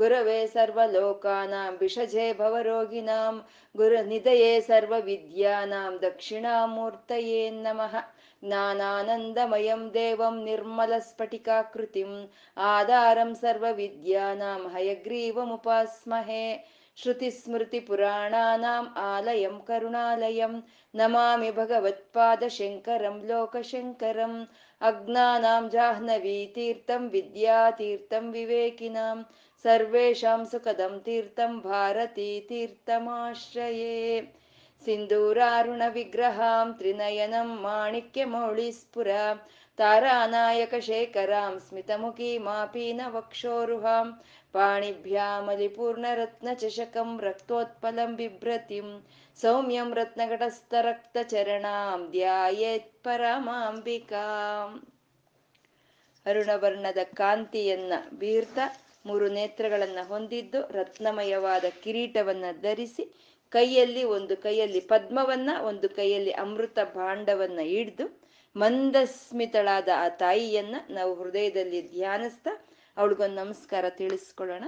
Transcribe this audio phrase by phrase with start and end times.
[0.00, 3.34] गुरवे सर्वलोकानां विषजे भवरोगिणां
[3.80, 7.98] गुरुनिधये सर्वविद्यानां दक्षिणामूर्तये नमः
[8.44, 12.16] ज्ञानानन्दमयं देवं निर्मलस्फटिकाकृतिम्
[12.70, 16.42] आधारं सर्वविद्यानां हयग्रीवमुपास्महे
[17.02, 20.54] श्रुतिस्मृतिपुराणानाम् आलयं करुणालयं
[21.00, 24.38] नमामि भगवत्पादशङ्करं लोकशङ्करम्
[24.90, 29.16] अज्ञानां जाह्नवीतीर्थं विद्यातीर्थं विवेकिनां
[29.65, 33.97] सर्वेषां सुखदं तीर्थं भारतीतीर्थमाश्रये
[34.85, 39.25] सिन्दूरारुणविग्रहां त्रिनयनं माणिक्यमौळिस्फुरा
[39.79, 44.07] तारानायकशेखरां स्मितमुखीमापीनवक्षोरुहां
[44.55, 48.87] पाणिभ्यामलिपूर्णरत्नचषकं रक्तोत्पलं बिभ्रतिं
[49.39, 54.71] सौम्यं रत्नघटस्थरक्तचरणां ध्यायेत् ಪರಮಾಂಬಿಕಾಂ
[56.25, 58.59] ಅರುಣವರ್ಣದ ಕಾಂತಿಯನ್ನ ಬೀರ್ತ
[59.06, 63.04] ಮೂರು ನೇತ್ರಗಳನ್ನ ಹೊಂದಿದ್ದು ರತ್ನಮಯವಾದ ಕಿರೀಟವನ್ನ ಧರಿಸಿ
[63.52, 72.52] ಕೈಯಲ್ಲಿ ಒಂದು ಕೈಯಲ್ಲಿ ಪದ್ಮವನ್ನ, ಒಂದು ಕೈಯಲ್ಲಿ ಅಮೃತ ಭಾಂಡವನ್ನ ಹಿಡ್ದು ಮಂದಸ್ಮಿತಳಾದ ಆ ತಾಯಿಯನ್ನ ನಾವು ಹೃದಯದಲ್ಲಿ ಧ್ಯಾನಿಸ್ತಾ
[72.96, 74.64] ಅವಳಿಗೊಂದು ನಮಸ್ಕಾರ ತಿಳಿಸ್ಕೊಳ್ಳೋಣ.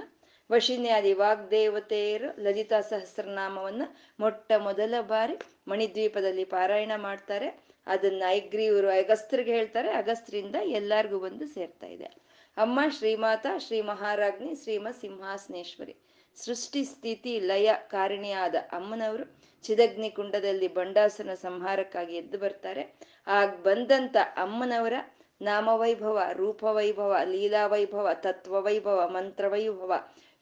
[0.51, 3.83] ವಶಿನ್ಯಾದಿ ವಾಗ್ದೇವತೆಯರು ಲಲಿತಾ ಸಹಸ್ರನಾಮವನ್ನ
[4.19, 5.35] ಮೊಟ್ಟ ಮೊದಲ ಬಾರಿ
[5.67, 7.49] ಮಣಿದ್ವೀಪದಲ್ಲಿ ಪಾರಾಯಣ ಮಾಡ್ತಾರೆ.
[7.87, 9.91] ಅದನ್ನ ಐಗ್ರೀವರು ಅಗಸ್ತ್ರಿಗೆ ಹೇಳ್ತಾರೆ.
[9.91, 12.28] ಅಗಸ್ತ್ರಿಂದ ಎಲ್ಲಾರ್ಗೂ ಬಂದು ಸೇರ್ತಾ ಇದೆ.
[12.59, 15.93] ಅಮ್ಮ ಶ್ರೀಮಾತ ಶ್ರೀ ಮಹಾರಾಜ್ನಿ ಶ್ರೀಮ ಸಿಂಹಾಸನೇಶ್ವರಿ
[16.37, 19.25] ಸೃಷ್ಟಿ ಸ್ಥಿತಿ ಲಯ ಕಾರಣಿಯಾದ ಅಮ್ಮನವರು
[19.65, 22.83] ಚಿದಗ್ನಿ ಕುಂಡದಲ್ಲಿ ಬಂಡಾಸನ ಸಂಹಾರಕ್ಕಾಗಿ ಎದ್ದು ಬರ್ತಾರೆ.
[23.27, 24.93] ಆಗ ಬಂದಂತ ಅಮ್ಮನವರ
[25.41, 29.93] ನಾಮವೈಭವ, ರೂಪವೈಭವ ಲೀಲಾ ವೈಭವ ತತ್ವ ವೈಭವ ಮಂತ್ರ ವೈಭವ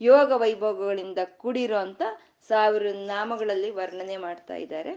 [0.02, 2.02] ಯೋಗ ವೈಭವಗಳಿಂದ ಕೂಡಿರೋ ಅಂತ
[2.50, 4.94] ಸಾವಿರ ನಾಮಗಳಲ್ಲಿ ವರ್ಣನೆ ಮಾಡ್ತಾ ಇದ್ದಾರೆ.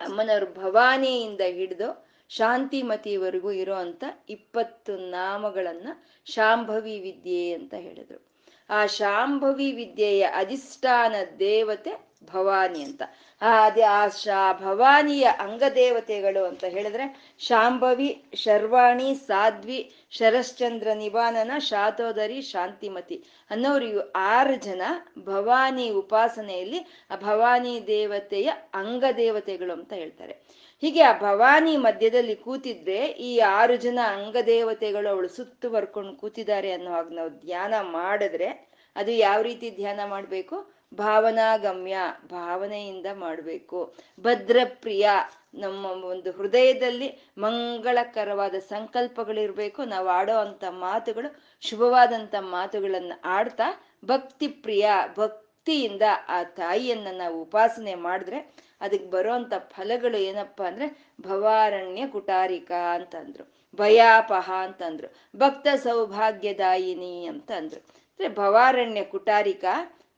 [0.00, 5.88] ಅಮ್ಮನವರು ಭವಾನಿಯಿಂದ ಹಿಡಿದು ಶಾಂತಿಮತಿವರೆಗೂ ಇರೋ ಅಂತ ಇಪ್ಪತ್ತು ನಾಮಗಳನ್ನ
[6.26, 8.28] ಶಾಂಭವಿ ವಿದ್ಯೆ ಅಂತ ಹೇಳಿದ್ರು.
[8.70, 13.02] ಆ ಶಾಂಭವಿ ವಿದ್ಯೆಯ ಅಧಿಷ್ಠಾನ ದೇವತೆ ಭವಾನಿ ಅಂತ.
[13.42, 23.24] ಆ ಅದೇ ಆ ಶಾ ಭವಾನಿಯ ಅಂಗದೇವತೆಗಳು ಅಂತ ಹೇಳಿದ್ರೆ ಶಾಂಭವಿ, ಶರ್ವಾಣಿ, ಸಾಧ್ವಿ, ಶರಶ್ಚಂದ್ರ ನಿವಾನನ, ಶಾತೋದರಿ, ಶಾಂತಿಮತಿ
[23.50, 24.82] ಅನ್ನೋರು ಆರು ಜನ
[25.18, 30.67] ಭವಾನಿ ಉಪಾಸನೆಯಲ್ಲಿ ಆ ಭವಾನಿ ದೇವತೆಯ ಅಂಗದೇವತೆಗಳು ಅಂತ ಹೇಳ್ತಾರೆ.
[30.82, 37.14] ಹೀಗೆ ಆ ಭವಾನಿ ಮಧ್ಯದಲ್ಲಿ ಕೂತಿದ್ರೆ ಈ ಆರು ಜನ ಅಂಗದೇವತೆಗಳು ಅವಳು ಸುತ್ತು ಬರ್ಕೊಂಡು ಕೂತಿದ್ದಾರೆ ಅನ್ನೋ ಹಾಗೆ
[37.14, 38.48] ನಾವು ಧ್ಯಾನ ಮಾಡಿದ್ರೆ
[38.96, 40.56] ಅದು ಯಾವ ರೀತಿ ಧ್ಯಾನ ಮಾಡಬೇಕು?
[40.94, 41.96] ಭಾವನಾಗಮ್ಯ,
[42.26, 43.94] ಭಾವನೆಯಿಂದ ಮಾಡಬೇಕು.
[44.20, 45.08] ಭದ್ರಪ್ರಿಯ
[45.54, 47.08] ನಮ್ಮ ಒಂದು ಹೃದಯದಲ್ಲಿ
[47.38, 49.84] ಮಂಗಳಕರವಾದ ಸಂಕಲ್ಪಗಳಿರಬೇಕು.
[49.84, 51.28] ನಾವು ಆಡೋ ಅಂತ ಮಾತುಗಳು,
[51.60, 53.68] ಶುಭವಾದಂಥ ಮಾತುಗಳನ್ನು ಆಡ್ತಾ
[54.04, 54.86] ಭಕ್ತಿ ಪ್ರಿಯ
[55.18, 60.88] ಭಕ್ತಿಯಿಂದ ಆ ತಾಯಿಯನ್ನ ನಾವು ಉಪಾಸನೆ ಮಾಡಿದ್ರೆ ಅದಕ್ಕೆ ಬರೋಂಥ ಫಲಗಳು ಏನಪ್ಪಾ ಅಂದ್ರೆ
[61.20, 63.44] ಭವಾರಣ್ಯ ಕುಟಾರಿಕ ಅಂತಂದ್ರು,
[63.78, 69.64] ಭಯಾಪಹ ಅಂತಂದ್ರು, ಭಕ್ತ ಸೌಭಾಗ್ಯದಾಯಿನಿ ಅಂತ ಅಂದ್ರು ಅಂದ್ರೆ ಭವಾರಣ್ಯ ಕುಟಾರಿಕ,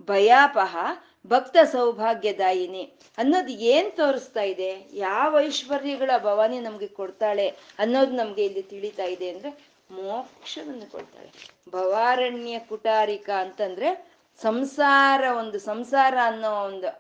[0.09, 0.75] ಭಯಾಪಹ,
[1.27, 2.83] ಭಕ್ತ ಸೌಭಾಗ್ಯದಾಯಿನಿ
[3.19, 4.71] ಅನ್ನೋದು ಏನ್ ತೋರಿಸ್ತಾ ಇದೆ?
[4.99, 7.49] ಯಾವ ಐಶ್ವರ್ಯಗಳ ಭವಾನಿ ನಮ್ಗೆ ಕೊಡ್ತಾಳೆ
[7.79, 9.51] ಅನ್ನೋದು ನಮ್ಗೆ ಇಲ್ಲಿ ತಿಳಿತಾ ಇದೆ ಅಂದ್ರೆ
[9.91, 11.31] ಮೋಕ್ಷವನ್ನು ಕೊಡ್ತಾಳೆ.
[11.71, 13.89] ಭವಾರಣ್ಯ ಕುಟಾರಿಕ ಅಂತಂದ್ರೆ
[14.41, 16.91] ಸಂಸಾರ ಒಂದು, ಸಂಸಾರ ಅನ್ನೋ ಒಂದು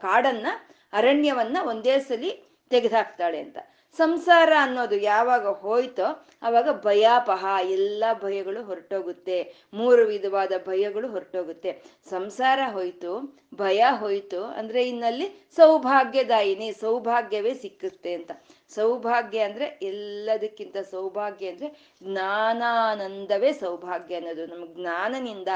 [0.00, 0.46] ಕಾಡನ್ನ
[0.92, 2.30] ಅರಣ್ಯವನ್ನ ಒಂದೇ ಸಲಿ
[2.70, 3.58] ತೆಗೆದುಹಾಕ್ತಾಳೆ ಅಂತ.
[3.96, 9.54] ಸಂಸಾರ ಅನ್ನೋದು ಯಾವಾಗ ಹೋಯ್ತೋ ಅವಾಗ ಭಯಾಪಹ ಎಲ್ಲ ಭಯಗಳು ಹೊರಟೋಗುತ್ತೆ.
[9.74, 11.82] ಮೂರು ವಿಧವಾದ ಭಯಗಳು ಹೊರಟೋಗುತ್ತೆ.
[12.10, 18.30] ಸಂಸಾರ ಹೋಯ್ತು, ಭಯ ಹೋಯ್ತು ಅಂದ್ರೆ ಇನ್ನಲ್ಲಿ ಸೌಭಾಗ್ಯದಾಯಿನಿ, ಸೌಭಾಗ್ಯವೇ ಸಿಕ್ಕುತ್ತೆ ಅಂತ.
[18.74, 24.46] ಸೌಭಾಗ್ಯ ಅಂದ್ರೆ ಎಲ್ಲದಕ್ಕಿಂತ ಸೌಭಾಗ್ಯ ಅಂದ್ರೆ ಜ್ಞಾನಾನಂದವೇ ಸೌಭಾಗ್ಯ ಅನ್ನೋದು.
[24.46, 25.48] ನಮ್ಗೆ ಜ್ಞಾನನಿಂದ,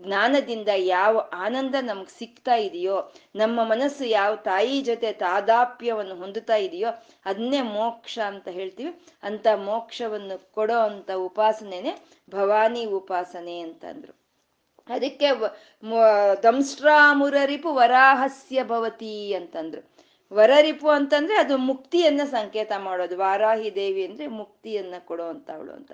[0.00, 6.88] ಜ್ಞಾನದಿಂದ ಯಾವ ಆನಂದ ನಮ್ಗೆ ಸಿಗ್ತಾ ಇದೆಯೋ, ನಮ್ಮ ಮನಸ್ಸು ಯಾವ ತಾಯಿ ಜೊತೆ ತಾದಾಪ್ಯವನ್ನು ಹೊಂದುತ್ತಾ ಇದೆಯೋ,
[7.24, 9.00] ಅದನ್ನೇ ಮೋಕ್ಷ ಅಂತ ಹೇಳ್ತೀವಿ.
[9.22, 11.92] ಅಂತ ಮೋಕ್ಷವನ್ನು ಕೊಡೋ ಅಂತ ಉಪಾಸನೆನೆ
[12.30, 14.26] ಭವಾನಿ ಉಪಾಸನೆ ಅಂತಂದ್ರು.
[14.88, 15.28] ಅದಕ್ಕೆ
[16.42, 19.95] ದಂಸ್ಟ್ರಾಮುರರಿಪು ವರಾಹಸ್ಯ ಭವತಿ ಅಂತಂದ್ರು.
[20.32, 23.18] ವರರಿಪು ಅಂತಂದ್ರೆ ಅದು ಮುಕ್ತಿಯನ್ನ ಸಂಕೇತ ಮಾಡೋದು.
[23.18, 25.92] ವಾರಾಹಿ ದೇವಿ ಅಂದ್ರೆ ಮುಕ್ತಿಯನ್ನ ಕೊಡುವಂತವಳು ಅಂತ.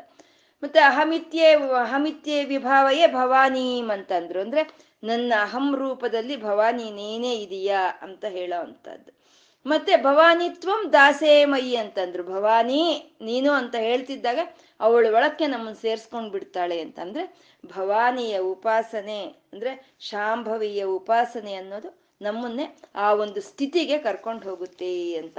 [0.62, 4.40] ಮತ್ತೆ ಅಹಮಿತ್ಯೆ ಅಹಮಿತ್ಯೆ ವಿಭಾವಯೇ ಭವಾನೀಮ್ ಅಂತಂದ್ರು.
[4.40, 4.70] ಅಂದ್ರೆ
[5.04, 9.22] ನನ್ನ ಅಹಂ ರೂಪದಲ್ಲಿ ಭವಾನಿ ನೀನೇ ಇದೀಯಾ ಅಂತ ಹೇಳೋ ಅಂತದ್ದು.
[9.66, 12.24] ಮತ್ತೆ ಭವಾನಿತ್ವಂ ದಾಸೇಮಯಿ ಅಂತಂದ್ರು.
[12.24, 14.38] ಭವಾನಿ ನೀನು ಅಂತ ಹೇಳ್ತಿದ್ದಾಗ
[14.80, 23.40] ಅವಳು ಒಳಕ್ಕೆ ನಮ್ಮನ್ನು ಸೇರ್ಸ್ಕೊಂಡ್ ಬಿಡ್ತಾಳೆ ಅಂತಂದ್ರೆ ಭವಾನಿಯ ಉಪಾಸನೆ ಅಂದ್ರೆ ಶಾಂಭವಿಯ ಉಪಾಸನೆ ಅನ್ನೋದು ನಮ್ಮನ್ನೇ ಆ ಒಂದು
[23.40, 25.38] ಸ್ಥಿತಿಗೆ ಕರ್ಕೊಂಡು ಹೋಗುತ್ತೆ ಅಂತ.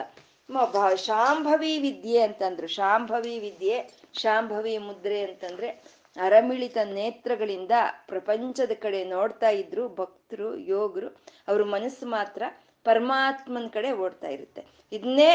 [0.95, 2.67] ಶಾಂಭವಿ ವಿದ್ಯೆ ಅಂತಂದ್ರು.
[2.67, 3.77] ಶಾಂಭವಿ ವಿದ್ಯೆ,
[4.13, 5.69] ಶಾಂಭವಿ ಮುದ್ರೆ ಅಂತಂದ್ರೆ
[6.17, 7.71] ಅರಮಿಳಿತ ನೇತ್ರಗಳಿಂದ
[8.07, 11.07] ಪ್ರಪಂಚದ ಕಡೆ ನೋಡ್ತಾ ಇದ್ರು ಭಕ್ತರು, ಯೋಗರು,
[11.47, 12.43] ಅವ್ರ ಮನಸ್ಸು ಮಾತ್ರ
[12.83, 14.61] ಪರಮಾತ್ಮನ ಕಡೆ ಓಡ್ತಾ ಇರುತ್ತೆ.
[14.91, 15.29] ಇದನ್ನೇ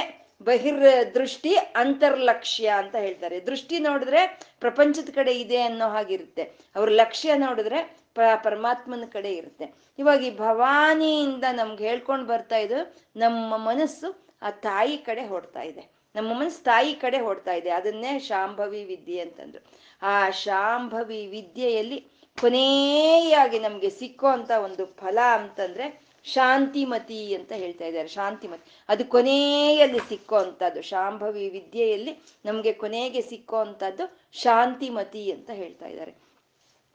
[0.45, 3.41] ಬಹಿರ್ ದೃಷ್ಟಿ ಅಂತರ್ಲಕ್ಷ್ಯ ಅಂತ ಹೇಳ್ತಾರೆ.
[3.41, 4.21] ದೃಷ್ಟಿ ನೋಡಿದ್ರೆ
[4.61, 6.45] ಪ್ರಪಂಚದ ಕಡೆ ಇದೆ ಅನ್ನೋ ಹಾಗಿರುತ್ತೆ.
[6.77, 9.75] ಅವ್ರ ಲಕ್ಷ್ಯ ನೋಡಿದ್ರೆ ಪರಮಾತ್ಮನ ಕಡೆ ಇರುತ್ತೆ.
[9.99, 15.99] ಇವಾಗ ಈ ಭವಾನಿಯಿಂದ ನಮ್ಗೆ ಹೇಳ್ಕೊಂಡು ಬರ್ತಾ ಇದ್ದು ನಮ್ಮ ಮನಸ್ಸು ಆ ತಾಯಿ ಕಡೆ ಹೊಡ್ತಾ ಇದೆ.
[16.15, 17.71] ನಮ್ಮ ಮನಸ್ಸು ತಾಯಿ ಕಡೆ ಹೊಡ್ತಾ ಇದೆ.
[17.71, 19.63] ಅದನ್ನೇ ಶಾಂಭವಿ ವಿದ್ಯೆ ಅಂತಂದ್ರು.
[20.03, 21.99] ಆ ಶಾಂಭವಿ ವಿದ್ಯೆಯಲ್ಲಿ
[22.41, 28.09] ಕೊನೆಯಾಗಿ ನಮ್ಗೆ ಸಿಕ್ಕೋ ಅಂತ ಒಂದು ಫಲ ಅಂತಂದ್ರೆ ಶಾಂತಿಮತಿ ಅಂತ ಹೇಳ್ತಾ ಇದ್ದಾರೆ.
[28.09, 28.83] ಶಾಂತಿಮತಿ.
[28.89, 36.28] ಅದು ಕೊನೆಯಲ್ಲಿ ಸಿಕ್ಕೋ ಅಂತದ್ದು ಶಾಂಭವಿ ವಿದ್ಯೆಯಲ್ಲಿ ನಮ್ಗೆ ಕೊನೆಗೆ ಸಿಕ್ಕೋ ಅಂತದ್ದು ಶಾಂತಿಮತಿ ಅಂತ ಹೇಳ್ತಾ ಇದ್ದಾರೆ.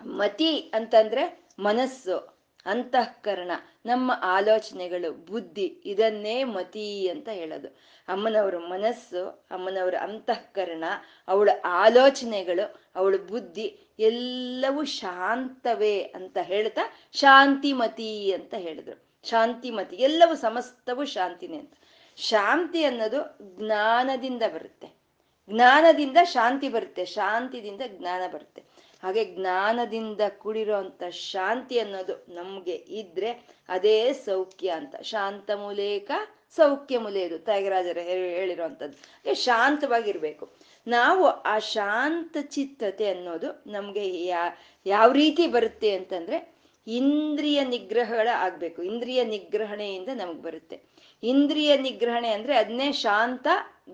[0.01, 2.33] ಮತಿ ಅಂತಂದ್ರೆ ಮನಸ್ಸು,
[2.65, 3.51] ಅಂತಃಕರಣ,
[3.85, 7.67] ನಮ್ಮ ಆಲೋಚನೆಗಳು, ಬುದ್ಧಿ, ಇದನ್ನೇ ಮತಿ ಅಂತ ಹೇಳೋದು.
[8.07, 10.83] ಅಮ್ಮನವರು ಮನಸ್ಸು, ಅಮ್ಮನವರ ಅಂತಃಕರಣ,
[11.27, 16.81] ಅವಳ ಆಲೋಚನೆಗಳು, ಅವಳ ಬುದ್ಧಿ ಎಲ್ಲವೂ ಶಾಂತವೇ ಅಂತ ಹೇಳ್ತಾ
[17.13, 19.27] ಶಾಂತಿಮತಿ ಅಂತ ಹೇಳಿದ್ರು.
[19.29, 21.73] ಶಾಂತಿಮತಿ ಎಲ್ಲವೂ ಸಮಸ್ತವೂ ಶಾಂತಿನೇ ಅಂತ.
[22.15, 24.87] ಶಾಂತಿ ಅನ್ನೋದು ಜ್ಞಾನದಿಂದ ಬರುತ್ತೆ.
[25.49, 28.63] ಜ್ಞಾನದಿಂದ ಶಾಂತಿ ಬರುತ್ತೆ, ಶಾಂತಿದಿಂದ ಜ್ಞಾನ ಬರುತ್ತೆ.
[29.03, 30.77] ಹಾಗೆ ಜ್ಞಾನದಿಂದ ಕೂಡಿರೋ
[31.11, 33.31] ಶಾಂತಿ ಅನ್ನೋದು ನಮ್ಗೆ ಇದ್ರೆ
[33.69, 34.95] ಅದೇ ಸೌಖ್ಯ ಅಂತ.
[35.01, 36.11] ಶಾಂತ ಮೂಲೇಕ
[36.55, 39.35] ಸೌಖ್ಯ ಮೂಲೆಯದು ತ್ಯಾಗರಾಜರ ಹೇಳಿರುವಂಥದ್ದು.
[39.35, 40.51] ಶಾಂತವಾಗಿರ್ಬೇಕು.
[40.87, 46.53] ನಾವು ಆ ಶಾಂತ ಚಿತ್ತತೆ ಅನ್ನೋದು ನಮ್ಗೆ ಯಾ, ಯಾವ ರೀತಿ ಬರುತ್ತೆ ಅಂತಂದ್ರೆ
[46.87, 48.83] ಇಂದ್ರಿಯ ನಿಗ್ರಹಗಳ ಆಗ್ಬೇಕು.
[48.83, 50.81] ಇಂದ್ರಿಯ ನಿಗ್ರಹಣೆಯಿಂದ ನಮಗ್ ಬರುತ್ತೆ.
[51.23, 53.47] ಇಂದ್ರಿಯ ನಿಗ್ರಹಣೆ ಅಂದ್ರೆ ಅದನ್ನೇ ಶಾಂತ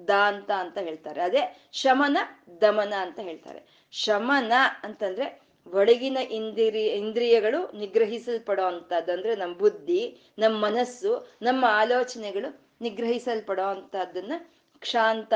[0.08, 1.22] ದಾಂತ ಅಂತ ಹೇಳ್ತಾರೆ.
[1.22, 2.18] ಅದೇ ಶಮನ
[2.62, 3.79] ದಮನ ಅಂತ ಹೇಳ್ತಾರೆ.
[3.92, 4.54] ಶಮನ
[4.84, 14.34] ಅಂತಂದ್ರೆ ಒಳಗಿನ ಇಂದ್ರಿ, ಇಂದ್ರಿಯಗಳು ನಿಗ್ರಹಿಸಲ್ಪಡೋ ಅಂತದ್ದು ಅಂದ್ರೆ ನಮ್ಮ ಬುದ್ಧಿ ನಮ್ಮ ಮನಸ್ಸು, ನಮ್ಮ ಆಲೋಚನೆಗಳು ನಿಗ್ರಹಿಸಲ್ಪಡೋ ಅಂತದನ್ನ
[14.84, 15.34] ಶಾಂತ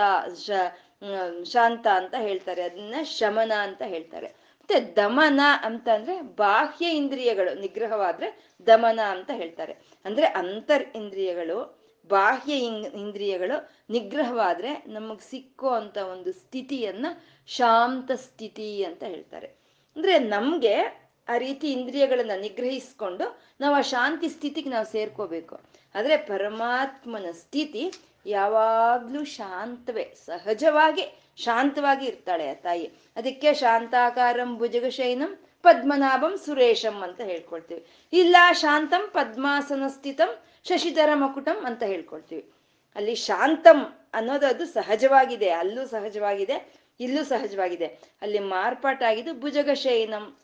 [1.43, 2.61] ಶಾಂತ ಅಂತ ಹೇಳ್ತಾರೆ.
[2.61, 4.27] ಅದನ್ನ ಶಮನ ಅಂತ ಹೇಳ್ತಾರೆ.
[4.27, 9.73] ಮತ್ತೆ ದಮನ ಅಂತ ಅಂದ್ರೆ ಬಾಹ್ಯ ಇಂದ್ರಿಯಗಳು ನಿಗ್ರಹವಾದ್ರೆ ದಮನ ಅಂತ ಹೇಳ್ತಾರೆ.
[10.05, 15.69] ಅಂದ್ರೆ ಅಂತರ್ ಇಂದ್ರಿಯಗಳು, ಬಾಹ್ಯ ಇಂದ್ರಿಯಗಳು ನಿಗ್ರಹವಾದ್ರೆ ನಮಗ್ ಸಿಕ್ಕೋ
[16.11, 17.05] ಒಂದು ಸ್ಥಿತಿಯನ್ನ
[17.47, 19.47] ಶಾಂತ ಸ್ಥಿತಿ ಅಂತ ಹೇಳ್ತಾರೆ.
[19.95, 25.59] ಅಂದ್ರೆ ನಮ್ಗೆ ಆ ರೀತಿ ಇಂದ್ರಿಯಗಳನ್ನ ನಿಗ್ರಹಿಸ್ಕೊಂಡು ನಾವು ಆ ಶಾಂತಿ ಸ್ಥಿತಿಗೆ ನಾವು ಸೇರ್ಕೋಬೇಕು.
[25.95, 27.93] ಆದ್ರೆ ಪರಮಾತ್ಮನ ಸ್ಥಿತಿ
[28.25, 32.91] ಯಾವಾಗ್ಲೂ ಶಾಂತವೇ, ಸಹಜವಾಗಿ ಶಾಂತವಾಗಿ ಇರ್ತಾಳೆ ಆ ತಾಯಿ.
[33.15, 37.85] ಅದಕ್ಕೆ ಶಾಂತಾಕಾರಂ ಭುಜಗಶೈನಂ ಪದ್ಮನಾಭಂ ಸುರೇಶಂ ಅಂತ ಹೇಳ್ಕೊಳ್ತೀವಿ.
[38.13, 42.51] ಇಲ್ಲ ಶಾಂತಂ ಪದ್ಮಾಸನ ಸ್ಥಿತಂ ಶಶಿಧರ ಮಕುಟಂ ಅಂತ ಹೇಳ್ಕೊಳ್ತೀವಿ.
[42.95, 46.82] ಅಲ್ಲಿ ಶಾಂತಂ ಅನ್ನೋದು ಅದು ಸಹಜವಾಗಿದೆ, ಅಲ್ಲೂ ಸಹಜವಾಗಿದೆ.
[46.99, 47.85] ಇಲ್ಲೂ ಸಹಜವಾಗಿದೆ.
[48.21, 50.37] ಅಲ್ಲಿ ಮಾರ್ಪಾಟಾಗಿದ್ದು ಭುಜಗಶಯನಂ.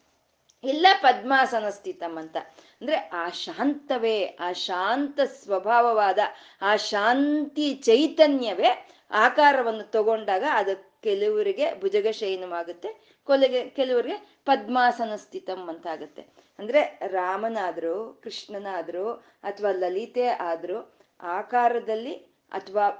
[0.64, 2.38] ಇಲ್ಲ ಪದ್ಮಾಸನ ಸ್ಥಿತಂ ಅಂತ.
[2.82, 6.20] ಅಂದ್ರೆ ಆ ಶಾಂತವೇ, ಆ ಶಾಂತ ಸ್ವಭಾವವಾದ,
[6.62, 16.22] ಆ ಶಾಂತಿ ಚೈತನ್ಯವೇ ಆಕಾರವನ್ನು ತಗೊಂಡಾಗ ಅದು ಕೆಲವರಿಗೆ ಭುಜಗಶಯನವಾಗುತ್ತೆ, ಕೊಲೆಗೆ, ಕೆಲವರಿಗೆ ಪದ್ಮಾಸನ ಸ್ಥಿತಂ ಅಂತ ಆಗುತ್ತೆ
[16.60, 19.12] ಅಂದ್ರೆ ರಾಮನಾದ್ರು, ಕೃಷ್ಣನಾದ್ರು
[19.44, 23.00] ಅಥವಾ ಲಲಿತೆ ಆದ್ರು ಆಕಾರದಲ್ಲಿ ಅಥವಾ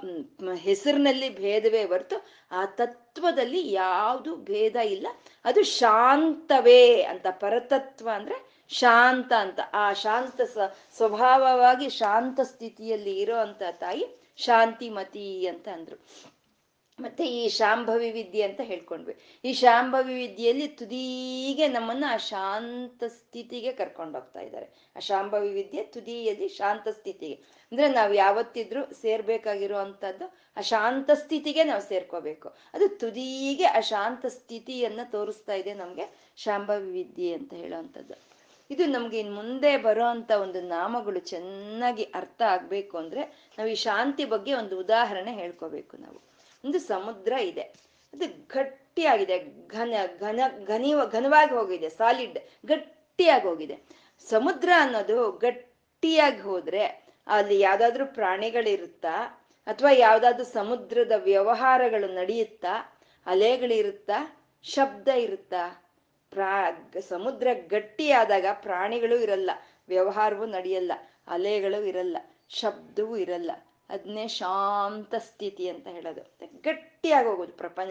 [0.54, 5.06] ಹೆಸರಿನಲ್ಲಿ ಭೇದವೇ ಹೊರತು ಆ ತತ್ವದಲ್ಲಿ ಯಾವುದು ಭೇದ ಇಲ್ಲ.
[5.44, 9.60] ಅದು ಶಾಂತವೇ ಅಂತ, ಪರತತ್ವ ಅಂದ್ರೆ ಶಾಂತ ಅಂತ.
[9.72, 10.40] ಆ ಶಾಂತ
[10.96, 14.04] ಸ್ವಭಾವವಾಗಿ ಶಾಂತ ಸ್ಥಿತಿಯಲ್ಲಿ ಇರೋ ಅಂತ ತಾಯಿ
[14.36, 15.96] ಶಾಂತಿಮತಿ ಅಂತ ಅಂದ್ರು.
[17.00, 19.14] ಮತ್ತೆ ಈ ಶಾಂಭವಿ ವಿದ್ಯೆ ಅಂತ ಹೇಳ್ಕೊಂಡ್ವಿ.
[19.44, 24.92] ಈ ಶಾಂಭವಿ ವಿದ್ಯೆಯಲ್ಲಿ ತುದಿಗೆ ನಮ್ಮನ್ನ ಆ ಶಾಂತ ಸ್ಥಿತಿಗೆ ಕರ್ಕೊಂಡೋಗ್ತಾ ಇದ್ದಾರೆ.
[24.96, 27.34] ಆ ಶಾಂಭವಿ ವಿದ್ಯೆ ತುದಿಯಲ್ಲಿ ಶಾಂತ ಸ್ಥಿತಿಗೆ.
[27.72, 32.48] ಅಂದ್ರೆ ನಾವು ಯಾವತ್ತಿದ್ರು ಸೇರ್ಬೇಕಾಗಿರೋ ಅಂತದ್ದು ಆ ಶಾಂತ ಸ್ಥಿತಿಗೆ ನಾವು ಸೇರ್ಕೋಬೇಕು.
[32.74, 38.14] ಅದು ತುದಿಗೆ ಆ ಶಾಂತ ಸ್ಥಿತಿಯನ್ನ ತೋರಿಸ್ತಾ ಇದೆ ನಮ್ಗೆ ಶಾಂಭವಿ ವಿದ್ಯೆ ಅಂತ ಹೇಳೋವಂಥದ್ದು
[38.70, 43.22] ಇದು ನಮ್ಗೆ ಇನ್ ಮುಂದೆ ಬರೋ ಅಂತ ಒಂದು ನಾಮಗಳು ಚೆನ್ನಾಗಿ ಅರ್ಥ ಆಗ್ಬೇಕು ಅಂದ್ರೆ
[43.58, 46.29] ನಾವು ಈ ಶಾಂತಿ ಬಗ್ಗೆ ಒಂದು ಉದಾಹರಣೆ ಹೇಳ್ಕೋಬೇಕು ನಾವು.
[46.64, 47.60] ಒಂದು ಸಮುದ್ರ ಇದೆ.
[48.12, 49.66] ಅದು ಗಟ್ಟಿಯಾಗಿದೆ.
[49.66, 51.88] ಘನ ಘನ ಘನಿ ಘನವಾಗಿ ಹೋಗಿದೆ.
[51.88, 53.78] ಸಾಲಿಡ್ ಗಟ್ಟಿಯಾಗಿ ಹೋಗಿದೆ.
[54.28, 65.90] ಸಮುದ್ರ ಅನ್ನೋದು ಗಟ್ಟಿಯಾಗಿ ಹೋದ್ರೆ ಅಲ್ಲಿ ಯಾವ್ದಾದ್ರು ಪ್ರಾಣಿಗಳಿರುತ್ತಾ ಅಥವಾ ಯಾವ್ದಾದ್ರು ಸಮುದ್ರದ ವ್ಯವಹಾರಗಳು ನಡೆಯುತ್ತಾ, ಅಲೆಗಳಿರುತ್ತಾ, ಶಬ್ದ ಇರುತ್ತಾ?
[66.30, 66.70] ಪ್ರಾ,
[67.08, 69.50] ಸಮುದ್ರ ಗಟ್ಟಿಯಾದಾಗ ಪ್ರಾಣಿಗಳು ಇರಲ್ಲ.
[69.88, 70.92] ವ್ಯವಹಾರವೂ ನಡೆಯಲ್ಲ.
[71.26, 72.16] ಅಲೆಗಳು ಇರಲ್ಲ.
[72.48, 73.50] ಶಬ್ದವೂ ಇರಲ್ಲ.
[73.90, 76.36] ಅದನ್ನೇ ಶಾಂತ ಸ್ಥಿತಿ ಅಂತ ಹೇಳೋದು.
[76.62, 77.90] ಗಟ್ಟಿಯಾಗಿ ಹೋಗೋದು ಪ್ರಪಂಚ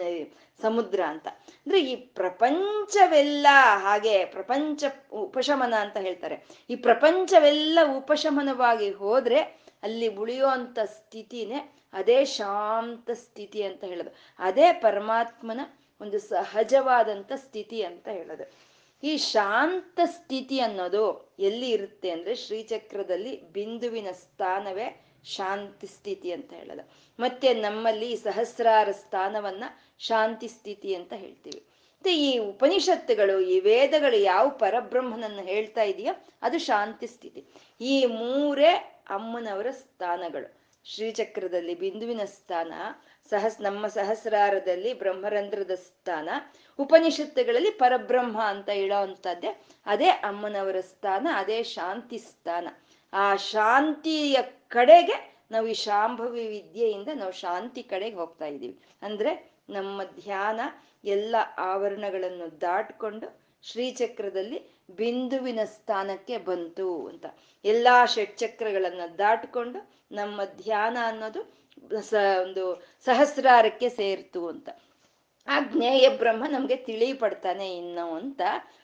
[0.62, 1.28] ಸಮುದ್ರ ಅಂತ.
[1.28, 6.44] ಅಂದ್ರೆ ಈ ಪ್ರಪಂಚವೆಲ್ಲ ಹಾಗೆ ಪ್ರಪಂಚ ಉಪಶಮನ ಅಂತ ಹೇಳ್ತಾರೆ.
[6.70, 9.40] ಈ ಪ್ರಪಂಚವೆಲ್ಲ ಉಪಶಮನವಾಗಿ ಹೋದ್ರೆ
[9.82, 14.10] ಅಲ್ಲಿ ಉಳಿಯುವಂತ ಸ್ಥಿತಿನೇ ಅದೇ ಶಾಂತ ಸ್ಥಿತಿ ಅಂತ ಹೇಳೋದು.
[14.38, 15.60] ಅದೇ ಪರಮಾತ್ಮನ
[16.00, 18.70] ಒಂದು ಸಹಜವಾದಂತ ಸ್ಥಿತಿ ಅಂತ ಹೇಳೋದು.
[19.02, 26.90] ಈ ಶಾಂತ ಸ್ಥಿತಿ ಅನ್ನೋದು ಎಲ್ಲಿ ಇರುತ್ತೆ ಅಂದ್ರೆ ಶ್ರೀಚಕ್ರದಲ್ಲಿ ಬಿಂದುವಿನ ಸ್ಥಾನವೇ ಶಾಂತಿ ಸ್ಥಿತಿ ಅಂತ ಹೇಳೋದು.
[27.20, 29.64] ಮತ್ತೆ ನಮ್ಮಲ್ಲಿ ಸಹಸ್ರಾರ ಸ್ಥಾನವನ್ನ
[29.98, 31.66] ಶಾಂತಿ ಸ್ಥಿತಿ ಅಂತ ಹೇಳ್ತೀವಿ.
[31.94, 37.44] ಮತ್ತೆ ಈ ಉಪನಿಷತ್ತುಗಳು, ಈ ವೇದಗಳು ಯಾವ ಪರಬ್ರಹ್ಮನನ್ನು ಹೇಳ್ತಾ ಇದೆಯೋ ಅದು ಶಾಂತಿ ಸ್ಥಿತಿ.
[37.80, 40.60] ಈ ಮೂರೇ ಅಮ್ಮನವರ ಸ್ಥಾನಗಳು.
[40.84, 42.72] ಶ್ರೀಚಕ್ರದಲ್ಲಿ ಬಿಂದುವಿನ ಸ್ಥಾನ,
[43.30, 46.28] ಸಹಸ್, ನಮ್ಮ ಸಹಸ್ರಾರದಲ್ಲಿ ಬ್ರಹ್ಮರಂಧ್ರದ ಸ್ಥಾನ,
[46.78, 52.68] ಉಪನಿಷತ್ತುಗಳಲ್ಲಿ ಪರಬ್ರಹ್ಮ ಅಂತ ಹೇಳೋ ಅಂತದ್ದೇ ಅದೇ ಅಮ್ಮನವರ ಸ್ಥಾನ, ಅದೇ ಶಾಂತಿ ಸ್ಥಾನ.
[53.12, 54.36] ಆ ಶಾಂತಿಯ
[54.70, 55.16] ಕಡೆಗೆ
[55.50, 58.76] ನಾವು ಈ ಶಾಂಭವಿ ವಿದ್ಯೆಯಿಂದ ನಾವು ಶಾಂತಿ ಕಡೆಗೆ ಹೋಗ್ತಾ ಇದ್ದೀವಿ.
[59.02, 59.32] ಅಂದ್ರೆ
[59.70, 60.60] ನಮ್ಮ ಧ್ಯಾನ
[61.04, 63.26] ಎಲ್ಲ ಆವರಣಗಳನ್ನು ದಾಟ್ಕೊಂಡು
[63.62, 64.58] ಶ್ರೀಚಕ್ರದಲ್ಲಿ
[64.90, 67.26] ಬಿಂದುವಿನ ಸ್ಥಾನಕ್ಕೆ ಬಂತು ಅಂತ.
[67.64, 69.80] ಎಲ್ಲಾ ಷಟ್ಚಕ್ರಗಳನ್ನ ದಾಟ್ಕೊಂಡು
[70.12, 71.40] ನಮ್ಮ ಧ್ಯಾನ ಅನ್ನೋದು
[72.00, 72.64] ಸ ಒಂದು
[73.06, 74.68] ಸಹಸ್ರಾರಕ್ಕೆ ಸೇರ್ತು ಅಂತ.
[75.48, 78.40] ಆ ಜ್ಞೇಯ ಬ್ರಹ್ಮ ನಮ್ಗೆ ತಿಳಿ ಪಡ್ತಾನೆ ಇನ್ನು ಅಂತ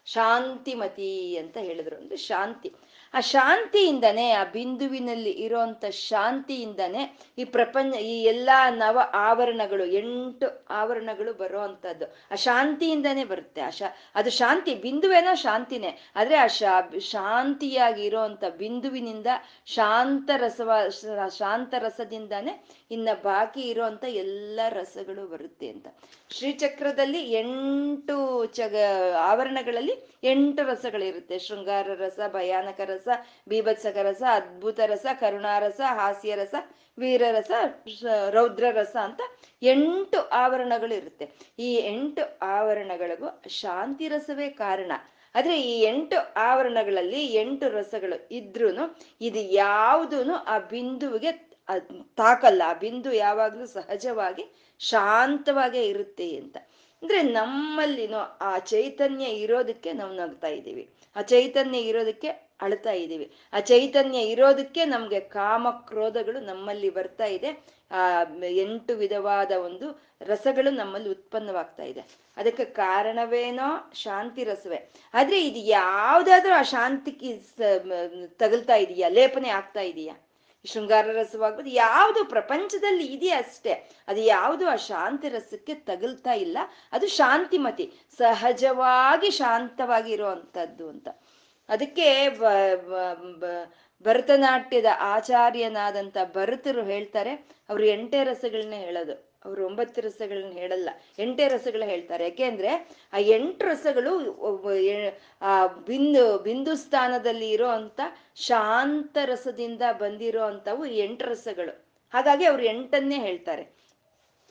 [0.07, 1.97] ಶಾಂತಿಮತಿ ಅಂತ ಹೇಳಿದ್ರು.
[1.97, 2.71] ಅಂದ್ರೆ ಶಾಂತಿ.
[3.17, 11.61] ಆ ಶಾಂತಿಯಿಂದನೇ, ಆ ಬಿಂದುವಿನಲ್ಲಿ ಇರೋಂಥ ಶಾಂತಿಯಿಂದನೇ ಈ ಪ್ರಪಂಚ, ಈ ಎಲ್ಲಾ ನವ ಆವರಣಗಳು, ಎಂಟು ಆವರಣಗಳು ಬರೋ
[11.61, 13.61] ಅಂಥದ್ದು ಆ ಶಾಂತಿಯಿಂದನೇ ಬರುತ್ತೆ.
[13.61, 13.71] ಆ
[14.15, 15.99] ಅದು ಶಾಂತಿ, ಬಿಂದುವೇನೋ ಶಾಂತಿನೇ.
[16.17, 19.27] ಆದ್ರೆ ಆ ಶಾ, ಶಾಂತಿಯಾಗಿ ಇರೋಂಥ ಬಿಂದುವಿನಿಂದ
[19.67, 20.71] ಶಾಂತ ರಸವ
[21.29, 25.87] ಶಾಂತ ರಸದಿಂದಾನೇ ಇನ್ನ ಬಾಕಿ ಇರುವಂತ ಎಲ್ಲ ರಸಗಳು ಬರುತ್ತೆ ಅಂತ.
[26.31, 28.77] ಶ್ರೀಚಕ್ರದಲ್ಲಿ ಎಂಟು ಚಗ,
[29.21, 31.39] ಆವರಣಗಳಲ್ಲಿ ಎಂಟು ರಸಗಳಿರುತ್ತೆ.
[31.39, 33.09] ಶೃಂಗಾರ ರಸ, ಭಯಾನಕ ರಸ,
[33.49, 36.55] ಬೀಭತ್ಸಕ ರಸ, ಅದ್ಭುತ ರಸ ಕರುಣಾರಸ ಹಾಸ್ಯ ರಸ
[36.99, 37.51] ವೀರರಸ
[38.31, 39.21] ರೌದ್ರ ರಸ ಅಂತ
[39.63, 44.93] ಎಂಟು ಆವರಣಗಳು ಇರುತ್ತೆ ಈ ಎಂಟು ಆವರಣಗಳಿಗೂ ಶಾಂತಿ ರಸವೇ ಕಾರಣ.
[45.35, 48.69] ಆದ್ರೆ ಈ ಎಂಟು ಆವರಣಗಳಲ್ಲಿ ಎಂಟು ರಸಗಳು ಇದ್ರೂ
[49.21, 51.33] ಇದು ಯಾವುದೂ ಆ ಬಿಂದುವಿಗೆ
[52.17, 52.63] ತಾಕಲ್ಲ.
[52.67, 54.45] ಆ ಬಿಂದು ಯಾವಾಗ್ಲೂ ಸಹಜವಾಗಿ
[54.79, 56.57] ಶಾಂತವಾಗೇ ಇರುತ್ತೆ ಅಂತ.
[57.03, 60.91] ಅಂದ್ರೆ ನಮ್ಮಲ್ಲಿನೋ ಆ ಚೈತನ್ಯ ಇರೋದಕ್ಕೆ ನಾವು ನಗ್ತಾ ಇದ್ದೀವಿ.
[61.17, 62.29] ಆ ಚೈತನ್ಯ ಇರೋದಕ್ಕೆ
[62.61, 63.33] ಅಳ್ತಾ ಇದ್ದೀವಿ.
[63.53, 67.77] ಆ ಚೈತನ್ಯ ಇರೋದಕ್ಕೆ ನಮ್ಗೆ ಕಾಮ ಕ್ರೋಧಗಳು ನಮ್ಮಲ್ಲಿ ಬರ್ತಾ ಇದೆ.
[67.91, 72.01] ಆ ಎಂಟು ವಿಧವಾದ ಒಂದು ರಸಗಳು ನಮ್ಮಲ್ಲಿ ಉತ್ಪನ್ನವಾಗ್ತಾ ಇದೆ.
[72.37, 74.91] ಅದಕ್ಕೆ ಕಾರಣವೇನೋ ಶಾಂತಿ ರಸವೇ.
[75.15, 77.37] ಆದ್ರೆ ಇದು ಯಾವ್ದಾದ್ರೂ ಆ ಶಾಂತಿಗೆ
[78.27, 79.09] ತಗಲ್ತಾ ಇದೆಯಾ?
[79.09, 80.26] ಲೇಪನೆ ಆಗ್ತಾ ಇದೆಯಾ?
[80.73, 83.75] ಶೃಂಗಾರ ರಸವಾಗ್ಬೋದು, ಯಾವುದು ಪ್ರಪಂಚದಲ್ಲಿ ಇದೆಯಾ ಅಷ್ಟೇ.
[84.09, 86.59] ಅದು ಯಾವುದು ಆ ಶಾಂತಿ ರಸಕ್ಕೆ ತಗಲ್ತಾ ಇಲ್ಲ.
[86.93, 87.87] ಅದು ಶಾಂತಿಮತಿ,
[88.19, 91.09] ಸಹಜವಾಗಿ ಶಾಂತವಾಗಿ ಇರುವಂತದ್ದು ಅಂತ.
[91.69, 92.09] ಅದಕ್ಕೆ
[94.05, 97.33] ಭರತನಾಟ್ಯದ ಆಚಾರ್ಯನಾದಂತ ಭರತರು ಹೇಳ್ತಾರೆ,
[97.69, 99.15] ಅವರು ಎಂಟೇ ರಸಗಳನ್ನೇ ಹೇಳೋದು.
[99.47, 100.89] ಅವರು ಒಂಬತ್ತು ರಸಗಳನ್ನ ಹೇಳಲ್ಲ,
[101.25, 102.25] ಎಂಟೇ ರಸಗಳು ಹೇಳ್ತಾರೆ.
[102.31, 102.71] ಯಾಕೆಂದ್ರೆ
[103.17, 104.13] ಆ ಎಂಟು ರಸಗಳು
[105.51, 105.55] ಆ
[106.47, 108.01] ಬಿಂದು ಸ್ಥಾನದಲ್ಲಿ ಇರೋ ಅಂತ
[108.49, 111.75] ಶಾಂತ ರಸದಿಂದ ಬಂದಿರೋ ಅಂತವು ಎಂಟು ರಸಗಳು.
[112.15, 113.65] ಹಾಗಾಗಿ ಅವ್ರು ಎಂಟನ್ನೇ ಹೇಳ್ತಾರೆ.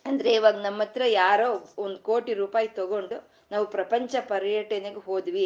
[0.05, 1.47] ಅಂದ್ರೆ ಇವಾಗ ನಮ್ಮ ಹತ್ರ ಯಾರೋ
[1.83, 3.17] ಒಂದು ಕೋಟಿ ರೂಪಾಯಿ ತಗೊಂಡು
[3.53, 5.45] ನಾವು ಪ್ರಪಂಚ ಪರ್ಯಟನೆಗೆ ಹೋದ್ವಿ,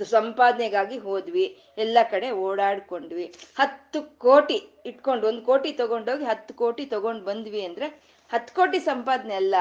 [0.00, 1.44] ಸಂಪಾದನೆಗಾಗಿ ಹೋದ್ವಿ,
[1.84, 3.26] ಎಲ್ಲ ಕಡೆ ಓಡಾಡ್ಕೊಂಡ್ವಿ.
[3.60, 4.58] ಹತ್ತು ಕೋಟಿ
[4.90, 7.88] ಇಟ್ಕೊಂಡು, ಒಂದು ಕೋಟಿ ತಗೊಂಡೋಗಿ ಹತ್ತು ಕೋಟಿ ತಗೊಂಡು ಬಂದ್ವಿ ಅಂದ್ರೆ
[8.30, 9.54] ಹತ್ತು ಕೋಟಿ ಸಂಪಾದನೆ ಅಲ್ಲ,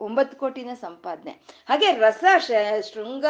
[0.00, 1.32] ಒಂಬತ್ತು ಕೋಟಿನ ಸಂಪಾದನೆ.
[1.68, 2.24] ಹಾಗೆ ರಸ
[2.88, 3.26] ಶೃಂಗ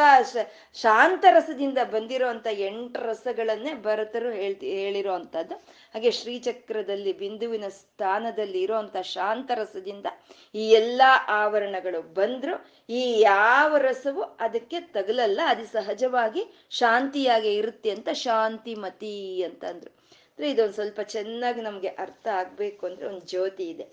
[0.82, 5.56] ಶಾಂತ ರಸದಿಂದ ಬಂದಿರೋ ಅಂತ ಎಂಟು ರಸಗಳನ್ನೇ ಭರತರು ಹೇಳ್ತಿ ಹೇಳಿರೋ ಅಂಥದ್ದು
[5.94, 10.06] ಹಾಗೆ ಶ್ರೀಚಕ್ರದಲ್ಲಿ, ಬಿಂದುವಿನ ಸ್ಥಾನದಲ್ಲಿ ಇರುವಂತ ಶಾಂತ ರಸದಿಂದ
[10.54, 11.02] ಈ ಎಲ್ಲ
[11.42, 12.56] ಆವರಣಗಳು ಬಂದ್ರು.
[12.90, 16.44] ಈ ಯಾವ ರಸವು ಅದಕ್ಕೆ ತಗಲಲ್ಲ ಅದು ಸಹಜವಾಗಿ
[16.80, 19.14] ಶಾಂತಿಯಾಗಿ ಇರುತ್ತೆ ಅಂತ ಶಾಂತಿಮತಿ
[19.50, 19.92] ಅಂತಂದ್ರು.
[20.32, 23.86] ಅಂದ್ರೆ ಇದೊಂದು ಸ್ವಲ್ಪ ಚೆನ್ನಾಗಿ ನಮ್ಗೆ ಅರ್ಥ ಆಗ್ಬೇಕು ಅಂದ್ರೆ ಒಂದು ಜ್ಯೋತಿ ಇದೆ.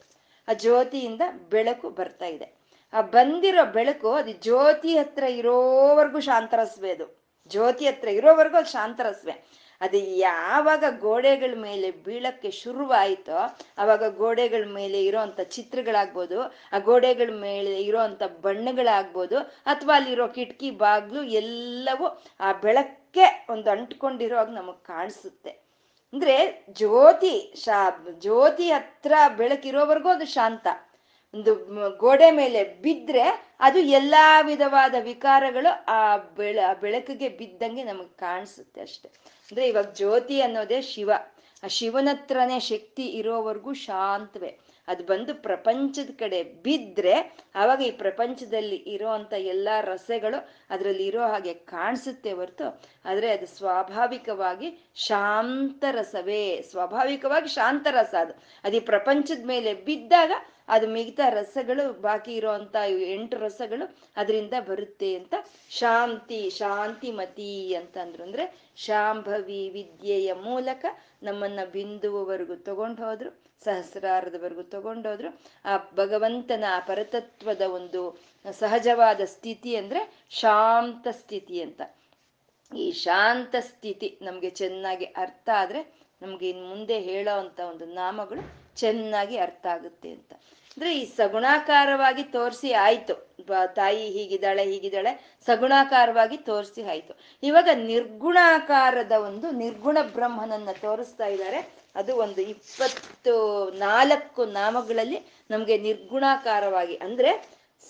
[0.47, 2.63] ಆ ಜ್ಯೋತಿಯಿಂದ ಬೆಳಕು ಬರ್ತಾ ಇದೆ.
[2.93, 7.23] ಆ ಬಂದಿರೋ ಬೆಳಕು, ಅದು ಜ್ಯೋತಿ ಹತ್ರ ಇರೋವರೆಗೂ ಶಾಂತರಸ್ವೆ ಅದು.
[7.51, 9.63] ಜ್ಯೋತಿ ಹತ್ರ ಇರೋವರೆಗೂ ಅದು ಶಾಂತರಸ್ವೆ.
[9.81, 13.37] ಅದು ಯಾವಾಗ ಗೋಡೆಗಳ ಮೇಲೆ ಬೀಳಕ್ಕೆ ಶುರುವಾಯಿತೋ
[13.77, 16.41] ಆವಾಗ ಗೋಡೆಗಳ ಮೇಲೆ ಇರೋಂಥ ಚಿತ್ರಗಳಾಗ್ಬೋದು,
[16.73, 24.83] ಆ ಗೋಡೆಗಳ ಮೇಲೆ ಇರೋಂಥ ಬಣ್ಣಗಳಾಗ್ಬೋದು, ಅಥವಾ ಅಲ್ಲಿರೋ ಕಿಟಕಿ ಬಾಗ್ಲು ಎಲ್ಲವೂ ಆ ಬೆಳಕ್ಕೆ ಒಂದು ಅಂಟ್ಕೊಂಡಿರೋವಾಗ ನಮಗೆ
[24.85, 25.62] ಕಾಣಿಸುತ್ತೆ.
[26.13, 27.77] ಅಂದ್ರೆ ಜ್ಯೋತಿ ಶಾ,
[28.19, 30.67] ಜ್ಯೋತಿ ಹತ್ರ ಬೆಳಕಿರೋವರೆಗೂ ಅದು ಶಾಂತ.
[31.33, 31.51] ಒಂದು
[31.97, 33.23] ಗೋಡೆ ಮೇಲೆ ಬಿದ್ದರೆ
[33.59, 39.07] ಅದು ಎಲ್ಲಾ ವಿಧವಾದ ವಿಕಾರಗಳು ಆ ಬೆಳ ಬೆಳಕಿಗೆ ಬಿದ್ದಂಗೆ ನಮಗೆ ಕಾಣಿಸುತ್ತೆ ಅಷ್ಟೆ.
[39.51, 41.11] ಅಂದ್ರೆ ಇವಾಗ ಜ್ಯೋತಿ ಅನ್ನೋದೇ ಶಿವ.
[41.63, 44.51] ಆ ಶಿವನತ್ರನೇ ಶಕ್ತಿ ಇರೋವರೆಗೂ ಶಾಂತವೇ.
[44.87, 47.13] ಅದು ಬಂದು ಪ್ರಪಂಚದ ಕಡೆ ಬಿದ್ದರೆ
[47.55, 50.39] ಆವಾಗ ಈ ಪ್ರಪಂಚದಲ್ಲಿ ಇರೋವಂಥ ಎಲ್ಲ ರಸಗಳು
[50.69, 52.65] ಅದರಲ್ಲಿ ಇರೋ ಹಾಗೆ ಕಾಣಿಸುತ್ತೆ ಹೊರತು,
[53.05, 54.69] ಆದರೆ ಅದು ಸ್ವಾಭಾವಿಕವಾಗಿ
[55.07, 56.43] ಶಾಂತ ರಸವೇ.
[56.71, 58.33] ಸ್ವಾಭಾವಿಕವಾಗಿ ಶಾಂತ ರಸ ಅದು.
[58.63, 60.31] ಅದು ಈ ಪ್ರಪಂಚದ ಮೇಲೆ ಬಿದ್ದಾಗ
[60.67, 62.75] ಅದು ಮಿಗತಾ ರಸಗಳು ಬಾಕಿ ಇರುವಂತ
[63.07, 63.85] ಎಂಟು ರಸಗಳು
[64.17, 65.33] ಅದರಿಂದ ಬರುತ್ತೆ ಅಂತ.
[65.69, 70.85] ಶಾಂತಿ, ಶಾಂತಿಮತಿ ಅಂತಂದ್ರು ಅಂದ್ರೆ ಶಾಂಭವಿ ವಿದ್ಯೆಯ ಮೂಲಕ
[71.23, 73.31] ನಮ್ಮನ್ನ ಬಿಂದುವವರೆಗೂ ತಗೊಂಡು ಹೋದ್ರು,
[73.65, 75.29] ಸಹಸ್ರಾರದವರೆಗೂ ತಗೊಂಡೋದ್ರು
[75.65, 78.01] ಆ ಭಗವಂತನ ಆ ಪರತತ್ವದ ಒಂದು
[78.51, 81.81] ಸಹಜವಾದ ಸ್ಥಿತಿ ಅಂದ್ರೆ ಶಾಂತ ಸ್ಥಿತಿ ಅಂತ.
[82.71, 88.43] ಈ ಶಾಂತ ಸ್ಥಿತಿ ನಮ್ಗೆ ಚೆನ್ನಾಗಿ ಅರ್ಥ ಆದ್ರೆ ನಮ್ಗೆ ಇನ್ ಮುಂದೆ ಹೇಳೋ ಅಂತ ಒಂದು ನಾಮಗಳು
[88.81, 90.31] ಚೆನ್ನಾಗಿ ಅರ್ಥ ಆಗುತ್ತೆ ಅಂತ.
[90.71, 93.15] ಅಂದ್ರೆ ಈ ಸಗುಣಾಕಾರವಾಗಿ ತೋರಿಸಿ ಆಯ್ತು.
[93.75, 95.11] ತಾಯಿ ಹೀಗಿದ್ದಾಳೆ ಹೀಗಿದ್ದಾಳೆ,
[95.47, 97.13] ಸಗುಣಾಕಾರವಾಗಿ ತೋರಿಸಿ ಆಯ್ತು.
[97.43, 101.59] ಇವಾಗ ನಿರ್ಗುಣಾಕಾರದ ಒಂದು ನಿರ್ಗುಣ ಬ್ರಹ್ಮನನ್ನ ತೋರಿಸ್ತಾ ಇದ್ದಾರೆ.
[101.95, 103.35] ಅದು ಒಂದು ಇಪ್ಪತ್ತು
[103.87, 105.19] ನಾಲ್ಕು ನಾಮಗಳಲ್ಲಿ
[105.51, 107.31] ನಮ್ಗೆ ನಿರ್ಗುಣಾಕಾರವಾಗಿ, ಅಂದ್ರೆ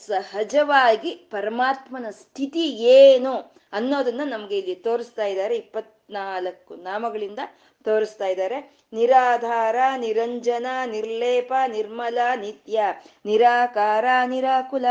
[0.07, 2.65] ಸಹಜವಾಗಿ ಪರಮಾತ್ಮನ ಸ್ಥಿತಿ
[2.99, 3.33] ಏನು
[3.73, 5.55] ಅನ್ನೋದನ್ನ ನಮ್ಗೆ ಇಲ್ಲಿ ತೋರಿಸ್ತಾ ಇದ್ದಾರೆ.
[5.55, 7.41] ಇಪ್ಪತ್ನಾಲ್ಕು ನಾಮಗಳಿಂದ
[7.85, 8.87] ತೋರಿಸ್ತಾ ಇದ್ದಾರೆ.
[8.93, 12.83] ನಿರಾಧಾರ, ನಿರಂಜನ, ನಿರ್ಲೇಪ, ನಿರ್ಮಲ, ನಿತ್ಯ,
[13.25, 14.85] ನಿರಾಕಾರ, ನಿರಾಕುಲ,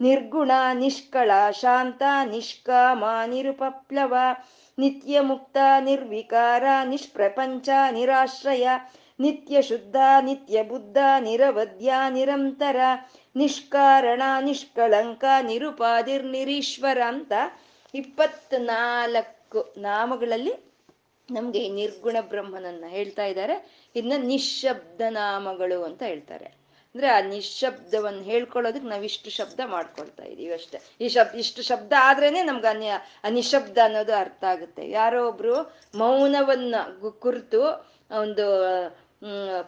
[0.00, 4.14] ನಿರ್ಗುಣ, ನಿಷ್ಕಳ, ಶಾಂತ, ನಿಷ್ಕಾಮ, ನಿರುಪಪ್ಲವ
[4.78, 8.68] ನಿತ್ಯ ಮುಕ್ತ ನಿರ್ವಿಕಾರ, ನಿಷ್ಪ್ರಪಂಚ, ನಿರಾಶ್ರಯ
[9.20, 12.76] ನಿತ್ಯ ಶುದ್ಧ ನಿತ್ಯ ಬುದ್ಧ ನಿರವಧ್ಯ ನಿರಂತರ,
[13.36, 17.32] ನಿಷ್ಕಾರಣ, ನಿಷ್ಕಳಂಕ, ನಿರುಪಾದಿರ್ನಿರೀಶ್ವರ ಅಂತ
[17.94, 20.69] ಇಪ್ಪತ್ನಾಲ್ಕು ನಾಮಗಳಲ್ಲಿ
[21.30, 23.86] ನಮ್ಗೆ ನಿರ್ಗುಣ ಬ್ರಹ್ಮನನ್ನ ಹೇಳ್ತಾ ಇದ್ದಾರೆ.
[23.96, 26.44] ಇದನ್ನ ನಿಶಬ್ದ ನಾಮಗಳು ಅಂತ ಹೇಳ್ತಾರೆ.
[26.94, 30.78] ಅಂದ್ರೆ ಆ ನಿಶಬ್ದವನ್ನು ಹೇಳ್ಕೊಳ್ಳೋದಕ್ಕೆ ನಾವು ಇಷ್ಟು ಶಬ್ದ ಮಾಡ್ಕೊಳ್ತಾ ಇದೀವಿ ಅಷ್ಟೇ.
[31.00, 32.92] ಈ ಶಬ್ದ ಇಷ್ಟು ಶಬ್ದ ಆದ್ರೇನೆ ನಮ್ಗೆ ಅನ್ಯ
[33.30, 34.90] ನಿಶಬ್ದ ಅನ್ನೋದು ಅರ್ಥ ಆಗುತ್ತೆ.
[34.90, 36.74] ಯಾರೋ ಒಬ್ರು ಮೌನವನ್ನ
[37.18, 38.46] ಕುರಿತು ಒಂದು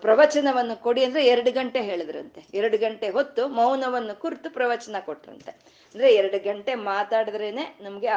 [0.04, 2.40] ಪ್ರವಚನವನ್ನು ಕೊಡಿ ಅಂದ್ರೆ ಎರಡು ಗಂಟೆ ಹೇಳಿದ್ರಂತೆ.
[2.59, 5.52] ಎರಡು ಗಂಟೆ ಹೊತ್ತು ಮೌನವನ್ನು ಕುರಿತು ಪ್ರವಚನ ಕೊಟ್ರಂತೆ.
[5.94, 8.09] ಅಂದ್ರೆ ಎರಡು ಗಂಟೆ ಮಾತಾಡಿದ್ರೇನೆ ನಮ್ಗೆ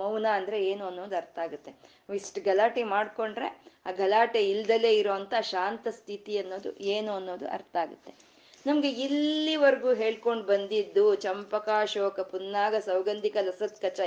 [0.00, 1.72] ಮೌನ ಅಂದ್ರೆ ಏನು ಅನ್ನೋದು ಅರ್ಥ ಆಗುತ್ತೆ.
[2.20, 3.48] ಇಷ್ಟು ಗಲಾಟೆ ಮಾಡ್ಕೊಂಡ್ರೆ
[3.86, 8.12] ಆ ಗಲಾಟೆ ಇಲ್ದಲೆ ಇರುವಂತ ಶಾಂತ ಸ್ಥಿತಿ ಅನ್ನೋದು ಏನು ಅನ್ನೋದು ಅರ್ಥ ಆಗುತ್ತೆ.
[8.66, 14.00] ನಮ್ಗೆ ಇಲ್ಲಿವರೆಗೂ ಹೇಳ್ಕೊಂಡು ಬಂದಿದ್ದು ಚಂಪಕಾಶೋಕ ಪುನ್ನಾಗ ಸೌಗಂಧಿಕ ಲಸತ್ಕಚ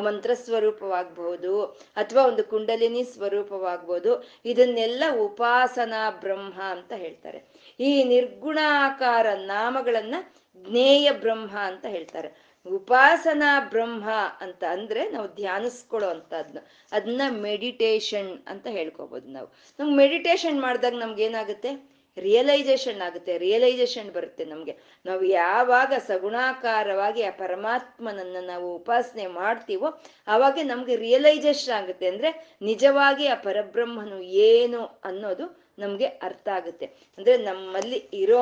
[0.00, 1.64] ಮಂತ್ರ ಸ್ವರೂಪವಾಗ್ಬಹುದು
[1.96, 4.30] ಅಥವಾ ಒಂದು ಕುಂಡಲಿನಿ ಸ್ವರೂಪವಾಗ್ಬೋದು.
[4.44, 7.44] ಇದನ್ನೆಲ್ಲ ಉಪಾಸನಾ ಬ್ರಹ್ಮ ಅಂತ ಹೇಳ್ತಾರೆ.
[7.80, 10.14] ಈ ನಿರ್ಗುಣಾಕಾರ ನಾಮಗಳನ್ನ
[10.56, 12.52] ಜ್ಞೇಯ ಬ್ರಹ್ಮ ಅಂತ ಹೇಳ್ತಾರೆ.
[12.66, 16.58] ಉಪಾಸನಾ ಬ್ರಹ್ಮ ಅಂತ ಅಂದ್ರೆ ನಾವು ಧ್ಯಾನಿಸ್ಕೊಳ್ಳೋ ಅಂತದ್ನ
[16.92, 19.52] ಅದನ್ನ ಮೆಡಿಟೇಷನ್ ಅಂತ ಹೇಳ್ಕೊಬೋದು ನಾವು.
[19.78, 21.91] ನಮ್ಗೆ ಮೆಡಿಟೇಷನ್ ಮಾಡಿದಾಗ ನಮ್ಗೆ ಏನಾಗುತ್ತೆ?
[22.16, 24.74] ರಿಯಲೈಸೇಷನ್ ಆಗುತ್ತೆ ರಿಯಲೈಸೇಷನ್ ಬರುತ್ತೆ ನಮಗೆ.
[25.06, 29.90] ನಾವು ಯಾವಾಗ ಸಗುಣಾಕಾರವಾಗಿ ಆ ಪರಮಾತ್ಮನನ್ನ ನಾವು ಉಪಾಸನೆ ಮಾಡ್ತೀವೋ
[30.26, 32.30] ಆವಾಗ ನಮ್ಗೆ ರಿಯಲೈಸೇಷನ್ ಆಗುತ್ತೆ ಅಂದ್ರೆ
[32.62, 35.46] ನಿಜವಾಗಿ ಆ ಪರಬ್ರಹ್ಮನು ಏನು ಅನ್ನೋದು
[35.78, 36.86] ನಮ್ಗೆ ಅರ್ಥ ಆಗುತ್ತೆ.
[37.18, 38.38] ಅಂದ್ರೆ ನಮ್ಮಲ್ಲಿ ಇರೋ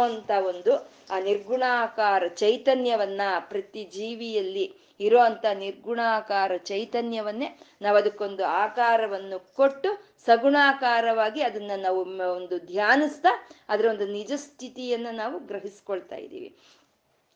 [0.53, 0.73] ಒಂದು
[1.11, 4.65] ಆ ನಿರ್ಗುಣಾಕಾರ ಚೈತನ್ಯವನ್ನ ಪ್ರತಿ ಜೀವಿಯಲ್ಲಿ
[5.01, 7.49] ಇರೋ ಅಂತ ನಿರ್ಗುಣಾಕಾರ ಚೈತನ್ಯವನ್ನೇ
[7.83, 9.91] ನಾವು ಅದಕ್ಕೊಂದು ಆಕಾರವನ್ನು ಕೊಟ್ಟು
[10.27, 12.01] ಸಗುಣಾಕಾರವಾಗಿ ಅದನ್ನ ನಾವು
[12.37, 13.29] ಒಂದು ಧ್ಯಾನಿಸ್ತಾ
[13.69, 16.57] ಅದರ ಒಂದು ನಿಜ ಸ್ಥಿತಿಯನ್ನ ನಾವು ಗ್ರಹಿಸ್ಕೊಳ್ತಾ ಇದ್ದೀವಿ.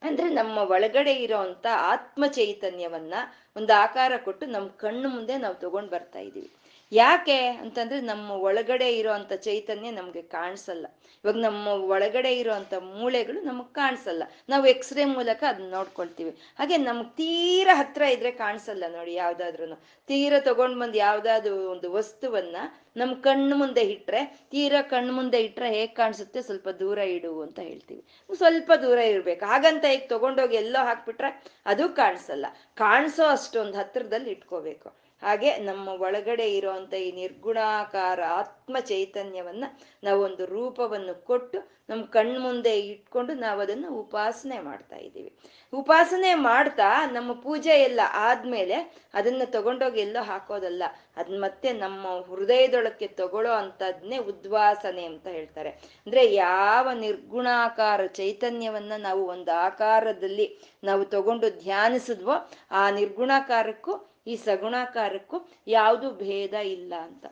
[0.02, 3.14] ಅಂದ್ರೆ ನಮ್ಮ ಒಳಗಡೆ ಇರೋಂಥ ಆತ್ಮ ಚೈತನ್ಯವನ್ನ
[3.56, 6.50] ಒಂದು ಆಕಾರ ಕೊಟ್ಟು ನಮ್ಮ ಕಣ್ಣು ಮುಂದೆ ನಾವು ತಗೊಂಡ್ ಬರ್ತಾ ಇದ್ದೀವಿ.
[6.94, 10.87] ಯಾಕೆ ಅಂತಂದ್ರೆ ನಮ್ಮ ಒಳಗಡೆ ಇರೋಂಥ ಚೈತನ್ಯ ನಮ್ಗೆ ಕಾಣಿಸಲ್ಲ.
[11.24, 14.22] ಇವಾಗ ನಮ್ಮ ಒಳಗಡೆ ಇರೋಂಥ ಮೂಳೆಗಳು ನಮಗ್ ಕಾಣಿಸಲ್ಲ.
[14.48, 16.30] ನಾವು ಎಕ್ಸ್ರೇ ಮೂಲಕ ಅದನ್ನ ನೋಡ್ಕೊಳ್ತೀವಿ.
[16.59, 19.76] ಹಾಗೆ ನಮ್ಗೆ ತೀರ ಹತ್ರ ಇದ್ರೆ ಕಾಣಿಸಲ್ಲ ನೋಡಿ ಯಾವ್ದಾದ್ರು
[20.09, 22.57] ತೀರ ತಗೊಂಡ್ ಬಂದ್ ಯಾವ್ದಾದ್ರು ಒಂದು ವಸ್ತುವನ್ನ
[22.96, 26.42] ನಮ್ ಕಣ್ಣು ಮುಂದೆ ಇಟ್ರೆ, ತೀರ ಕಣ್ಣು ಮುಂದೆ ಇಟ್ರೆ ಹೇಗ್ ಕಾಣಿಸುತ್ತೆ?
[26.42, 28.02] ಸ್ವಲ್ಪ ದೂರ ಇಡು ಅಂತ ಹೇಳ್ತೀವಿ.
[28.35, 29.44] ಸ್ವಲ್ಪ ದೂರ ಇರ್ಬೇಕು.
[29.44, 31.30] ಹಾಗಂತ ಈಗ ತಗೊಂಡೋಗಿ ಎಲ್ಲೋ ಹಾಕ್ಬಿಟ್ರೆ
[31.66, 32.46] ಅದು ಕಾಣಿಸಲ್ಲ.
[32.74, 35.03] ಕಾಣಿಸೋ ಅಷ್ಟೊಂದು ಹತ್ರದಲ್ಲಿ ಇಟ್ಕೋಬೇಕು.
[35.24, 39.64] ಹಾಗೆ ನಮ್ಮ ಒಳಗಡೆ ಇರುವಂತ ಈ ನಿರ್ಗುಣಾಕಾರ ಆತ್ಮ ಚೈತನ್ಯವನ್ನ
[40.02, 41.58] ನಾವೊಂದು ರೂಪವನ್ನು ಕೊಟ್ಟು
[41.90, 45.30] ನಮ್ಮ ಕಣ್ ಮುಂದೆ ಇಟ್ಕೊಂಡು ನಾವು ಅದನ್ನ ಉಪಾಸನೆ ಮಾಡ್ತಾ ಇದ್ದೀವಿ.
[45.72, 48.76] ಉಪಾಸನೆ ಮಾಡ್ತಾ ನಮ್ಮ ಪೂಜೆ ಎಲ್ಲ ಆದ್ಮೇಲೆ
[49.14, 50.82] ಅದನ್ನ ತಗೊಂಡೋಗಿ ಎಲ್ಲೋ ಹಾಕೋದಲ್ಲ,
[51.16, 55.70] ಅದ್ ಮತ್ತೆ ನಮ್ಮ ಹೃದಯದೊಳಕ್ಕೆ ತಗೊಳ್ಳೋ ಅಂತದ್ನೇ ಉದ್ವಾಸನೆ ಅಂತ ಹೇಳ್ತಾರೆ.
[56.06, 60.48] ಅಂದ್ರೆ ಯಾವ ನಿರ್ಗುಣಾಕಾರ ಚೈತನ್ಯವನ್ನ ನಾವು ಒಂದು ಆಕಾರದಲ್ಲಿ
[60.84, 62.37] ನಾವು ತಗೊಂಡು ಧ್ಯಾನಿಸಿದ್ವೋ
[62.70, 63.94] ಆ ನಿರ್ಗುಣಾಕಾರಕ್ಕೂ
[64.26, 67.26] ಈ ಸಗುಣಾಕಾರಕ್ಕೂ ಯಾವುದು ಭೇದ ಇಲ್ಲ ಅಂತ.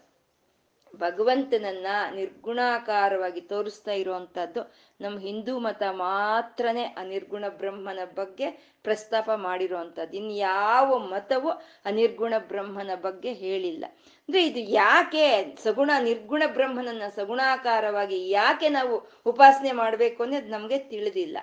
[0.94, 4.62] ಭಗವಂತನನ್ನ ನಿರ್ಗುಣಾಕಾರವಾಗಿ ತೋರಿಸ್ತಾ ಇರುವಂತಹದ್ದು
[5.00, 8.50] ನಮ್ಮ ಹಿಂದೂ ಮತ ಮಾತ್ರನೇ ಆ ನಿರ್ಗುಣ ಬ್ರಹ್ಮನ ಬಗ್ಗೆ
[8.82, 11.50] ಪ್ರಸ್ತಾಪ ಮಾಡಿರುವಂಥದ್ದು ಇನ್ಯಾವ ಮತವು
[11.84, 13.84] ಅನಿರ್ಗುಣ ನಿರ್ಗುಣ ಬ್ರಹ್ಮನ ಬಗ್ಗೆ ಹೇಳಿಲ್ಲ.
[14.28, 21.38] ಅಂದ್ರೆ ಇದು ಯಾಕೆ ಸಗುಣ ನಿರ್ಗುಣ ಬ್ರಹ್ಮನನ್ನ ಸಗುಣಾಕಾರವಾಗಿ ಯಾಕೆ ನಾವು ಉಪಾಸನೆ ಮಾಡ್ಬೇಕು ಅನ್ನೋದು ನಮ್ಗೆ ತಿಳಿದಿಲ್ಲ.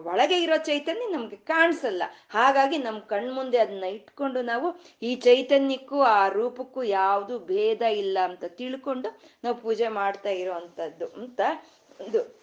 [0.00, 2.02] ಒಳಗೆ ಇರೋ ಚೈತನ್ಯ ನಮ್ಗೆ ಕಾಣಿಸಲ್ಲ.
[2.30, 9.20] ಹಾಗಾಗಿ ನಮ್ಮ ಕಣ್ಮುಂದೆ ಅದನ್ನ ಇಟ್ಕೊಂಡು ನಾವು ಈ ಚೈತನ್ಯಕ್ಕೂ, ಆ ರೂಪಕ್ಕೂ ಯಾವುದು ಭೇದ ಇಲ್ಲ ಅಂತ ತಿಳ್ಕೊಂಡು
[9.44, 11.40] ನಾವು ಪೂಜೆ ಮಾಡ್ತಾ ಇರೋ ಅಂತದ್ದು ಅಂತ
[12.00, 12.42] ಒಂದು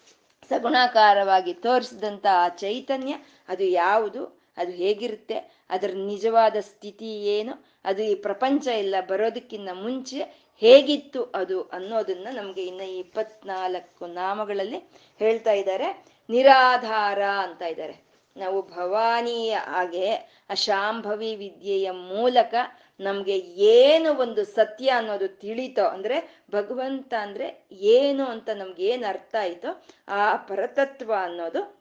[0.50, 3.14] ಸಗುಣಾಕಾರವಾಗಿ ತೋರಿಸಿದಂತ ಆ ಚೈತನ್ಯ.
[3.48, 11.24] ಅದು ಯಾವುದು, ಅದು ಹೇಗಿರುತ್ತೆ, ಅದರ ನಿಜವಾದ ಸ್ಥಿತಿ ಏನು, ಅದು ಈ ಪ್ರಪಂಚ ಎಲ್ಲ ಬರೋದಕ್ಕಿಂತ ಮುಂಚೆ ಹೇಗಿತ್ತು
[11.24, 14.78] ಅದು ಅನ್ನೋದನ್ನ ನಮ್ಗೆ ಇನ್ನ ಇಪ್ಪತ್ನಾಲ್ಕು ನಾಮಗಳಲ್ಲಿ
[15.18, 16.09] ಹೇಳ್ತಾ ಇದ್ದಾರೆ.
[16.30, 18.10] ನಿರಾಧಾರ ಅಂತ ಇದ್ದಾರೆ.
[18.36, 20.14] ನಾವು ಭವಾನಿಯ ಹಾಗೆ
[20.50, 22.54] ಆ ಶಾಂಭವಿ ವಿದ್ಯೆಯ ಮೂಲಕ
[23.00, 29.82] ನಮ್ಗೆ ಏನು ಒಂದು ಸತ್ಯ ಅನ್ನೋದು ತಿಳಿತೋ, ಅಂದ್ರೆ ಭಗವಂತ ಅಂದ್ರೆ ಏನು ಅಂತ ನಮ್ಗೆ ಏನ್ ಅರ್ಥ ಆಯ್ತೋ
[30.08, 31.80] ಆ ಪರತತ್ವ ಅನ್ನೋದು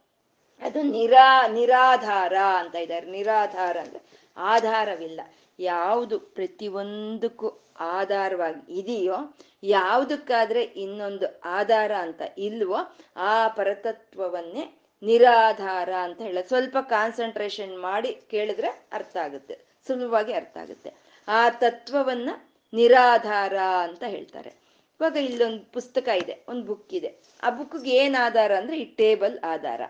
[0.62, 3.12] ಅದು ನಿರಾ, ನಿರಾಧಾರ ಅಂತ ಇದ್ದಾರೆ.
[3.12, 4.02] ನಿರಾಧಾರ ಅಂದ್ರೆ
[4.38, 5.22] ಆಧಾರವಿಲ್ಲ.
[5.60, 12.78] ಯಾವುದು ಪ್ರತಿಯೊಂದಕ್ಕೂ ಆಧಾರವಾಗಿ ಇದೆಯೋ, ಯಾವುದಕ್ಕಾದ್ರೆ ಇನ್ನೊಂದು ಆಧಾರ ಅಂತ ಇಲ್ವೋ,
[13.16, 20.94] ಆ ಪರತತ್ವವನ್ನೇ ನಿರಾಧಾರ ಅಂತ ಹೇಳ, ಸ್ವಲ್ಪ ಕಾನ್ಸಂಟ್ರೇಷನ್ ಮಾಡಿ ಕೇಳಿದ್ರೆ ಅರ್ಥ ಆಗುತ್ತೆ, ಸುಲಭವಾಗಿ ಅರ್ಥ ಆಗುತ್ತೆ.
[21.28, 22.30] ಆ ತತ್ವವನ್ನ
[22.74, 24.50] ನಿರಾಧಾರ ಅಂತ ಹೇಳ್ತಾರೆ.
[25.00, 27.20] ಇವಾಗ ಇಲ್ಲೊಂದು ಪುಸ್ತಕ ಇದೆ, ಒಂದು ಬುಕ್ ಇದೆ.
[27.44, 29.82] ಆ ಬುಕ್ಗೆ ಏನ್ ಆಧಾರ ಅಂದ್ರೆ ಈ ಟೇಬಲ್ ಆಧಾರ.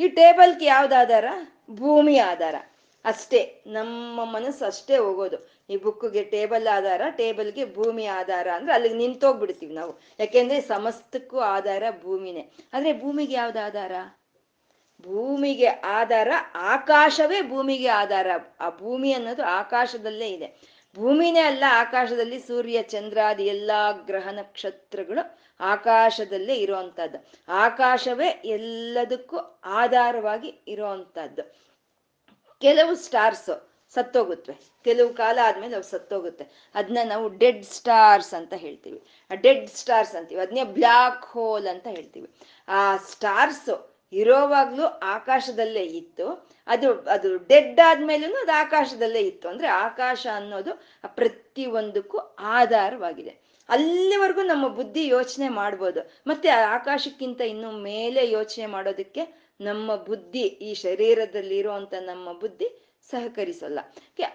[0.00, 1.24] ಈ ಟೇಬಲ್ಗೆ ಯಾವ್ದು ಆಧಾರ?
[1.70, 2.54] ಭೂಮಿ ಆಧಾರ.
[3.04, 5.61] ಅಷ್ಟೇ, ನಮ್ಮ ಮನಸ್ಸು ಅಷ್ಟೇ ಹೋಗೋದು.
[5.72, 10.00] ಈ ಬುಕ್ಗೆ ಟೇಬಲ್ ಆಧಾರ, ಟೇಬಲ್ಗೆ ಭೂಮಿ ಆಧಾರ ಅಂದ್ರೆ ಅಲ್ಲಿಗೆ ನಿಂತೋಗ್ಬಿಡ್ತೀವಿ ನಾವು.
[10.18, 12.50] ಯಾಕೆಂದ್ರೆ ಸಮಸ್ತಕ್ಕೂ ಆಧಾರ ಭೂಮಿನೇ.
[12.72, 13.92] ಅಂದ್ರೆ ಭೂಮಿಗೆ ಯಾವ್ದು ಆಧಾರ?
[15.02, 18.26] ಭೂಮಿಗೆ ಆಧಾರ, ಆಕಾಶವೇ ಭೂಮಿಗೆ ಆಧಾರ.
[18.60, 20.82] ಆ ಭೂಮಿ ಅನ್ನೋದು ಆಕಾಶದಲ್ಲೇ ಇದೆ.
[20.96, 27.32] ಭೂಮಿನೇ ಅಲ್ಲ, ಆಕಾಶದಲ್ಲಿ ಸೂರ್ಯ ಚಂದ್ರಾದಿ ಎಲ್ಲಾ ಗ್ರಹ ನಕ್ಷತ್ರಗಳು ಆಕಾಶದಲ್ಲೇ ಇರುವಂತಹದ್ದು.
[27.48, 31.42] ಆಕಾಶವೇ ಎಲ್ಲದಕ್ಕೂ ಆಧಾರವಾಗಿ ಇರುವಂತಹದ್ದು.
[32.60, 33.71] ಕೆಲವು ಸ್ಟಾರ್ಸ್.
[33.94, 36.44] ಸತ್ತೋಗುತ್ತವೆ ಕೆಲವು ಕಾಲ ಆದ್ಮೇಲೆ ಅವು ಸತ್ತೋಗುತ್ತೆ.
[36.74, 39.02] ಅದನ್ನ ನಾವು ಡೆಡ್ ಸ್ಟಾರ್ಸ್ ಅಂತ ಹೇಳ್ತೀವಿ.
[39.30, 40.40] ಆ ಡೆಡ್ ಸ್ಟಾರ್ಸ್ ಅಂತೀವಿ.
[40.40, 42.30] ಅದನ್ನೇ ಬ್ಲ್ಯಾಕ್ ಹೋಲ್ ಅಂತ ಹೇಳ್ತೀವಿ.
[42.68, 46.48] ಆ ಸ್ಟಾರ್ಸ್ ಇರೋವಾಗ್ಲೂ ಆಕಾಶದಲ್ಲೇ ಇತ್ತು.
[46.66, 49.48] ಅದು ಅದು ಡೆಡ್ ಆದ್ಮೇಲೂ ಅದು ಆಕಾಶದಲ್ಲೇ ಇತ್ತು.
[49.48, 50.82] ಅಂದ್ರೆ ಆಕಾಶ ಅನ್ನೋದು
[51.14, 53.32] ಪ್ರತಿ ಒಂದಕ್ಕೂ ಆಧಾರವಾಗಿದೆ.
[53.68, 56.00] ಅಲ್ಲಿವರೆಗೂ ನಮ್ಮ ಬುದ್ಧಿ ಯೋಚನೆ ಮಾಡ್ಬೋದು.
[56.26, 59.22] ಮತ್ತೆ ಆಕಾಶಕ್ಕಿಂತ ಇನ್ನು ಮೇಲೆ ಯೋಚನೆ ಮಾಡೋದಕ್ಕೆ
[59.60, 63.78] ನಮ್ಮ ಬುದ್ಧಿ, ಈ ಶರೀರದಲ್ಲಿ ಇರುವಂತ ನಮ್ಮ ಬುದ್ಧಿ ಸಹಕರಿಸಲ್ಲ.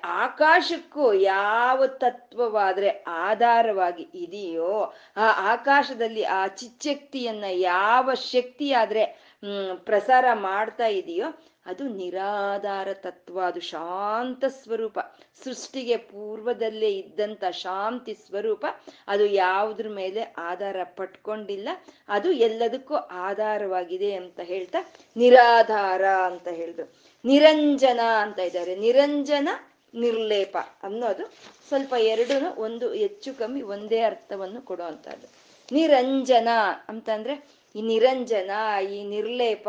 [0.04, 11.26] ಆಕಾಶಕ್ಕೂ ಯಾವ ತತ್ವವಾದ್ರೆ ಆಧಾರವಾಗಿ ಇದೆಯೋ, ಆ ಆಕಾಶದಲ್ಲಿ ಆ ಚಿಚ್ಚಕ್ತಿಯನ್ನ ಯಾವ ಶಕ್ತಿಯಾದ್ರೆ, ಹ್ಮ್, ಪ್ರಸಾರ ಮಾಡ್ತಾ ಇದೆಯೋ,
[11.66, 15.00] ಅದು ನಿರಾಧಾರ ತತ್ವ, ಅದು ಶಾಂತ ಸ್ವರೂಪ.
[15.44, 18.66] ಸೃಷ್ಟಿಗೆ ಪೂರ್ವದಲ್ಲೇ ಇದ್ದಂತ ಶಾಂತಿ ಸ್ವರೂಪ,
[19.08, 21.70] ಅದು ಯಾವುದ್ರ ಮೇಲೆ ಆಧಾರ ಪಟ್ಕೊಂಡಿಲ್ಲ,
[22.10, 28.76] ಅದು ಎಲ್ಲದಕ್ಕೂ ಆಧಾರವಾಗಿದೆ ಅಂತ ಹೇಳ್ತಾ, ನಿರಾಧಾರ ಅಂತ ಹೇಳಿದ್ರು ನಿರಂಜನ ಅಂತ ಇದ್ದಾರೆ.
[28.76, 29.50] ನಿರಂಜನ
[29.94, 31.24] ನಿರ್ಲೇಪ ಅನ್ನೋದು
[31.70, 35.28] ಸ್ವಲ್ಪ ಎರಡೂ ಒಂದು ಹೆಚ್ಚು ಕಮ್ಮಿ ಒಂದೇ ಅರ್ಥವನ್ನು ಕೊಡುವಂಥದ್ದು.
[35.72, 36.50] ನಿರಂಜನ
[36.88, 37.34] ಅಂತಂದ್ರೆ
[37.76, 38.52] ಈ ನಿರಂಜನ,
[38.94, 39.68] ಈ ನಿರ್ಲೇಪ,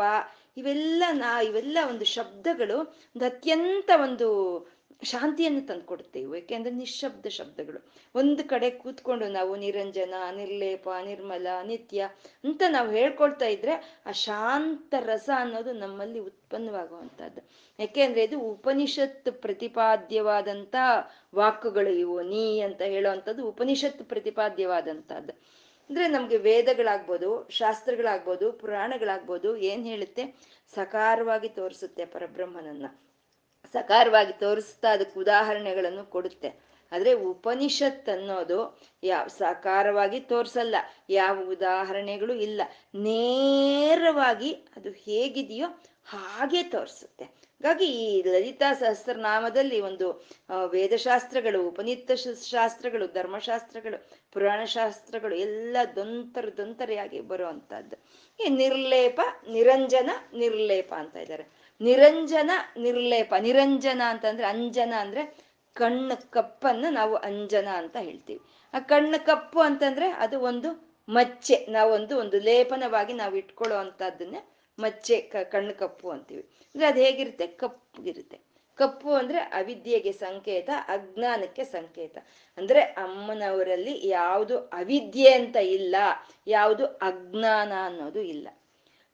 [0.57, 2.77] ಇವೆಲ್ಲ ನಾ ಇವೆಲ್ಲ ಒಂದು ಶಬ್ದಗಳು
[3.15, 4.27] ಒಂದು ಅತ್ಯಂತ ಒಂದು
[5.03, 7.91] ಶಾಂತಿಯನ್ನು ತಂದುಕೊಡುತ್ತೆ ಇವು ಯಾಕೆಂದ್ರೆ ನಿಶಬ್ದ ಶಬ್ದಗಳು.
[8.15, 12.09] ಒಂದು ಕಡೆ ಕೂತ್ಕೊಂಡು ನಾವು ನಿರಂಜನ, ನಿರ್ಲೇಪ, ನಿರ್ಮಲ, ನಿತ್ಯ
[12.43, 20.75] ಅಂತ ನಾವು ಹೇಳ್ಕೊಳ್ತಾ ಇದ್ರೆ ಆ ಶಾಂತ ರಸ ಅನ್ನೋದು ನಮ್ಮಲ್ಲಿ ಉತ್ಪನ್ನವಾಗುವಂತಹದ್ದು ಯಾಕೆಂದ್ರೆ ಇದು ಉಪನಿಷತ್ ಪ್ರತಿಪಾದ್ಯವಾದಂತ
[21.35, 22.21] ವಾಕುಗಳು ಇವು.
[22.21, 25.33] ನೀ ಅಂತ ಹೇಳುವಂಥದ್ದು ಉಪನಿಷತ್ ಪ್ರತಿಪಾದ್ಯವಾದಂತಹದ್ದು
[25.89, 30.35] ಅಂದ್ರೆ ನಮ್ಗೆ ವೇದಗಳಾಗ್ಬೋದು, ಶಾಸ್ತ್ರಗಳಾಗ್ಬೋದು, ಪುರಾಣಗಳಾಗ್ಬೋದು ಏನ್ ಹೇಳುತ್ತೆ?
[30.75, 32.85] ಸಕಾರವಾಗಿ ತೋರಿಸುತ್ತೆ ಪರಬ್ರಹ್ಮನನ್ನ.
[33.73, 36.69] ಸಕಾರವಾಗಿ ತೋರಿಸ್ತಾ ಅದಕ್ಕೆ ಉದಾಹರಣೆಗಳನ್ನು ಕೊಡುತ್ತೆ.
[36.91, 40.75] ಆದ್ರೆ ಉಪನಿಷತ್ ಅನ್ನೋದು ಯಾವ ಸಾಕಾರವಾಗಿ ತೋರ್ಸಲ್ಲ.
[41.09, 42.61] ಯಾವ ಉದಾಹರಣೆಗಳು ಇಲ್ಲ.
[42.95, 45.67] ನೇರವಾಗಿ ಅದು ಹೇಗಿದೆಯೋ
[46.05, 47.23] ಹಾಗೆ ತೋರಿಸುತ್ತೆ.
[47.23, 50.27] ಹಾಗಾಗಿ ಈ ಲಲಿತಾ ಸಹಸ್ರನಾಮದಲ್ಲಿ ಒಂದು
[50.65, 52.11] ವೇದಶಾಸ್ತ್ರಗಳು ಉಪನಿತ್ತ
[52.49, 57.95] ಶಾಸ್ತ್ರಗಳು, ಧರ್ಮಶಾಸ್ತ್ರಗಳು ಪುರಾಣ ಶಾಸ್ತ್ರಗಳು ಎಲ್ಲ ದೊಂತರ ದೊಂತರೆಯಾಗಿ ಬರುವಂತಹದ್ದು.
[58.45, 59.19] ಈ ನಿರ್ಲೇಪ,
[59.51, 61.58] ನಿರಂಜನ, ನಿರ್ಲೇಪ ಅಂತ ಇದ್ದಾರೆ.
[61.81, 68.41] ನಿರಂಜನ ನಿರ್ಲೇಪ, ನಿರಂಜನ ಅಂತಂದ್ರೆ ಅಂಜನ ಅಂದ್ರೆ ಕಣ್ಣು ಕಪ್ಪನ್ನ ನಾವು ಅಂಜನ ಅಂತ ಹೇಳ್ತೀವಿ.
[68.73, 74.41] ಆ ಕಣ್ಣು ಕಪ್ಪು ಅಂತಂದ್ರೆ ಅದು ಒಂದು ಮಚ್ಚೆ, ನಾವೊಂದು ಒಂದು ಲೇಪನವಾಗಿ ನಾವು ಇಟ್ಕೊಳ್ಳೋ ಅಂತದನ್ನೇ
[74.79, 76.41] ಮಚ್ಚೆ ಕಣ್ಣು ಕಪ್ಪು ಅಂತೀವಿ.
[76.41, 77.47] ಅಂದ್ರೆ ಅದು ಹೇಗಿರುತ್ತೆ?
[77.47, 78.39] ಕಪ್ಪಗಿರುತ್ತೆ.
[78.75, 82.17] ಕಪ್ಪು ಅಂದ್ರೆ ಅವಿದ್ಯೆಗೆ ಸಂಕೇತ, ಅಜ್ಞಾನಕ್ಕೆ ಸಂಕೇತ.
[82.57, 85.95] ಅಂದ್ರೆ ಅಮ್ಮನವರಲ್ಲಿ ಯಾವುದು ಅವಿದ್ಯೆ ಅಂತ ಇಲ್ಲ,
[86.47, 88.47] ಯಾವುದು ಅಜ್ಞಾನ ಅನ್ನೋದು ಇಲ್ಲ.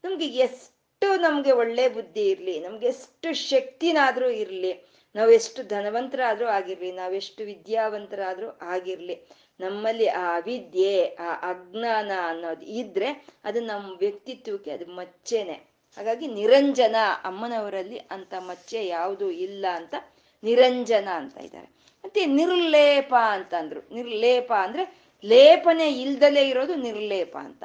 [0.04, 4.72] ನಮ್ಗೆ ಎಷ್ಟು ನಮ್ಗೆ ಒಳ್ಳೆ ಬುದ್ಧಿ ಇರ್ಲಿ, ನಮ್ಗೆ ಎಷ್ಟು ಶಕ್ತಿನಾದ್ರೂ ಇರ್ಲಿ
[5.16, 9.16] ನಾವೆಷ್ಟು ಧನವಂತರಾದ್ರೂ ಆಗಿರ್ಲಿ ನಾವೆಷ್ಟು ವಿದ್ಯಾವಂತರಾದ್ರೂ ಆಗಿರ್ಲಿ,
[9.60, 15.54] ನಮ್ಮಲ್ಲಿ ಆ ಅವಿದ್ಯೆ ಆ ಅಜ್ಞಾನ ಅನ್ನೋದು ಇದ್ರೆ ಅದು ನಮ್ಮ ವ್ಯಕ್ತಿತ್ವಕ್ಕೆ ಅದು ಮಚ್ಚೆನೆ.
[15.98, 19.96] ಹಾಗಾಗಿ ನಿರಂಜನ ಅಮ್ಮನವರಲ್ಲಿ ಅಂತ ಮಚ್ಚೆ ಯಾವುದು ಇಲ್ಲ ಅಂತ
[20.44, 21.70] ನಿರಂಜನ ಅಂತ ಇದ್ದಾರೆ.
[22.06, 23.94] ಮತ್ತೆ ನಿರ್ಲೇಪ ಅಂತಂದ್ರು.
[23.94, 24.84] ನಿರ್ಲೇಪ ಅಂದ್ರೆ
[25.24, 27.64] ಲೇಪನೆ ಇಲ್ದಲೇ ಇರೋದು ನಿರ್ಲೇಪ ಅಂತ.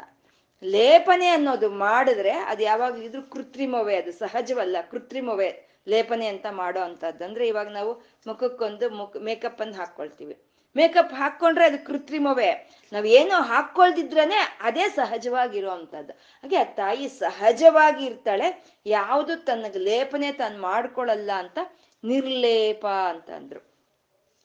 [0.63, 7.49] ಲೇಪನೆ ಅನ್ನೋದು ಮಾಡಿದ್ರೆ ಅದು ಯಾವಾಗ ಇದ್ರು ಕೃತ್ರಿಮವೇ, ಅದು ಸಹಜವಲ್ಲ, ಕೃತ್ರಿಮವೇ ಲೇಪನೆ ಅಂತ ಮಾಡೋ ಅಂತದ್ದು ಅಂದ್ರೆ
[7.49, 7.93] ಇವಾಗ ನಾವು
[8.27, 10.35] ಮುಖಕ್ಕೊಂದು ಮುಖ ಮೇಕಪ್ ಅನ್ನು ಹಾಕೊಳ್ತೀವಿ
[10.77, 12.51] ಮೇಕಪ್ ಹಾಕೊಂಡ್ರೆ ಅದು ಕೃತ್ರಿಮವೇ.
[12.93, 18.49] ನಾವೇನೋ ಹಾಕೊಳ್ದಿದ್ರನೆ ಅದೇ ಸಹಜವಾಗಿರೋ ಅಂತದ್ದು ಹಾಗೆ ಆ ತಾಯಿ ಸಹಜವಾಗಿ ಇರ್ತಾಳೆ
[18.87, 21.59] ಯಾವುದು ತನ್ನ ಲೇಪನೆ ತಾನು ಮಾಡ್ಕೊಳಲ್ಲ ಅಂತ
[22.05, 23.61] ನಿರ್ಲೇಪ ಅಂತ ಅಂದ್ರು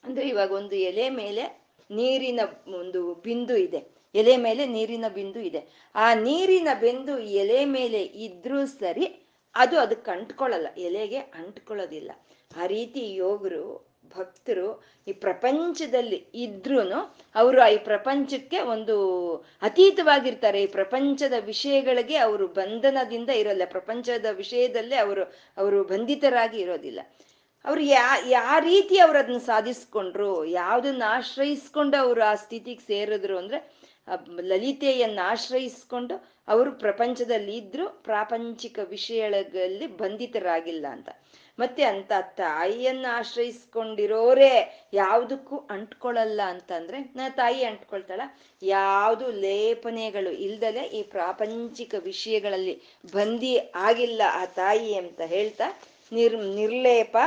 [0.03, 1.43] ಅಂದ್ರೆ ಇವಾಗ ಒಂದು ಎಲೆ ಮೇಲೆ
[1.91, 2.39] ನೀರಿನ
[2.75, 3.94] ಒಂದು ಬಿಂದು ಇದೆ.
[4.15, 5.61] ಎಲೆ ಮೇಲೆ ನೀರಿನ ಬಿಂದು ಇದೆ.
[5.95, 9.05] ಆ ನೀರಿನ ಬಿಂದು ಎಲೆ ಮೇಲೆ ಇದ್ರೂ ಸರಿ
[9.55, 12.11] ಅದು ಅದಕ್ಕೆ ಅಂಟ್ಕೊಳ್ಳಲ್ಲ ಎಲೆಗೆ ಅಂಟ್ಕೊಳ್ಳೋದಿಲ್ಲ.
[12.57, 13.65] ಆ ರೀತಿ ಯೋಗರು,
[14.15, 14.67] ಭಕ್ತರು
[15.07, 16.79] ಈ ಪ್ರಪಂಚದಲ್ಲಿ ಇದ್ರೂ
[17.35, 18.95] ಅವರು ಈ ಪ್ರಪಂಚಕ್ಕೆ ಒಂದು
[19.61, 20.61] ಅತೀತವಾಗಿರ್ತಾರೆ.
[20.61, 25.23] ಈ ಪ್ರಪಂಚದ ವಿಷಯಗಳಿಗೆ ಅವರು ಬಂಧನದಿಂದ ಇರೋಲ್ಲ, ಪ್ರಪಂಚದ ವಿಷಯದಲ್ಲೇ ಅವರು
[25.57, 27.01] ಅವರು ಬಂಧಿತರಾಗಿ ಇರೋದಿಲ್ಲ.
[27.65, 33.59] ಅವ್ರು ಯಾ ಯಾವ ರೀತಿ ಅವ್ರು ಅದನ್ನ ಸಾಧಿಸ್ಕೊಂಡ್ರು, ಯಾವ್ದನ್ನ ಆಶ್ರಯಿಸ್ಕೊಂಡು ಅವರು ಆ ಸ್ಥಿತಿಗೆ ಸೇರಿದ್ರು ಅಂದ್ರೆ
[34.41, 41.09] ಲಲಿತೆಯನ್ನ ಆಶ್ರಯಿಸ್ಕೊಂಡು ಅವರು ಪ್ರಪಂಚದಲ್ಲಿ ಇದ್ರು ಪ್ರಾಪಂಚಿಕ ವಿಷಯಗಳಲ್ಲಿ ಬಂಧಿತರಾಗಿಲ್ಲ ಅಂತ.
[41.59, 48.21] ಮತ್ತೆ ಅಂತ ತಾಯಿಯನ್ನ ಆಶ್ರಯಿಸ್ಕೊಂಡಿರೋರೇ ಯಾವುದಕ್ಕೂ ಅಂಟ್ಕೊಳ್ಳಲ್ಲ ಅಂತಂದ್ರೆ, ನಾ ತಾಯಿ ಅಂಟ್ಕೊಳ್ತಾಳ,
[48.63, 52.81] ಯಾವುದು ಲೇಪನೆಗಳು ಇಲ್ದಲೆ ಈ ಪ್ರಾಪಂಚಿಕ ವಿಷಯಗಳಲ್ಲಿ
[53.13, 57.17] ಬಂದಿ ಆಗಿಲ್ಲ ಆ ತಾಯಿ ಅಂತ ಹೇಳ್ತಾ, ನಿರ್ ನಿರ್ಲೇಪ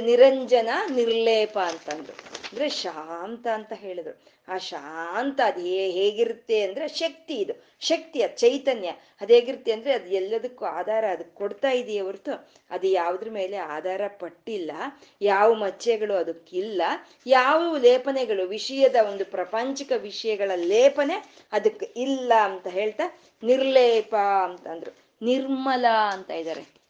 [0.00, 2.34] ನಿರಂಜನ ನಿರ್ಲೇಪ ಅಂತಂದ್ರು.
[2.52, 4.22] ಅಂದ್ರೆ ಶಾಂತ ಅಂತ ಹೇಳಿದ್ರು.
[4.48, 7.52] ಆ ಶಾಂತ ಅದು ಹೇಗಿರುತ್ತೆ ಅಂದ್ರೆ ಶಕ್ತಿ ಇದು.
[7.80, 8.92] ಶಕ್ತಿ, ಅದು ಚೈತನ್ಯ.
[9.20, 14.72] ಅದು ಹೇಗಿರುತ್ತೆ ಅಂದ್ರೆ ಅದು ಎಲ್ಲದಕ್ಕೂ ಆಧಾರ ಅದಕ್ಕೆ ಕೊಡ್ತಾ ಇದೆಯೇ ಹೊರತು ಅದು ಯಾವುದ್ರ ಮೇಲೆ ಆಧಾರ ಪಟ್ಟಿಲ್ಲ.
[15.20, 16.82] ಯಾವ ಮಚ್ಚೆಗಳು ಅದಕ್ಕಿಲ್ಲ.
[17.26, 24.96] ಯಾವ ಲೇಪನೆಗಳು, ವಿಷಯದ ಒಂದು ಪ್ರಪಂಚಿಕ ವಿಷಯಗಳ ಲೇಪನೆ ಅದಕ್ಕೆ ಇಲ್ಲ ಅಂತ ಹೇಳ್ತಾ ನಿರ್ಲೇಪ ಅಂತಂದ್ರು.
[25.22, 26.83] ನಿರ್ಮಲ ಅಂತ ಇದ್ದಾರೆ.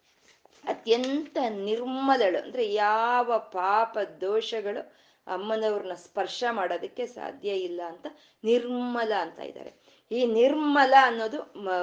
[0.68, 4.94] ಅತ್ಯಂತ ನಿರ್ಮಲಳು ಅಂದ್ರೆ ಯಾವ ಪಾಪ ದೋಷಗಳು
[5.26, 8.06] ಅಮ್ಮನವ್ರನ್ನ ಸ್ಪರ್ಶ ಮಾಡೋದಕ್ಕೆ ಸಾಧ್ಯ ಇಲ್ಲ ಅಂತ
[8.44, 9.84] ನಿರ್ಮಲ ಅಂತ ಇದ್ದಾರೆ.
[10.12, 11.40] ಈ ನಿರ್ಮಲ ಅನ್ನೋದು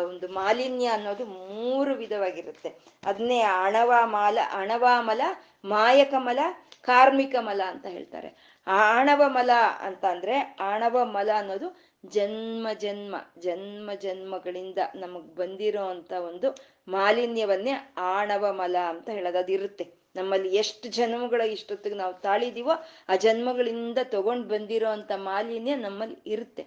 [0.08, 2.70] ಒಂದು ಮಾಲಿನ್ಯ ಅನ್ನೋದು ಮೂರು ವಿಧವಾಗಿರುತ್ತೆ.
[3.06, 5.22] ಅದನ್ನೇ ಅಣವ ಮಾಲ ಅಣವಾಮಲ
[5.66, 6.40] ಮಾಯಕಮಲ
[6.82, 8.62] ಕಾರ್ಮಿಕ ಮಲ ಅಂತ ಹೇಳ್ತಾರೆ.
[8.68, 16.48] ಆಣವ ಮಲ ಅಂತ ಅಂದ್ರೆ ಆಣವ ಮಲ ಅನ್ನೋದು ಜನ್ಮ ಜನ್ಮ ಜನ್ಮ ಜನ್ಮಗಳಿಂದ ನಮಗ್ ಬಂದಿರೋ ಅಂತ ಒಂದು
[16.88, 20.02] ಮಾಲಿನ್ಯವನ್ನೇ ಆಣವ ಮಲ ಅಂತ ಹೇಳೋದು ಅದಿರುತ್ತೆ.
[20.16, 22.72] ನಮ್ಮಲ್ಲಿ ಎಷ್ಟು ಜನ್ಮಗಳ ಇಷ್ಟೊತ್ತಿಗೆ ನಾವು ತಾಳಿದೀವೋ
[23.10, 26.64] ಆ ಜನ್ಮಗಳಿಂದ ತಗೊಂಡ್ ಬಂದಿರೋ ಅಂತ ಮಾಲಿನ್ಯ ನಮ್ಮಲ್ಲಿ ಇರುತ್ತೆ.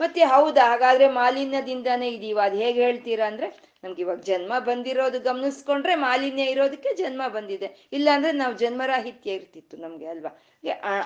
[0.00, 2.40] ಮತ್ತೆ ಹೌದಾ, ಹಾಗಾದ್ರೆ ಮಾಲಿನ್ಯದಿಂದಾನೇ ಇದೀವ.
[2.40, 7.88] ಅದ್ ಹೇಗೆ ಹೇಳ್ತೀರಾ ಅಂದ್ರೆ ನಮ್ಗೆ ಇವಾಗ ಜನ್ಮ ಬಂದಿರೋದು ಗಮನಿಸ್ಕೊಂಡ್ರೆ ಮಾಲಿನ್ಯ ಇರೋದಕ್ಕೆ ಜನ್ಮ ಬಂದಿದೆ.
[7.92, 10.42] ಇಲ್ಲಾಂದ್ರೆ ನಾವು ಜನ್ಮರಾಹಿತ್ಯ ಇರ್ತಿತ್ತು ನಮ್ಗೆ ಅಲ್ವಾ?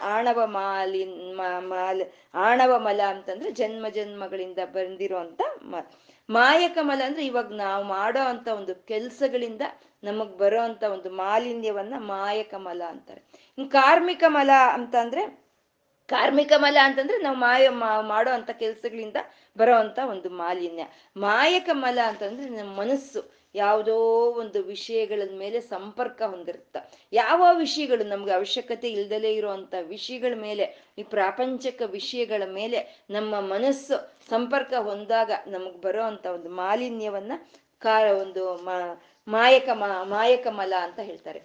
[0.02, 2.02] ಆಣವ ಮಾಲಿನ್ ಮಾಲ್,
[2.34, 5.42] ಆಣವ ಮಲ ಅಂತಂದ್ರೆ ಜನ್ಮ ಜನ್ಮಗಳಿಂದ ಬಂದಿರೋ ಅಂತ
[6.30, 9.62] ಮಾಯಕ ಮಲ ಅಂದ್ರೆ ಇವಾಗ ನಾವು ಮಾಡೋ ಅಂತ ಒಂದು ಕೆಲ್ಸಗಳಿಂದ
[10.04, 13.20] ನಮಗ್ ಬರೋ ಅಂತ ಒಂದು ಮಾಲಿನ್ಯವನ್ನ ಮಾಯಕ ಮಲ ಅಂತಾರೆ.
[13.68, 15.43] ಕಾರ್ಮಿಕ ಮಲ ಅಂತಂದ್ರೆ
[16.08, 17.68] ಕಾರ್ಮಿಕ ಮಲ ಅಂತಂದ್ರೆ ನಾವು ಮಾಯ
[18.00, 19.16] ಮಾಡೋ ಅಂತ ಕೆಲ್ಸಗಳಿಂದ
[19.58, 20.84] ಬರೋ ಅಂತ ಒಂದು ಮಾಲಿನ್ಯ.
[21.16, 23.96] ಮಾಯಕ ಮಲ ಅಂತಂದ್ರೆ ನಮ್ಮ ಮನಸ್ಸು ಯಾವುದೋ
[24.32, 26.76] ಒಂದು ವಿಷಯಗಳ ಮೇಲೆ ಸಂಪರ್ಕ ಹೊಂದಿರುತ್ತ.
[27.12, 30.64] ಯಾವ ವಿಷಯಗಳು ನಮ್ಗೆ ಅವಶ್ಯಕತೆ ಇಲ್ದಲೇ ಇರುವಂತ ವಿಷಯಗಳ ಮೇಲೆ,
[30.98, 33.96] ಈ ಪ್ರಾಪಂಚಿಕ ವಿಷಯಗಳ ಮೇಲೆ ನಮ್ಮ ಮನಸ್ಸು
[34.30, 37.32] ಸಂಪರ್ಕ ಹೊಂದಾಗ ನಮಗ್ ಬರೋ ಅಂತ ಒಂದು ಮಾಲಿನ್ಯವನ್ನ
[37.78, 38.42] ಕಾರ ಒಂದು
[39.26, 39.68] ಮಾಯಕ
[40.14, 41.40] ಮಾಯಕ ಮಲ ಅಂತ ಹೇಳ್ತಾರೆ.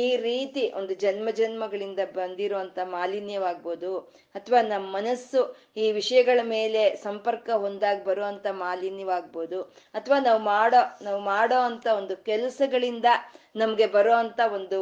[0.00, 3.92] ಈ ರೀತಿ ಒಂದು ಜನ್ಮ ಜನ್ಮಗಳಿಂದ ಬಂದಿರುವಂತ ಮಾಲಿನ್ಯವಾಗ್ಬೋದು,
[4.34, 5.40] ಅಥವಾ ನಮ್ಮ ಮನಸ್ಸು
[5.82, 9.60] ಈ ವಿಷಯಗಳ ಮೇಲೆ ಸಂಪರ್ಕ ಹೊಂದಾಗ ಬರುವಂತ ಮಾಲಿನ್ಯವಾಗ್ಬೋದು,
[9.94, 13.08] ಅಥವಾ ನಾವು ಮಾಡೋ ನಾವು ಮಾಡೋ ಅಂತ ಒಂದು ಕೆಲಸಗಳಿಂದ
[13.56, 14.80] ನಮ್ಗೆ ಬರೋ ಅಂತ ಒಂದು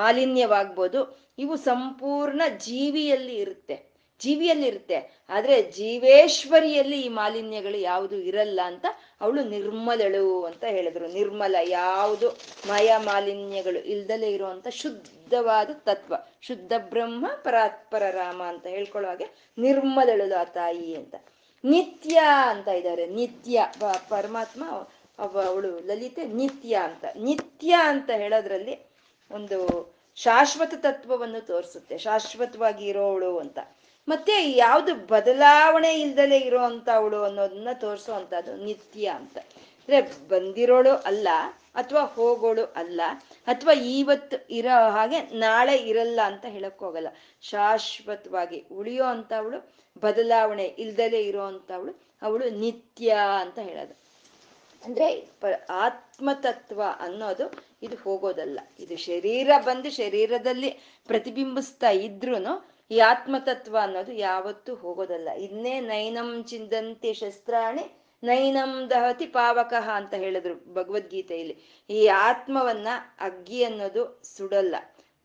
[0.00, 1.00] ಮಾಲಿನ್ಯವಾಗ್ಬೋದು.
[1.44, 3.76] ಇವು ಸಂಪೂರ್ಣ ಜೀವಿಯಲ್ಲಿ ಇರುತ್ತೆ.
[4.24, 8.86] ಜೀವಿಯಲ್ಲಿ ಇರುತ್ತೆ ಆದ್ರೆ ಜೀವೇಶ್ವರಿಯಲ್ಲಿ ಈ ಮಾಲಿನ್ಯಗಳು ಯಾವುದು ಇರಲ್ಲ ಅಂತ
[9.20, 11.06] ಅವಳು ನಿರ್ಮಲಳು ಅಂತ ಹೇಳಿದ್ರು.
[11.08, 12.28] ನಿರ್ಮಲ ಯಾವುದು?
[12.68, 16.14] ಮಯ ಮಾಲಿನ್ಯಗಳು ಇಲ್ದಲೇ ಇರುವಂತ ಶುದ್ಧವಾದ ತತ್ವ.
[16.40, 19.26] ಶುದ್ಧ ಬ್ರಹ್ಮ, ಪರಾತ್ಪರ ರಾಮ ಅಂತ ಹೇಳ್ಕೊಳ್ಳೋ ಹಾಗೆ
[19.58, 21.14] ನಿರ್ಮಲಳು ಆ ತಾಯಿ ಅಂತ.
[21.64, 23.06] ನಿತ್ಯ ಅಂತ ಇದ್ದಾರೆ.
[23.06, 23.66] ನಿತ್ಯ
[24.08, 24.64] ಪರಮಾತ್ಮ
[25.18, 27.04] ಅವಳು ಲಲಿತೆ ನಿತ್ಯ ಅಂತ.
[27.18, 28.78] ನಿತ್ಯ ಅಂತ ಹೇಳೋದ್ರಲ್ಲಿ
[29.30, 29.58] ಒಂದು
[30.16, 31.98] ಶಾಶ್ವತ ತತ್ವವನ್ನು ತೋರಿಸುತ್ತೆ.
[31.98, 33.58] ಶಾಶ್ವತವಾಗಿ ಇರೋವಳು ಅಂತ.
[34.08, 36.60] ಮತ್ತೆ ಯಾವ್ದು ಬದಲಾವಣೆ ಇಲ್ದಲೆ ಇರೋ
[36.92, 38.12] ಅವಳು ಅನ್ನೋದನ್ನ ತೋರಿಸೋ
[38.64, 39.38] ನಿತ್ಯ ಅಂತ.
[39.38, 41.28] ಅಂದ್ರೆ ಬಂದಿರೋಳು ಅಲ್ಲ,
[41.74, 43.00] ಅಥವಾ ಹೋಗೋಳು ಅಲ್ಲ,
[43.46, 47.08] ಅಥವಾ ಇವತ್ತು ಇರೋ ಹಾಗೆ ನಾಳೆ ಇರಲ್ಲ ಅಂತ ಹೇಳಕ್ ಹೋಗಲ್ಲ.
[47.42, 53.94] ಶಾಶ್ವತವಾಗಿ ಉಳಿಯೋ ಅಂತವಳು, ಬದಲಾವಣೆ ಇಲ್ದಲೆ ಇರೋ ಅಂತವಳು, ಅವಳು ನಿತ್ಯ ಅಂತ ಹೇಳೋದು.
[54.84, 55.28] ಅಂದ್ರೆ
[55.70, 58.60] ಆತ್ಮತತ್ವ ಅನ್ನೋದು ಇದು ಹೋಗೋದಲ್ಲ.
[58.78, 60.70] ಇದು ಶರೀರ ಬಂದು ಶರೀರದಲ್ಲಿ
[61.06, 62.38] ಪ್ರತಿಬಿಂಬಿಸ್ತಾ ಇದ್ರು
[62.90, 65.28] ಈ ಆತ್ಮತತ್ವ ಅನ್ನೋದು ಯಾವತ್ತೂ ಹೋಗೋದಲ್ಲ.
[65.30, 71.84] ಇನ್ನೇ ನೈನಂ ಚಿಂದಂತೆ ಶಸ್ತ್ರಾಣಿ, ನೈನಂ ದಹತಿ ಪಾವಕಃ ಅಂತ ಹೇಳಿದ್ರು ಭಗವದ್ಗೀತೆಯಲ್ಲಿ.
[71.90, 72.88] ಈ ಆತ್ಮವನ್ನ
[73.20, 74.76] ಅಗ್ಗಿ ಅನ್ನೋದು ಸುಡಲ್ಲ.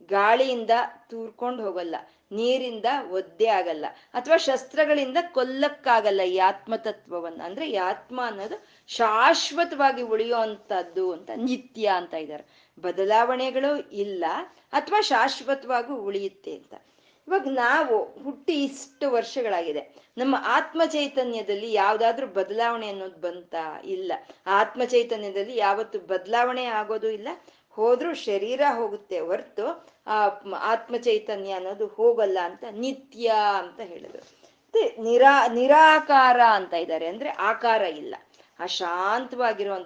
[0.10, 0.70] ಗಾಳಿಯಿಂದ
[1.10, 1.96] ತೂರ್ಕೊಂಡು ಹೋಗಲ್ಲ.
[2.32, 3.86] ನೀರಿಂದ ಒದ್ದೆ ಆಗಲ್ಲ.
[4.14, 7.42] ಅಥವಾ ಶಸ್ತ್ರಗಳಿಂದ ಕೊಲ್ಲಕ್ಕಾಗಲ್ಲ ಈ ಆತ್ಮತತ್ವವನ್ನ.
[7.46, 12.72] ಅಂದ್ರೆ ಈ ಆತ್ಮ ಅನ್ನೋದು ಶಾಶ್ವತವಾಗಿ ಉಳಿಯುವಂಥದ್ದು ಅಂತ ನಿತ್ಯ ಅಂತ ಇದ್ದಾರೆ.
[12.82, 14.26] ಬದಲಾವಣೆಗಳು ಇಲ್ಲ.
[14.72, 16.74] ಅಥವಾ ಶಾಶ್ವತವಾಗಿ ಉಳಿಯುತ್ತೆ ಅಂತ.
[17.30, 19.82] ಇವಾಗ ನಾವು ಹುಟ್ಟಿ ಇಷ್ಟು ವರ್ಷಗಳಾಗಿದೆ.
[20.18, 24.12] ನಮ್ಮ ಆತ್ಮ ಚೈತನ್ಯದಲ್ಲಿ ಯಾವ್ದಾದ್ರೂ ಬದಲಾವಣೆ ಅನ್ನೋದು ಬಂತ ಇಲ್ಲ.
[24.48, 27.28] ಆತ್ಮ ಚೈತನ್ಯದಲ್ಲಿ ಯಾವತ್ತು ಬದಲಾವಣೆ ಆಗೋದು ಇಲ್ಲ.
[27.70, 29.66] ಹೋದ್ರೂ ಶರೀರ ಹೋಗುತ್ತೆ ಹೊರ್ತು
[30.08, 30.18] ಆ
[30.60, 34.24] ಆತ್ಮ ಚೈತನ್ಯ ಅನ್ನೋದು ಹೋಗಲ್ಲ ಅಂತ ನಿತ್ಯ ಅಂತ ಹೇಳಿದ್ರು.
[35.04, 37.08] ನಿರಾ ನಿರಾಕಾರ ಅಂತ ಇದ್ದಾರೆ.
[37.08, 38.16] ಅಂದ್ರೆ ಆಕಾರ ಇಲ್ಲ.
[38.60, 38.66] ಆ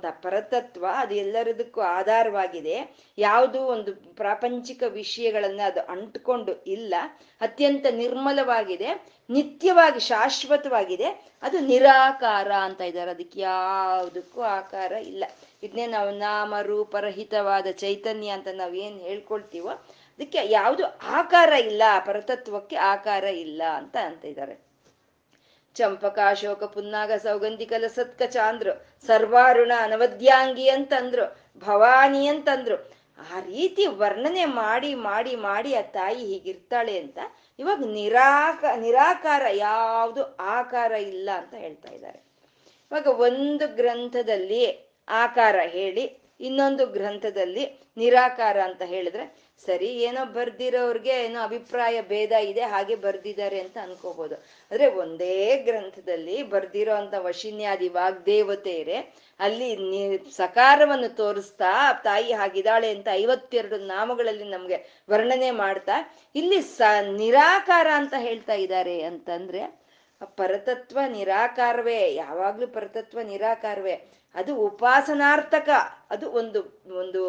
[0.09, 2.95] ಪರತತ್ವ ಅದು ಎಲ್ಲರದಕ್ಕೂ ಆಧಾರವಾಗಿದೆ.
[3.17, 6.93] ಯಾವುದು ಒಂದು ಪ್ರಾಪಂಚಿಕ ವಿಷಯಗಳನ್ನ ಅದು ಅಂಟ್ಕೊಂಡು ಇಲ್ಲ.
[7.41, 9.05] ಅತ್ಯಂತ ನಿರ್ಮಲವಾಗಿದೆ.
[9.29, 11.31] ನಿತ್ಯವಾಗಿ ಶಾಶ್ವತವಾಗಿದೆ.
[11.41, 13.11] ಅದು ನಿರಾಕಾರ ಅಂತ ಇದ್ದಾರೆ.
[13.11, 15.23] ಅದಕ್ಕೆ ಯಾವುದಕ್ಕೂ ಆಕಾರ ಇಲ್ಲ.
[15.63, 23.23] ಇದನ್ನೇ ನಾವು ನಾಮ ರೂಪರಹಿತವಾದ ಚೈತನ್ಯ ಅಂತ ನಾವು ಏನು ಹೇಳ್ಕೊಳ್ತೀವೋ, ಅದಕ್ಕೆ ಯಾವುದು ಆಕಾರ ಇಲ್ಲ, ಪರತತ್ವಕ್ಕೆ ಆಕಾರ
[23.23, 24.72] ಇಲ್ಲ ಅಂತ ಅಂತ ಇದ್ದಾರೆ
[25.75, 28.73] ಚಂಪಕ ಅಶೋಕ ಪುನ್ನಾಗ ಸೌಗಂಧಿಕಲ ಸತ್ಕ ಅಂದ್ರು
[29.07, 31.25] ಸರ್ವಾರುಣ ಅನವದ್ಯಾಂಗಿ ಅಂತಂದ್ರು,
[31.65, 32.77] ಭವಾನಿ ಅಂತಂದ್ರು.
[33.19, 37.19] ಆ ರೀತಿ ವರ್ಣನೆ ಮಾಡಿ ಮಾಡಿ ಮಾಡಿ ಆ ತಾಯಿ ಹೀಗಿರ್ತಾಳೆ ಅಂತ
[37.59, 42.19] ಇವಾಗ ನಿರಾಕ, ನಿರಾಕಾರ ಯಾವುದು ಆಕಾರ ಇಲ್ಲ ಅಂತ ಹೇಳ್ತಾ ಇದ್ದಾರೆ.
[42.91, 44.63] ಇವಾಗ ಒಂದು ಗ್ರಂಥದಲ್ಲಿ
[45.09, 46.05] ಆಕಾರ ಹೇಳಿ,
[46.39, 47.63] ಇನ್ನೊಂದು ಗ್ರಂಥದಲ್ಲಿ
[47.97, 54.35] ನಿರಾಕಾರ ಅಂತ ಹೇಳಿದ್ರೆ ಸರಿ, ಏನೋ ಬರ್ದಿರೋರ್ಗೆ ಏನೋ ಅಭಿಪ್ರಾಯ ಭೇದ ಇದೆ, ಹಾಗೆ ಬರ್ದಿದ್ದಾರೆ ಅಂತ ಅನ್ಕೋಬಹುದು
[54.71, 55.37] ಅಂದ್ರೆ ಒಂದೇ
[55.67, 58.97] ಗ್ರಂಥದಲ್ಲಿ ಬರ್ದಿರೋ ಅಂತ ವಶಿನ್ಯಾದಿ ವಾಗ್ದೇವತೆಯರೇ,
[59.39, 59.69] ಅಲ್ಲಿ
[60.37, 61.71] ಸಕಾರವನ್ನು ತೋರಿಸ್ತಾ,
[62.07, 65.97] ತಾಯಿ ಹಾಗಿದ್ದಾಳೆ ಅಂತ ಐವತ್ತೆರಡು ನಾಮಗಳಲ್ಲಿ ನಮ್ಗೆ ವರ್ಣನೆ ಮಾಡ್ತಾ,
[66.35, 66.81] ಇಲ್ಲಿ ಸ
[67.23, 69.63] ನಿರಾಕಾರ ಅಂತ ಹೇಳ್ತಾ ಇದ್ದಾರೆ ಅಂತಂದ್ರೆ
[70.37, 73.95] ಪರತತ್ವ ನಿರಾಕಾರವೇ, ಯಾವಾಗ್ಲೂ ಪರತತ್ವ ನಿರಾಕಾರವೇ,
[74.35, 75.69] ಅದು ಉಪಾಸನಾರ್ಥಕ,
[76.11, 76.59] ಅದು ಒಂದು
[77.01, 77.21] ಒಂದು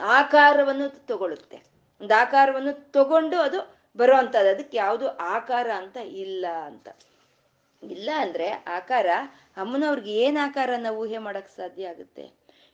[0.00, 1.56] ಆಕಾರವನ್ನು ತಗೊಳುತ್ತೆ
[2.00, 6.88] ಒಂದು ಆಕಾರವನ್ನು ತಗೊಂಡು ಅದು ಬರೋ ಅಂತದ್ದು ಅದಕ್ಕೆ ಯಾವುದು ಆಕಾರ ಅಂತ ಇಲ್ಲ ಅಂತ.
[7.82, 9.06] ಇಲ್ಲ ಅಂದ್ರೆ ಆಕಾರ,
[9.56, 12.22] ಅಮ್ಮನವ್ರಿಗೆ ಏನ್ ಆಕಾರ ನಾವು ಊಹೆ ಮಾಡಕ್ ಸಾಧ್ಯ ಆಗುತ್ತೆ?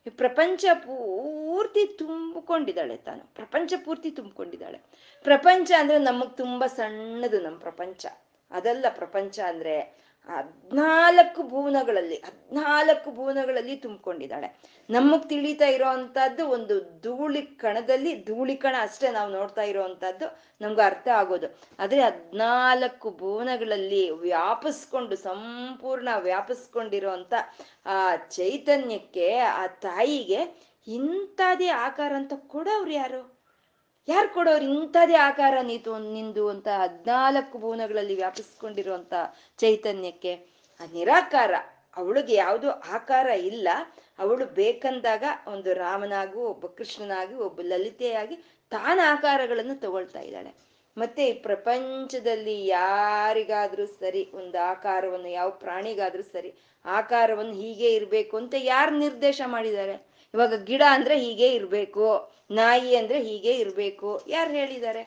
[0.07, 3.35] ಈ ಪ್ರಪಂಚ ಪೂರ್ತಿ ತುಂಬಿಕೊಂಡಿದ್ದಾಳೆ ತಾನು.
[3.35, 4.81] ಪ್ರಪಂಚ ಪೂರ್ತಿ ತುಂಬಿಕೊಂಡಿದ್ದಾಳೆ.
[5.23, 8.07] ಪ್ರಪಂಚ ಅಂದ್ರೆ ನಮಗ್ ತುಂಬಾ ಸಣ್ಣದು ನಮ್ಮ ಪ್ರಪಂಚ.
[8.51, 9.94] ಅದಲ್ಲ ಪ್ರಪಂಚ ಅಂದ್ರೆ
[10.29, 14.61] ಹದ್ನಾಲ್ಕು ಭುವನಗಳಲ್ಲಿ ಹದ್ನಾಲ್ಕು ಭುವನಗಳಲ್ಲಿ ತುಂಬಿಕೊಂಡಿದ್ದಾಳೆ.
[14.91, 21.59] ನಮಗ್ ತಿಳಿತಾ ಇರೋವಂಥದ್ದು ಒಂದು ಧೂಳಿ ಕಣದಲ್ಲಿ, ಧೂಳಿ ಕಣ ಅಷ್ಟೇ ನಾವು ನೋಡ್ತಾ ಇರೋವಂಥದ್ದು ನಮ್ಗೆ ಅರ್ಥ ಆಗೋದು.
[21.79, 27.35] ಆದ್ರೆ ಹದ್ನಾಲ್ಕು ಭುವನಗಳಲ್ಲಿ ವ್ಯಾಪಿಸ್ಕೊಂಡು, ಸಂಪೂರ್ಣ ವ್ಯಾಪಿಸ್ಕೊಂಡಿರೋಂಥ
[27.87, 33.39] ಆ, ಚೈತನ್ಯಕ್ಕೆ, ಆ ತಾಯಿಗೆ ಇಂಥದೇ ಆಕಾರ ಅಂತ ಕೂಡ ಅವ್ರು ಯಾರು?
[34.09, 39.15] ಯಾರು ಕೊಡೋರು ಇಂಥದೇ ಆಕಾರ ನೀತು, ನಿಂದು ಅಂತ ಹದ್ನಾಲ್ಕು ಭುವನಗಳಲ್ಲಿ ವ್ಯಾಪಿಸ್ಕೊಂಡಿರುವಂತ
[39.59, 40.35] ಚೈತನ್ಯಕ್ಕೆ?
[40.81, 41.55] ಆ ನಿರಾಕಾರ,
[41.97, 43.69] ಅವಳಿಗೆ ಯಾವುದು ಆಕಾರ ಇಲ್ಲ.
[44.19, 48.37] ಅವಳು ಬೇಕಂದಾಗ ಒಂದು ರಾಮನಾಗೂ, ಒಬ್ಬ ಕೃಷ್ಣನಾಗಿ, ಒಬ್ಬ ಲಲಿತೆಯಾಗಿ
[48.71, 50.55] ತಾನ ಆಕಾರಗಳನ್ನು ತಗೊಳ್ತಾ ಇದ್ದಾಳೆ.
[50.97, 58.99] ಮತ್ತೆ ಈ ಪ್ರಪಂಚದಲ್ಲಿ ಯಾರಿಗಾದ್ರೂ ಸರಿ ಒಂದು ಆಕಾರವನ್ನು, ಯಾವ ಪ್ರಾಣಿಗಾದ್ರೂ ಸರಿ ಆಕಾರವನ್ನು ಹೀಗೆ ಇರಬೇಕು ಅಂತ ಯಾರು
[58.99, 60.10] ನಿರ್ದೇಶ ಮಾಡಿದ್ದಾರೆ?
[60.35, 62.07] ಇವಾಗ ಗಿಡ ಅಂದ್ರೆ ಹೀಗೆ ಇರ್ಬೇಕು,
[62.51, 65.03] ನಾಯಿ ಅಂದ್ರೆ ಹೀಗೆ ಇರ್ಬೇಕು, ಯಾರು ಹೇಳಿದ್ದಾರೆ?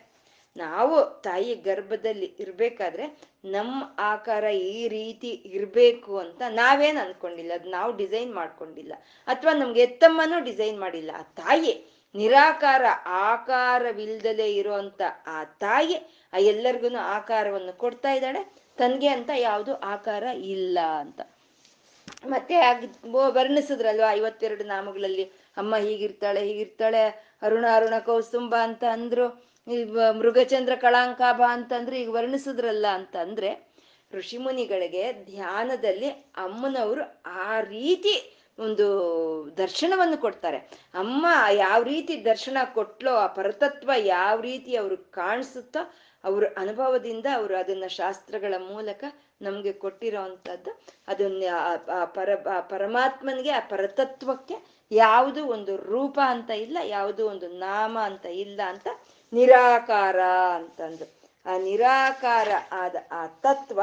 [0.56, 3.04] ನಾವು ತಾಯಿ ಗರ್ಭದಲ್ಲಿ ಇರ್ಬೇಕಾದ್ರೆ
[3.44, 8.92] ನಮ್ಮ ಆಕಾರ ಈ ರೀತಿ ಇರ್ಬೇಕು ಅಂತ ನಾವೇನ್ ಅನ್ಕೊಂಡಿಲ್ಲ, ಅದು ನಾವು ಡಿಸೈನ್ ಮಾಡ್ಕೊಂಡಿಲ್ಲ,
[9.26, 11.10] ಅಥವಾ ನಮ್ಗೆ ಎತ್ತಮ್ಮನೂ ಡಿಸೈನ್ ಮಾಡಿಲ್ಲ.
[11.18, 11.74] ಆ ತಾಯಿ
[12.14, 15.96] ನಿರಾಕಾರ, ಆಕಾರವಿಲ್ದಲೇ ಇರುವಂತ ಆ ತಾಯಿ
[16.32, 18.42] ಆ ಎಲ್ಲರಿಗೂ ಆಕಾರವನ್ನು ಕೊಡ್ತಾ ಇದ್ದಾಳೆ.
[18.78, 21.20] ತನ್ಗೆ ಅಂತ ಯಾವುದು ಆಕಾರ ಇಲ್ಲ ಅಂತ.
[22.32, 22.54] ಮತ್ತೆ
[23.38, 25.24] ವರ್ಣಿಸಿದ್ರಲ್ವಾ ಐವತ್ತೆರಡು ನಾಮಗಳಲ್ಲಿ?
[25.56, 27.02] ಅಮ್ಮ ಹೀಗಿರ್ತಾಳೆ ಹೀಗಿರ್ತಾಳೆ,
[27.42, 29.26] ಅರುಣ ಅರುಣ ಕೌಸ್ತುಂಬ ಅಂತ ಅಂದ್ರು
[30.20, 33.50] ಮೃಗಚಂದ್ರ ಕಳಾಂಕಾಭ ಅಂತಂದ್ರೆ ಈಗ ವರ್ಣಿಸಿದ್ರಲ್ಲ ಅಂತ ಅಂದ್ರೆ
[34.12, 36.10] ಋಷಿಮುನಿಗಳಿಗೆ ಧ್ಯಾನದಲ್ಲಿ
[36.46, 37.02] ಅಮ್ಮನವರು
[37.44, 38.14] ಆ ರೀತಿ
[38.58, 38.86] ಒಂದು
[39.58, 40.58] ದರ್ಶನವನ್ನು ಕೊಡ್ತಾರೆ.
[40.94, 41.24] ಅಮ್ಮ
[41.64, 45.82] ಯಾವ ರೀತಿ ದರ್ಶನ ಕೊಟ್ಲೋ, ಆ ಪರತತ್ವ ಯಾವ ರೀತಿ ಅವ್ರಿಗೆ ಕಾಣಿಸುತ್ತೋ
[46.24, 49.04] ಅವ್ರ ಅನುಭವದಿಂದ ಅವರು ಅದನ್ನ ಶಾಸ್ತ್ರಗಳ ಮೂಲಕ
[49.42, 50.70] ನಮ್ಗೆ ಕೊಟ್ಟಿರೋ ಅಂತದ್ದು
[51.08, 51.42] ಅದನ್ನ
[52.04, 52.34] ಪರ
[52.68, 54.56] ಪರಮಾತ್ಮನಿಗೆ, ಆ ಪರತತ್ವಕ್ಕೆ
[54.90, 58.88] ಯಾವುದು ಒಂದು ರೂಪ ಅಂತ ಇಲ್ಲ, ಯಾವುದು ಒಂದು ನಾಮ ಅಂತ ಇಲ್ಲ ಅಂತ
[59.32, 60.20] ನಿರಾಕಾರ
[60.54, 61.06] ಅಂತಂದು.
[61.46, 63.80] ಆ ನಿರಾಕಾರ ಆದ ಆ ತತ್ವ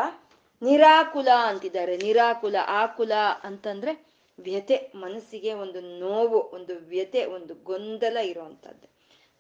[0.62, 1.98] ನಿರಾಕುಲ ಅಂತಿದ್ದಾರೆ.
[1.98, 3.94] ನಿರಾಕುಲ, ಆಕುಲ ಅಂತಂದ್ರೆ
[4.40, 8.88] ವ್ಯತೆ ಮನಸ್ಸಿಗೆ ಒಂದು ನೋವು, ಒಂದು ವ್ಯತೆ ಒಂದು ಗೊಂದಲ ಇರುವಂತದ್ದು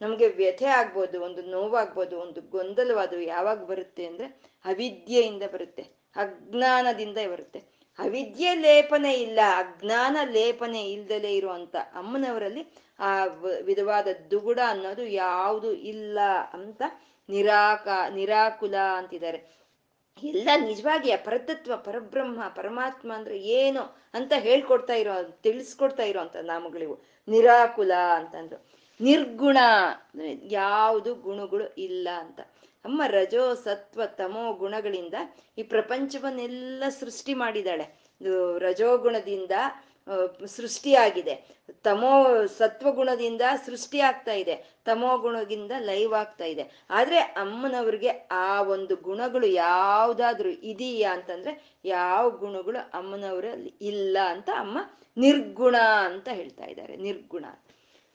[0.02, 4.28] ನಮ್ಗೆ ವ್ಯಥೆ ಆಗ್ಬೋದು, ಒಂದು ನೋವಾಗ್ಬೋದು, ಒಂದು ಗೊಂದಲವಾದ ಯಾವಾಗ ಬರುತ್ತೆ ಅಂದ್ರೆ
[4.66, 5.84] ಅವಿದ್ಯೆಯಿಂದ ಬರುತ್ತೆ,
[6.16, 7.82] ಅಜ್ಞಾನದಿಂದ ಬರುತ್ತೆ.
[8.00, 13.26] ಅವಿದ್ಯೆ ಲೇಪನೆ ಇಲ್ಲ, ಅಜ್ಞಾನ ಲೇಪನೆ ಇಲ್ದಲೆ ಇರುವಂತ ಅಮ್ಮನವರಲ್ಲಿ ಆ
[13.62, 16.20] ವಿಧವಾದ ದುಗುಡ ಅನ್ನೋದು ಯಾವುದು ಇಲ್ಲ
[16.54, 16.82] ಅಂತ
[17.30, 19.38] ನಿರಾಕ, ನಿರಾಕುಲ ಅಂತಿದ್ದಾರೆ.
[20.24, 23.82] ಎಲ್ಲ ನಿಜವಾಗಿ ಪರತತ್ವ ಪರಬ್ರಹ್ಮ, ಪರಮಾತ್ಮ ಅಂದ್ರೆ ಏನು
[24.14, 27.04] ಅಂತ ಹೇಳ್ಕೊಡ್ತಾ ಇರೋ, ತಿಳಿಸ್ಕೊಡ್ತಾ ಇರೋ ಅಂತ ನಾಮಗಳಿವು.
[27.28, 28.71] ನಿರಾಕುಲ ಅಂತಂದ್ರು.
[29.02, 29.58] ನಿರ್ಗುಣ,
[30.14, 32.40] ಅಂದ್ರೆ ಯಾವುದು ಗುಣಗಳು ಇಲ್ಲ ಅಂತ.
[32.86, 35.18] ಅಮ್ಮ ರಜೋ ಸತ್ವ ತಮೋ ಗುಣಗಳಿಂದ
[35.58, 37.86] ಈ ಪ್ರಪಂಚವನ್ನೆಲ್ಲ ಸೃಷ್ಟಿ ಮಾಡಿದಾಳೆ
[38.58, 39.52] ರಜೋಗುಣದಿಂದ
[40.45, 41.36] ಸೃಷ್ಟಿಯಾಗಿದೆ.
[41.84, 42.14] ತಮೋ
[42.58, 44.56] ಸತ್ವಗುಣದಿಂದ ಸೃಷ್ಟಿ ಆಗ್ತಾ ಇದೆ.
[44.86, 46.64] ತಮೋ ಗುಣದಿಂದ ಲೈವ್ ಆಗ್ತಾ ಇದೆ.
[46.89, 51.54] ಆದ್ರೆ ಅಮ್ಮನವ್ರಿಗೆ ಆ ಒಂದು ಗುಣಗಳು ಯಾವ್ದಾದ್ರು ಇದೆಯಾ ಅಂತಂದ್ರೆ
[51.86, 54.78] ಯಾವ ಗುಣಗಳು ಅಮ್ಮನವರಲ್ಲಿ ಇಲ್ಲ ಅಂತ ಅಮ್ಮ
[55.18, 55.76] ನಿರ್ಗುಣ
[56.10, 56.95] ಅಂತ ಹೇಳ್ತಾ ಇದ್ದಾರೆ.
[57.08, 57.45] ನಿರ್ಗುಣ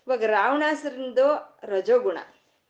[0.07, 2.19] ಇವಾಗ ರಾವಣಾಸರಂದು ರಜೋಗುಣ,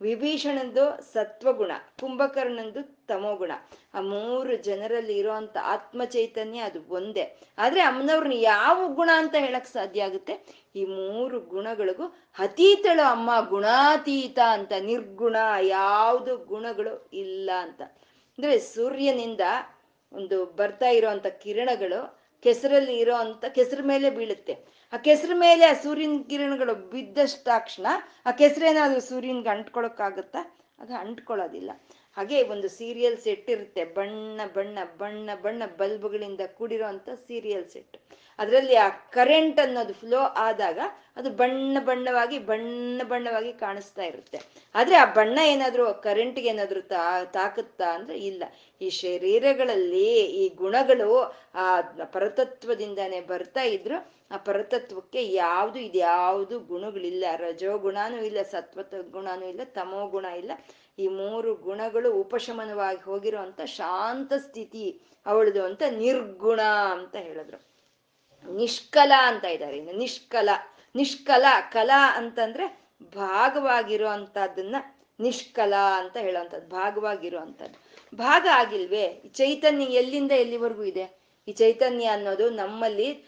[0.01, 3.53] ವಿಭೀಷಣಂದು ಸತ್ವಗುಣ, ಕುಂಭಕರ್ಣಂದು ತಮೋಗುಣ.
[3.95, 7.41] ಆ ಮೂರು ಜನರಲ್ಲಿ ಇರೋಂಥ ಆತ್ಮ ಚೈತನ್ಯ ಅದು ಒಂದೇ.
[7.59, 10.65] ಆದ್ರೆ ಅಮ್ಮನವ್ರನ್ನ ಯಾವ ಗುಣ ಅಂತ ಹೇಳಕ್ ಸಾಧ್ಯ ಆಗುತ್ತೆ?
[10.77, 17.83] ಈ ಮೂರು ಗುಣಗಳಿಗೂ ಅತೀತಳು ಅಮ್ಮ ಗುಣಾತೀತ ಅಂತ, ನಿರ್ಗುಣ, ಯಾವುದು ಗುಣಗಳು ಇಲ್ಲ ಅಂತ.
[18.39, 19.41] ಅಂದ್ರೆ ಸೂರ್ಯನಿಂದ
[20.13, 24.76] ಒಂದು ಬರ್ತಾ ಇರೋಂಥ ಕಿರಣಗಳು ಕೆಸರಲ್ಲಿ ಇರೋ ಅಂತ ಕೆಸರ ಮೇಲೆ ಬೀಳುತ್ತೆ.
[24.93, 27.87] ಆ ಕೆಸರ ಮೇಲೆ ಆ ಸೂರ್ಯನ ಕಿರಣಗಳು ಬಿದ್ದಷ್ಟಾಕ್ಷಣ
[28.27, 30.57] ಆ ಕೆಸರೇನಾದ್ರೂ ಸೂರ್ಯನ್ಗೆ ಅಂಟ್ಕೊಳಕ್ಕಾಗತ್ತಾ?
[30.79, 31.71] ಅದು ಅಂಟ್ಕೊಳ್ಳೋದಿಲ್ಲ.
[32.17, 33.85] ಹಾಗೆ ಒಂದು ಸೀರಿಯಲ್ ಸೆಟ್ ಇರುತ್ತೆ.
[33.85, 37.97] ಬಣ್ಣ ಬಣ್ಣ ಬಣ್ಣ ಬಣ್ಣ ಬಲ್ಬ್ಗಳಿಂದ ಕೂಡಿರೋ ಸೀರಿಯಲ್ ಸೆಟ್
[38.39, 40.79] ಅದರಲ್ಲಿ ಆ ಕರೆಂಟ್ ಅನ್ನೋದು ಫ್ಲೋ ಆದಾಗ
[41.17, 44.41] ಅದು ಬಣ್ಣ, ಬಣ್ಣವಾಗಿ ಬಣ್ಣ, ಬಣ್ಣವಾಗಿ ಕಾಣಿಸ್ತಾ ಇರುತ್ತೆ.
[44.75, 48.45] ಆದ್ರೆ ಆ ಬಣ್ಣ ಏನಾದ್ರು ಕರೆಂಟ್ಗೆ ಏನಾದ್ರು ತಾ, ತಾಕುತ್ತಾ ಅಂದ್ರೆ ಇಲ್ಲ.
[48.81, 57.25] ಈ ಶರೀರಗಳಲ್ಲಿ ಈ ಗುಣಗಳು ಆ ಪರತತ್ವದಿಂದಾನೇ ಬರ್ತಾ ಇದ್ರು, ಆ ಪರತತ್ವಕ್ಕೆ ಯಾವುದು ಇದ್ಯಾವುದು ಗುಣಗಳಿಲ್ಲ.
[57.37, 60.53] ರಜೋ ಗುಣನೂ ಇಲ್ಲ ಸತ್ವ ಗುಣನೂ ಇಲ್ಲ ತಮೋ ಗುಣ ಇಲ್ಲ.
[60.99, 66.61] ಈ ಮೂರು ಗುಣಗಳು ಉಪಶಮನವಾಗಿ ಹೋಗಿರುವಂತ ಶಾಂತ ಸ್ಥಿತಿ ಅವಳದು ಅಂತ ನಿರ್ಗುಣ
[66.93, 67.59] ಅಂತ ಹೇಳಿದ್ರು.
[68.53, 69.77] ನಿಷ್ಕಲ ಅಂತ ಇದ್ದಾರೆ.
[69.77, 70.49] ಇನ್ನು ನಿಷ್ಕಲ
[70.97, 74.77] ನಿಷ್ಕಲ, ಕಲಾ ಅಂತಂದ್ರೆ ಭಾಗವಾಗಿರೋ ಅಂತದನ್ನ
[75.21, 77.79] ನಿಷ್ಕಲ ಅಂತ ಹೇಳುವಂಥದ್ದು ಭಾಗವಾಗಿರುವಂಥದ್ದು
[78.17, 79.05] ಭಾಗ ಆಗಿಲ್ವೇ?
[79.25, 81.19] ಈ ಚೈತನ್ಯ ಎಲ್ಲಿಂದ ಎಲ್ಲಿವರೆಗೂ ಇದೆ?
[81.49, 83.25] ಈ ಚೈತನ್ಯ ಅನ್ನೋದು ನಮ್ಮಲ್ಲಿ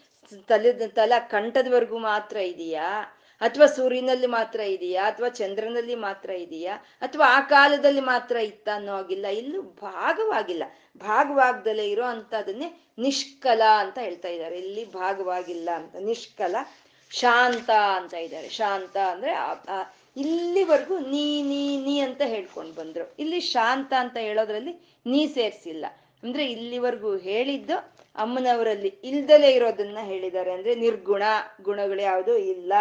[0.47, 3.18] ತಲೆ, ತಲ ಕಂಠದವರೆಗೂ ಮಾತ್ರ ಇದೆಯಾ?
[3.41, 5.03] ಅಥವಾ ಸೂರ್ಯನಲ್ಲಿ ಮಾತ್ರ ಇದೆಯಾ?
[5.03, 6.75] ಅಥವಾ ಚಂದ್ರನಲ್ಲಿ ಮಾತ್ರ ಇದೆಯಾ?
[7.01, 10.63] ಅಥವಾ ಆ ಕಾಲದಲ್ಲಿ ಮಾತ್ರ ಇತ್ತ ಅನ್ನೋ ಆಗಿಲ್ಲ ಇಲ್ಲೂ ಭಾಗವಾಗಿಲ್ಲ.
[10.97, 12.69] ಭಾಗವಾಗ್ದಲೇ ಇರೋ ಅಂತದನ್ನೇ
[12.99, 14.57] ನಿಷ್ಕಲ ಅಂತ ಹೇಳ್ತಾ ಇದ್ದಾರೆ.
[14.57, 15.95] ಇಲ್ಲಿ ಭಾಗವಾಗಿಲ್ಲ ಅಂತ.
[15.95, 16.55] ನಿಷ್ಕಲ,
[17.11, 18.49] ಶಾಂತ ಅಂತ ಇದ್ದಾರೆ.
[18.49, 19.31] ಶಾಂತ ಅಂದ್ರೆ
[20.17, 23.15] ಇಲ್ಲಿವರೆಗೂ ನೀ ನೀ ನೀ ಅಂತ ಹೇಳ್ಕೊಂಡು ಬಂದ್ರು.
[23.19, 25.85] ಇಲ್ಲಿ ಶಾಂತ ಅಂತ ಹೇಳೋದ್ರಲ್ಲಿ ನೀ ಸೇರ್ಸಿಲ್ಲ.
[26.23, 27.77] ಅಂದ್ರೆ ಇಲ್ಲಿವರೆಗೂ ಹೇಳಿದ್ದು
[28.15, 30.51] ಅಮ್ಮನವರಲ್ಲಿ ಇಲ್ದಲೇ ಇರೋದನ್ನ ಹೇಳಿದ್ದಾರೆ.
[30.51, 31.23] ಅಂದ್ರೆ ನಿರ್ಗುಣ
[31.61, 32.73] ಗುಣಗಳು ಯಾವುದು ಇಲ್ಲ.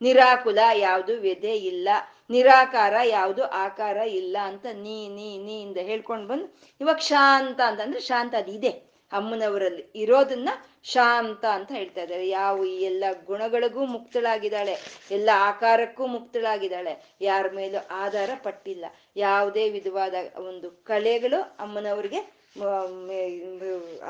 [0.00, 1.88] ನಿರಾಕುಲ ಯಾವುದು ವ್ಯಧೆ ಇಲ್ಲ,
[2.30, 6.46] ನಿರಾಕಾರ ಯಾವುದು ಆಕಾರ ಇಲ್ಲ ಅಂತ ನೀ ನೀ ನೀ ಇಂದ ಹೇಳ್ಕೊಂಡು ಬಂದು,
[6.80, 8.72] ಇವಾಗ ಶಾಂತ ಅಂತಂದ್ರೆ ಶಾಂತ ಅದಿದೆ
[9.12, 10.50] ಅಮ್ಮನವರಲ್ಲಿ ಇರೋದನ್ನ
[10.92, 12.24] ಶಾಂತ ಅಂತ ಹೇಳ್ತಾ ಇದ್ದಾರೆ.
[12.28, 14.74] ಯಾವ ಈ ಎಲ್ಲ ಗುಣಗಳಿಗೂ ಮುಕ್ತಳಾಗಿದ್ದಾಳೆ,
[15.16, 16.94] ಎಲ್ಲ ಆಕಾರಕ್ಕೂ ಮುಕ್ತಳಾಗಿದ್ದಾಳೆ,
[17.28, 18.84] ಯಾರ ಮೇಲೂ ಆಧಾರ ಪಟ್ಟಿಲ್ಲ.
[19.16, 20.14] ಯಾವುದೇ ವಿಧವಾದ
[20.50, 22.22] ಒಂದು ಕಲೆಗಳು ಅಮ್ಮನವ್ರಿಗೆ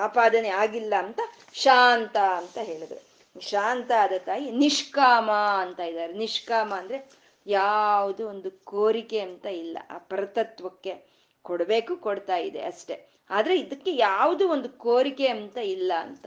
[0.07, 1.21] ಆಪಾದನೆ ಆಗಿಲ್ಲ ಅಂತ
[1.65, 3.01] ಶಾಂತ ಅಂತ ಹೇಳಿದ್ರು.
[3.41, 6.13] ಶಾಂತ ಆದ ತಾಯಿ ನಿಷ್ಕಾಮ ಅಂತ ಇದ್ದಾರೆ.
[6.13, 7.11] ನಿಷ್ಕಾಮ ಅಂದ್ರೆ
[7.47, 9.79] ಯಾವುದು ಒಂದು ಕೋರಿಕೆ ಅಂತ ಇಲ್ಲ.
[9.91, 13.25] ಆ ಪರತತ್ವಕ್ಕೆ ಕೊಡಬೇಕು, ಕೊಡ್ತಾ ಇದೆ ಅಷ್ಟೆ.
[13.31, 16.27] ಆದ್ರೆ ಇದಕ್ಕೆ ಯಾವುದು ಒಂದು ಕೋರಿಕೆ ಅಂತ ಇಲ್ಲ ಅಂತ.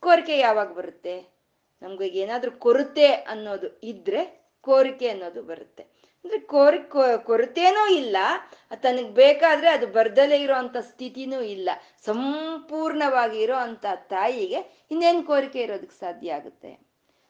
[0.00, 1.38] ಕೋರಿಕೆ ಯಾವಾಗ ಬರುತ್ತೆ?
[1.82, 5.97] ನಮ್ಗೆ ಏನಾದ್ರೂ ಕೊರತೆ ಅನ್ನೋದು ಇದ್ರೆ ಕೋರಿಕೆ ಅನ್ನೋದು ಬರುತ್ತೆ.
[6.24, 6.78] ಅಂದ್ರೆ ಕೋರಿ
[7.22, 8.16] ಕೊರತೆನೂ ಇಲ್ಲ.
[8.74, 11.68] ತನಗ್ ಬೇಕಾದ್ರೆ ಅದು ಬರ್ದಲೇ ಇರೋ ಅಂತ ಸ್ಥಿತಿನೂ ಇಲ್ಲ.
[12.06, 16.88] ಸಂಪೂರ್ಣವಾಗಿ ಇರೋ ಅಂತ ತಾಯಿಗೆ ಇನ್ನೇನು ಕೋರಿಕೆ ಇರೋದಕ್ಕೆ ಸಾಧ್ಯ ಆಗುತ್ತೆ?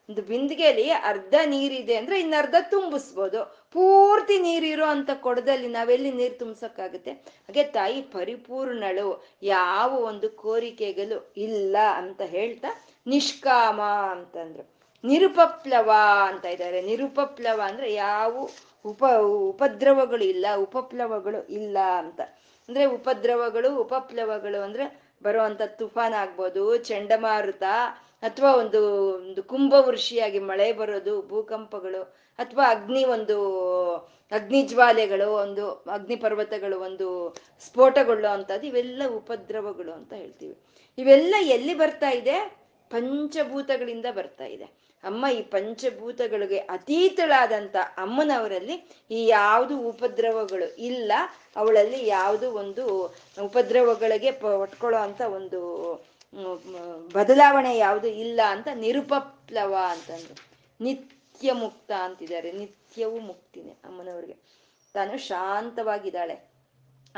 [0.08, 3.68] ಒಂದು ಬಿಂದಿಗೆಯಲ್ಲಿ ಅರ್ಧ ನೀರಿದೆ ಅಂದ್ರೆ ಇನ್ನರ್ಧ ತುಂಬಿಸ್ಬೋದು.
[3.72, 7.12] ಪೂರ್ತಿ ನೀರಿರೋ ಅಂತ ಕೊಡದಲ್ಲಿ ನಾವೆಲ್ಲಿ ನೀರು ತುಂಬಿಸಕ್ಕಾಗುತ್ತೆ?
[7.12, 9.24] ಹಾಗೆ ತಾಯಿ ಪರಿಪೂರ್ಣಳು.
[9.42, 14.77] ಯಾವ ಒಂದು ಕೋರಿಕೆಗಳು ಇಲ್ಲ ಅಂತ ಹೇಳ್ತಾ ನಿಷ್ಕಾಮ ಅಂತಂದ್ರು.
[15.04, 15.90] ನಿರುಪಪ್ಲವ
[16.26, 16.82] ಅಂತ ಇದ್ದಾರೆ.
[16.82, 18.48] ನಿರುಪಪ್ಲವ ಅಂದ್ರೆ ಯಾವ
[18.84, 22.20] ಉಪ, ಉಪದ್ರವಗಳು ಇಲ್ಲ, ಉಪಪ್ಲವಗಳು ಇಲ್ಲ ಅಂತ.
[22.68, 27.62] ಅಂದ್ರೆ ಉಪದ್ರವಗಳು, ಉಪಪ್ಲವಗಳು ಅಂದ್ರೆ ಬರುವಂತ ತುಫಾನ್ ಆಗ್ಬೋದು, ಚಂಡಮಾರುತ
[28.22, 32.02] ಅಥವಾ ಒಂದು ಒಂದು ಕುಂಭವೃಷಿಯಾಗಿ ಮಳೆ ಬರೋದು, ಭೂಕಂಪಗಳು
[32.38, 33.96] ಅಥವಾ ಅಗ್ನಿ ಒಂದು,
[34.32, 40.58] ಅಗ್ನಿ ಜ್ವಾಲೆಗಳು, ಒಂದು ಅಗ್ನಿ ಪರ್ವತಗಳು, ಒಂದು ಸ್ಫೋಟಗಳು ಅಂತದ್ದು ಇವೆಲ್ಲ ಉಪದ್ರವಗಳು ಅಂತ ಹೇಳ್ತೀವಿ.
[40.98, 42.58] ಇವೆಲ್ಲ ಎಲ್ಲಿ ಬರ್ತಾ ಇದೆ?
[42.90, 44.87] ಪಂಚಭೂತಗಳಿಂದ ಬರ್ತಾ ಇದೆ.
[45.04, 48.76] ಅಮ್ಮ ಈ ಪಂಚಭೂತಗಳಿಗೆ ಅತೀತಳಾದಂತ ಅಮ್ಮನವರಲ್ಲಿ
[49.10, 51.12] ಈ ಯಾವುದು ಉಪದ್ರವಗಳು ಇಲ್ಲ,
[51.56, 52.84] ಅವಳಲ್ಲಿ ಯಾವುದು ಒಂದು
[53.42, 55.60] ಉಪದ್ರವಗಳಿಗೆ ಒಟ್ಕೊಳ್ಳೋ ಅಂತ ಒಂದು
[57.12, 60.34] ಬದಲಾವಣೆ ಯಾವುದು ಇಲ್ಲ ಅಂತ ನಿರುಪಪ್ಲವ ಅಂತಂದ್ರು.
[60.80, 64.36] ನಿತ್ಯ ಮುಕ್ತ ಅಂತಿದ್ದಾರೆ, ನಿತ್ಯವೂ ಮುಕ್ತಿನೇ ಅಮ್ಮನವ್ರಿಗೆ.
[64.94, 66.47] ತಾನು ಶಾಂತವಾಗಿದ್ದಾಳೆ.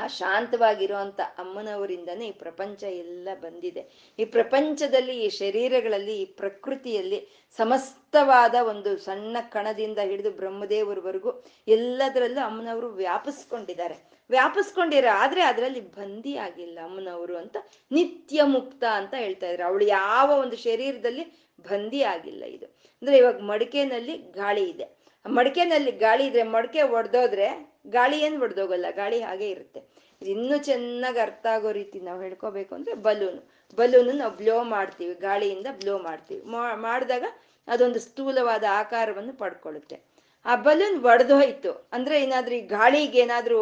[0.01, 4.15] ಆ ಶಾಂತವಾಗಿರುವಂತ ಅಮ್ಮನವರಿಂದನೇ ಈ ಪ್ರಪಂಚ ಎಲ್ಲ ಬಂದಿದೆ.
[4.19, 14.11] ಈ ಪ್ರಪಂಚದಲ್ಲಿ, ಈ ಶರೀರಗಳಲ್ಲಿ, ಈ ಪ್ರಕೃತಿಯಲ್ಲಿ ಸಮಸ್ತವಾದ ಒಂದು ಸಣ್ಣ ಕಣದಿಂದ ಹಿಡಿದು ಬ್ರಹ್ಮದೇವರವರೆಗೂ ಎಲ್ಲದರಲ್ಲೂ ಅಮ್ಮನವರು ವ್ಯಾಪಿಸ್ಕೊಂಡಿದ್ದಾರೆ.
[14.31, 17.57] ವ್ಯಾಪಿಸ್ಕೊಂಡಿರ, ಆದ್ರೆ ಅದರಲ್ಲಿ ಬಂದಿ ಆಗಿಲ್ಲ ಅಮ್ಮನವರು ಅಂತ
[17.93, 19.67] ನಿತ್ಯ ಮುಕ್ತ ಅಂತ ಹೇಳ್ತಾ ಇದ್ರು.
[19.67, 21.25] ಅವಳು ಯಾವ ಒಂದು ಶರೀರದಲ್ಲಿ
[21.61, 22.67] ಬಂದಿ ಆಗಿಲ್ಲ ಇದು.
[22.67, 25.01] ಅಂದ್ರೆ ಇವಾಗ ಮಡಿಕೆನಲ್ಲಿ ಗಾಳಿ ಇದೆ.
[25.27, 29.81] ಮಡಿಕೆನಲ್ಲಿ ಗಾಳಿ ಇದ್ರೆ ಮಡಿಕೆ ಒಡೆದೋದ್ರೆ ಗಾಳಿ ಏನು ಒಡೆದೋಗಲ್ಲ ಗಾಳಿ ಹಾಗೆ ಇರುತ್ತೆ.
[30.23, 33.51] ಇನ್ನೂ ಚೆನ್ನಾಗಿ ಅರ್ಥ ಆಗೋ ರೀತಿ ನಾವು ಹೇಳ್ಕೋಬೇಕು ಅಂದ್ರೆ ಬಲೂನು.
[33.77, 36.43] ಬಲೂನು ನಾವು ಬ್ಲೋ ಮಾಡ್ತೀವಿ, ಗಾಳಿಯಿಂದ ಬ್ಲೋ ಮಾಡ್ತೀವಿ.
[36.75, 37.25] ಮಾಡಿದಾಗ
[37.69, 40.03] ಅದೊಂದು ಸ್ಥೂಲವಾದ ಆಕಾರವನ್ನು ಪಡ್ಕೊಳ್ಳುತ್ತೆ.
[40.47, 41.89] ಆ ಬಲೂನ್ ಒಡೆದೋಯ್ತು.
[41.93, 43.61] ಅಂದ್ರೆ ಏನಾದ್ರೂ ಈ ಗಾಳಿಗೆ ಏನಾದ್ರೂ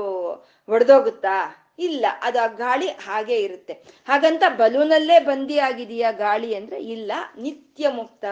[0.69, 1.68] ಒಡೆದೋಗುತ್ತಾ?
[1.79, 3.73] ಇಲ್ಲ, ಅದು ಆ ಗಾಳಿ ಹಾಗೆ ಇರುತ್ತೆ.
[4.09, 8.25] ಹಾಗಂತ ಬಲೂನಲ್ಲೇ ಬಂದಿ ಆಗಿದೆಯಾ ಗಾಳಿ ಅಂದ್ರೆ ಇಲ್ಲ, ನಿತ್ಯ ಮುಕ್ತ.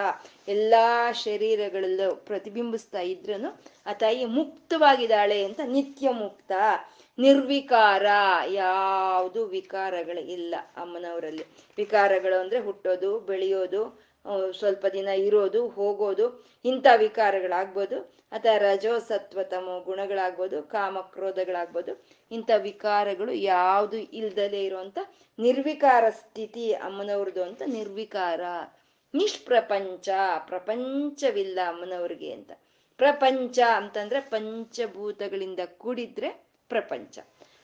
[0.49, 3.51] ಎಲ್ಲಾ ಶರೀರಗಳಲ್ಲೂ ಪ್ರತಿಬಿಂಬಿಸ್ತಾ ಇದ್ರು
[3.87, 6.53] ಆ ತಾಯಿ ಮುಕ್ತವಾಗಿದ್ದಾಳೆ ಅಂತ ನಿತ್ಯ ಮುಕ್ತ.
[7.19, 8.07] ನಿರ್ವಿಕಾರ,
[8.53, 11.47] ಯಾವುದು ವಿಕಾರಗಳು ಇಲ್ಲ ಅಮ್ಮನವರಲ್ಲಿ.
[11.77, 13.83] ವಿಕಾರಗಳು ಅಂದ್ರೆ ಹುಟ್ಟೋದು, ಬೆಳೆಯೋದು
[14.59, 16.27] ಸ್ವಲ್ಪ ದಿನ ಇರೋದು, ಹೋಗೋದು,
[16.65, 18.16] ಇಂಥ ವಿಕಾರಗಳಾಗ್ಬೋದು.
[18.33, 24.99] ಅಥವಾ ರಜೋ ಸತ್ವ ತಮೋ ಗುಣಗಳಾಗ್ಬೋದು ಕಾಮ ಕ್ರೋಧಗಳಾಗ್ಬೋದು ಇಂಥ ವಿಕಾರಗಳು ಯಾವುದು ಇಲ್ದಲೇ ಇರುವಂತ
[25.39, 28.41] ನಿರ್ವಿಕಾರ ಸ್ಥಿತಿ ಅಮ್ಮನವ್ರದ್ದು ಅಂತ ನಿರ್ವಿಕಾರ.
[29.15, 30.09] ನಿಷ್ಪ್ರಪಂಚ,
[30.47, 32.51] ಪ್ರಪಂಚವಿಲ್ಲ ಅಮ್ಮನವ್ರಿಗೆ ಅಂತ.
[32.99, 36.31] ಪ್ರಪಂಚ ಅಂತಂದ್ರೆ ಪಂಚಭೂತಗಳಿಂದ ಕೂಡಿದ್ರೆ
[36.69, 37.19] ಪ್ರಪಂಚ.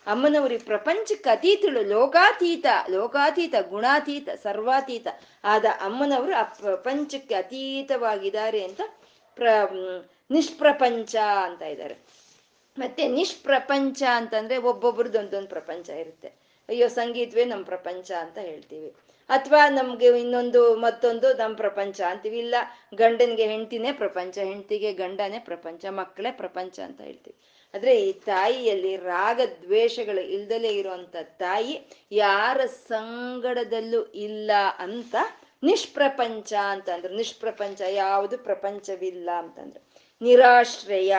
[0.07, 5.09] ಅಮ್ಮನವ್ರಿಗೆ ಪ್ರಪಂಚಕ್ಕೆ ಅತೀತಳು, ಲೋಕಾತೀತ ಲೋಕಾತೀತ, ಗುಣಾತೀತ, ಸರ್ವಾತೀತ
[5.45, 8.81] ಆದ ಅಮ್ಮನವರು ಆ ಪ್ರಪಂಚಕ್ಕೆ ಅತೀತವಾಗಿದ್ದಾರೆ ಅಂತ
[9.37, 9.49] ಪ್ರ
[10.33, 11.97] ನಿಷ್ಪ್ರಪಂಚ ಅಂತ ಇದ್ದಾರೆ.
[12.79, 16.29] ಮತ್ತೆ ನಿಷ್ಪ್ರಪಂಚ ಅಂತಂದ್ರೆ ಒಬ್ಬೊಬ್ರದ್ದು ಒಂದೊಂದು ಪ್ರಪಂಚ ಇರುತ್ತೆ.
[16.69, 18.95] ಅಯ್ಯೋ, ಸಂಗೀತವೇ ನಮ್ಮ ಪ್ರಪಂಚ ಅಂತ ಹೇಳ್ತೀವಿ.
[19.29, 22.39] ಅಥವಾ ನಮ್ಗೆ ಇನ್ನೊಂದು ಮತ್ತೊಂದು ನಮ್ಮ ಪ್ರಪಂಚ ಅಂತೀವಿ.
[22.39, 22.55] ಇಲ್ಲ,
[22.95, 27.37] ಗಂಡನಿಗೆ ಹೆಂಡತಿನೇ ಪ್ರಪಂಚ, ಹೆಂಡತಿಗೆ ಗಂಡನೇ ಪ್ರಪಂಚ, ಮಕ್ಕಳೇ ಪ್ರಪಂಚ ಅಂತ ಹೇಳ್ತೀವಿ.
[27.75, 31.81] ಆದ್ರೆ ಈ ತಾಯಿಯಲ್ಲಿ ರಾಗ ದ್ವೇಷಗಳು ಇಲ್ದಲೇ ಇರುವಂತ ತಾಯಿ
[32.13, 35.15] ಯಾರ ಸಂಗಡದಲ್ಲೂ ಇಲ್ಲ ಅಂತ
[35.63, 37.15] ನಿಷ್ಪ್ರಪಂಚ ಅಂತಂದ್ರು.
[37.15, 39.92] ನಿಷ್ಪ್ರಪಂಚ ಯಾವುದು ಪ್ರಪಂಚವಿಲ್ಲ ಅಂತಂದ್ರೆ.
[40.23, 41.15] ನಿರಾಶ್ರಯ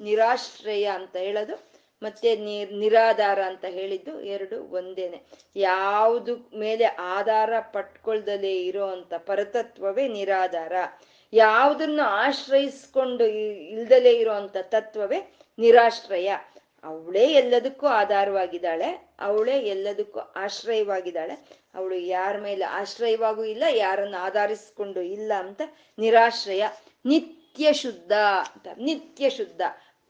[0.00, 1.72] ನಿರಾಶ್ರಯ ಅಂತ ಹೇಳೋದು
[2.02, 2.36] ಮತ್ತೆ
[2.78, 5.18] ನಿರಾಧಾರ ಅಂತ ಹೇಳಿದ್ದು ಎರಡು ಒಂದೇನೆ.
[5.56, 8.86] ಯಾವುದು ಮೇಲೆ ಆಧಾರ ಪಟ್ಕೊಳ್ದಲೇ ಇರೋ
[9.26, 10.72] ಪರತತ್ವವೇ ನಿರಾಧಾರ.
[11.32, 13.24] ಯಾವುದನ್ನು ಆಶ್ರಯಿಸ್ಕೊಂಡು
[13.74, 15.20] ಇಲ್ದಲೇ ಇರೋ ಅಂತ ತತ್ವವೇ
[15.58, 16.30] ನಿರಾಶ್ರಯ.
[16.84, 18.88] ಅವಳೇ ಎಲ್ಲದಕ್ಕೂ ಆಧಾರವಾಗಿದ್ದಾಳೆ,
[19.20, 21.34] ಅವಳೇ ಎಲ್ಲದಕ್ಕೂ ಆಶ್ರಯವಾಗಿದ್ದಾಳೆ.
[21.74, 25.62] ಅವಳು ಯಾರ ಮೇಲೆ ಆಶ್ರಯವಾಗೂ ಇಲ್ಲ, ಯಾರನ್ನು ಆಧರಿಸ್ಕೊಂಡು ಇಲ್ಲ ಅಂತ
[25.98, 26.64] ನಿರಾಶ್ರಯ.
[27.04, 27.41] ನಿತ್ಯ
[27.72, 28.12] ಶುದ್ಧ
[28.54, 29.60] ಅಂತ ನಿತ್ಯ ಶುದ್ಧ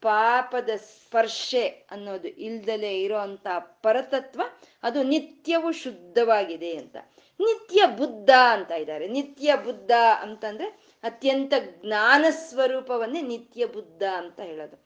[0.01, 4.43] ಪಾಪದ ಸ್ಪರ್ಶೆ ಅನ್ನೋದು ಇಲ್ದಲೆ ಇರೋ ಅಂತ ಪರತತ್ವ
[4.83, 6.97] ಅದು ನಿತ್ಯವೂ ಶುದ್ಧವಾಗಿದೆ ಅಂತ.
[7.41, 9.09] ನಿತ್ಯ ಬುದ್ಧ ಅಂತ ಇದ್ದಾರೆ.
[9.09, 9.91] ನಿತ್ಯ ಬುದ್ಧ
[10.21, 10.67] ಅಂತಂದ್ರೆ
[11.03, 14.85] ಅತ್ಯಂತ ಜ್ಞಾನ ಸ್ವರೂಪವನ್ನೇ ನಿತ್ಯ ಬುದ್ಧ ಅಂತ ಹೇಳೋದು.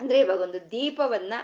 [0.00, 1.34] ಅಂದ್ರೆ ಇವಾಗ ಒಂದು ದೀಪವನ್ನ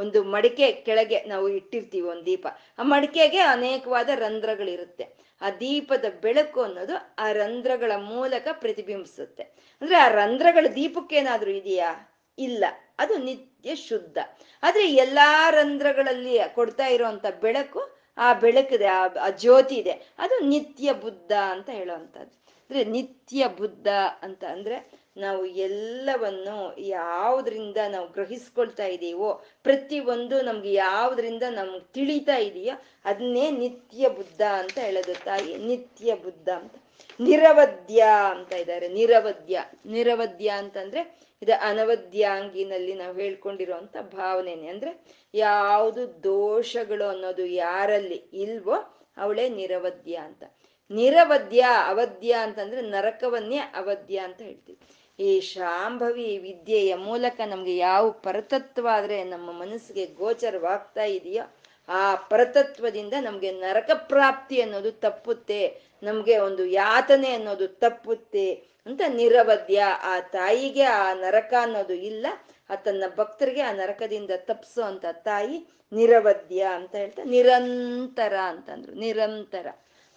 [0.00, 2.46] ಒಂದು ಮಡಿಕೆ ಕೆಳಗೆ ನಾವು ಇಟ್ಟಿರ್ತೀವಿ ಒಂದು ದೀಪ.
[2.78, 5.20] ಆ ಮಡಿಕೆಗೆ ಅನೇಕವಾದ ರಂಧ್ರಗಳಿರುತ್ತೆ.
[5.40, 9.42] ಆ ದೀಪದ ಬೆಳಕು ಅನ್ನೋದು ಆ ರಂಧ್ರಗಳ ಮೂಲಕ ಪ್ರತಿಬಿಂಬಿಸುತ್ತೆ.
[9.80, 12.16] ಅಂದ್ರೆ ಆ ರಂಧ್ರಗಳ ದೀಪಕ್ಕೇನಾದ್ರೂ ಇದೆಯಾ?
[12.38, 12.64] ಇಲ್ಲ.
[12.98, 14.18] ಅದು ನಿತ್ಯ ಶುದ್ಧ.
[14.62, 19.06] ಆದ್ರೆ ಎಲ್ಲಾ ರಂಧ್ರಗಳಲ್ಲಿ ಕೊಡ್ತಾ ಇರುವಂತ ಬೆಳಕು, ಆ ಬೆಳಕಿದೆ ಆ
[19.38, 19.90] ಜ್ಯೋತಿ ಇದೆ.
[20.18, 22.40] ಅದು ನಿತ್ಯ ಬುದ್ಧ ಅಂತ ಹೇಳುವಂಥದ್ದು.
[22.70, 23.86] ಅಂದ್ರೆ ನಿತ್ಯ ಬುದ್ಧ
[24.22, 32.82] ಅಂತ ಅಂದ್ರೆ ನಾವು ಎಲ್ಲವನ್ನು ಯಾವ್ದ್ರಿಂದ ನಾವು ಗ್ರಹಿಸ್ಕೊಳ್ತಾ ಇದೀವೋ ಪ್ರತಿ ಒಂದು ನಮ್ಗೆ ಯಾವ್ದ್ರಿಂದ ನಮ್ಗೆ ತಿಳಿತಾ ಇದೆಯೋ,
[33.04, 35.24] ಅದನ್ನೇ ನಿತ್ಯ ಬುದ್ಧ ಅಂತ ಹೇಳೋದು.
[35.24, 36.74] ತಾಯಿ, ನಿತ್ಯ ಬುದ್ಧ ಅಂತ.
[37.20, 38.88] ನಿರವದ್ಯ ಅಂತ ಇದ್ದಾರೆ.
[38.88, 39.64] ನಿರವದ್ಯ.
[39.86, 44.66] ನಿರವದ್ಯ ಅಂತಂದ್ರೆ ಇದು ಅನವದ್ಯಾಂಗಿನಲ್ಲಿ ನಾವು ಹೇಳ್ಕೊಂಡಿರುವಂತ ಭಾವನೆನೆ.
[44.66, 45.04] ಅಂದ್ರೆ
[45.34, 50.44] ಯಾವುದು ದೋಷಗಳು ಅನ್ನೋದು ಯಾರಲ್ಲಿ ಇಲ್ವೋ ಅವಳೇ ನಿರವದ್ಯ ಅಂತ.
[50.90, 54.78] ನಿರವದ್ಯ ಅವಧ್ಯ ಅಂತಂದ್ರೆ ನರಕವನ್ನೇ ಅವಧ್ಯ ಅಂತ ಹೇಳ್ತೀವಿ.
[55.20, 61.44] ಈ ಶಾಂಭವಿ ವಿದ್ಯೆಯ ಮೂಲಕ ನಮ್ಗೆ ಯಾವ ಪರತತ್ವ ಆದ್ರೆ ನಮ್ಮ ಮನಸ್ಸಿಗೆ ಗೋಚರವಾಗ್ತಾ ಇದೆಯೋ
[61.88, 65.62] ಆ ಪರತತ್ವದಿಂದ ನಮ್ಗೆ ನರಕ ಪ್ರಾಪ್ತಿ ಅನ್ನೋದು ತಪ್ಪುತ್ತೆ,
[66.02, 68.46] ನಮ್ಗೆ ಒಂದು ಯಾತನೆ ಅನ್ನೋದು ತಪ್ಪುತ್ತೆ
[68.86, 72.26] ಅಂತ ನಿರವದ್ಯ ಆ ತಾಯಿಗೆ ಆ ನರಕ ಅನ್ನೋದು ಇಲ್ಲ,
[72.70, 75.58] ಆ ತನ್ನ ಭಕ್ತರಿಗೆ ಆ ನರಕದಿಂದ ತಪ್ಸೋ ಅಂತ ತಾಯಿ
[75.92, 79.66] ನಿರವದ್ಯ ಅಂತ ಹೇಳ್ತಾ ನಿರಂತರ ಅಂತಂದ್ರು, ನಿರಂತರ.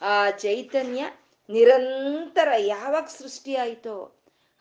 [0.01, 1.03] ಆ ಚೈತನ್ಯ
[1.49, 3.95] ನಿರಂತರ ಯಾವಾಗ ಸೃಷ್ಟಿ ಆಯ್ತೋ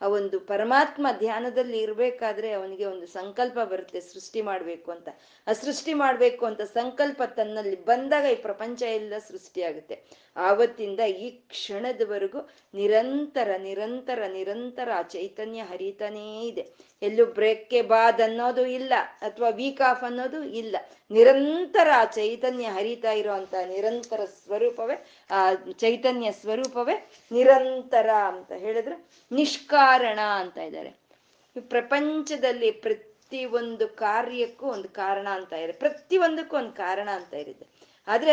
[0.03, 5.09] ಆ ಒಂದು ಪರಮಾತ್ಮ ಧ್ಯಾನದಲ್ಲಿ ಇರ್ಬೇಕಾದ್ರೆ ಅವನಿಗೆ ಒಂದು ಸಂಕಲ್ಪ ಬರುತ್ತೆ, ಸೃಷ್ಟಿ ಮಾಡ್ಬೇಕು ಅಂತ.
[5.47, 9.97] ಆ ಸೃಷ್ಟಿ ಮಾಡ್ಬೇಕು ಅಂತ ಸಂಕಲ್ಪ ತನ್ನಲ್ಲಿ ಬಂದಾಗ ಈ ಪ್ರಪಂಚ ಎಲ್ಲ ಸೃಷ್ಟಿಯಾಗುತ್ತೆ.
[10.37, 16.73] ಆವತ್ತಿಂದ ಈ ಕ್ಷಣದವರೆಗೂ ನಿರಂತರ ನಿರಂತರ ನಿರಂತರ ಆ ಚೈತನ್ಯ ಹರಿತಾನೇ ಇದೆ.
[17.03, 20.77] ಎಲ್ಲೂ ಬ್ರೇಕ್ಗೆ ಬಾದ್ ಅನ್ನೋದು ಇಲ್ಲ ಅಥವಾ ವೀಕ್ ಆಫ್ ಅನ್ನೋದು ಇಲ್ಲ.
[21.11, 30.59] ನಿರಂತರ ಆ ಚೈತನ್ಯ ಹರಿತಾ ಇರುವಂತ ನಿರಂತರ ಸ್ವರೂಪವೇ, ಆ ಚೈತನ್ಯ ಸ್ವರೂಪವೇ ನಿರಂತರ ಅಂತ ಹೇಳಿದ್ರೆ ನಿಷ್ಕಾರಣ ಅಂತ
[30.59, 31.03] ಇದ್ದಾರೆ.
[31.61, 35.73] ಪ್ರಪಂಚದಲ್ಲಿ ಪ್ರತಿ ಒಂದು ಕಾರ್ಯಕ್ಕೂ ಒಂದು ಕಾರಣ ಅಂತ ಇದೆ.
[35.73, 37.67] ಪ್ರತಿ ಒಂದಕ್ಕೂ ಒಂದು ಕಾರಣ ಅಂತ ಇರುತ್ತೆ
[38.09, 38.33] ಆದ್ರೆ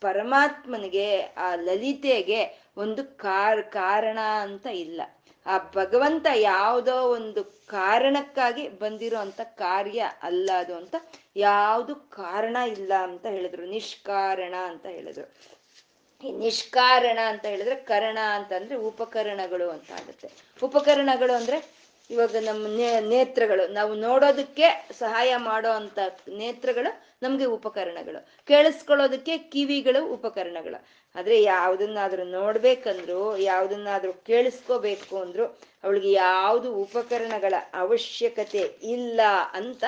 [0.00, 5.00] ಪರಮಾತ್ಮನಿಗೆ, ಆ ಲಲಿತೆಗೆ ಒಂದು ಕಾರ್, ಕಾರಣ ಅಂತ ಇಲ್ಲ.
[5.46, 10.94] ಆ ಭಗವಂತ ಯಾವುದೋ ಒಂದು ಕಾರಣಕ್ಕಾಗಿ ಬಂದಿರೋ ಅಂತ ಕಾರ್ಯ ಅಲ್ಲ ಅದು ಅಂತ
[11.36, 13.66] ಯಾವುದು ಕಾರಣ ಇಲ್ಲ ಅಂತ ಹೇಳಿದ್ರು.
[13.66, 15.50] ನಿಷ್ಕಾರಣ ಅಂತ ಹೇಳಿದ್ರು.
[16.38, 20.30] ನಿಷ್ಕಾರಣ ಅಂತ ಹೇಳಿದ್ರೆ ಕರಣ ಅಂತಂದ್ರೆ ಉಪಕರಣಗಳು ಅಂತ ಆಗುತ್ತೆ.
[20.62, 21.79] ಉಪಕರಣಗಳು ಅಂದ್ರೆ
[22.10, 25.98] ಇವಾಗ ನಮ್ಮ ನೇ, ನೇತ್ರಗಳು, ನಾವು ನೋಡೋದಕ್ಕೆ ಸಹಾಯ ಮಾಡೋ ಅಂತ
[26.28, 26.90] ನೇತ್ರಗಳು
[27.22, 28.20] ನಮ್ಗೆ ಉಪಕರಣಗಳು.
[28.46, 30.78] ಕೇಳಿಸ್ಕೊಳ್ಳೋದಕ್ಕೆ ಕಿವಿಗಳು ಉಪಕರಣಗಳು.
[31.14, 35.44] ಆದ್ರೆ ಯಾವ್ದನ್ನಾದ್ರು ನೋಡ್ಬೇಕಂದ್ರು, ಯಾವ್ದನ್ನಾದ್ರು ಕೇಳಿಸ್ಕೋಬೇಕು ಅಂದ್ರು
[35.84, 39.20] ಅವಳಿಗೆ ಯಾವುದು ಉಪಕರಣಗಳ ಅವಶ್ಯಕತೆ ಇಲ್ಲ
[39.52, 39.84] ಅಂತ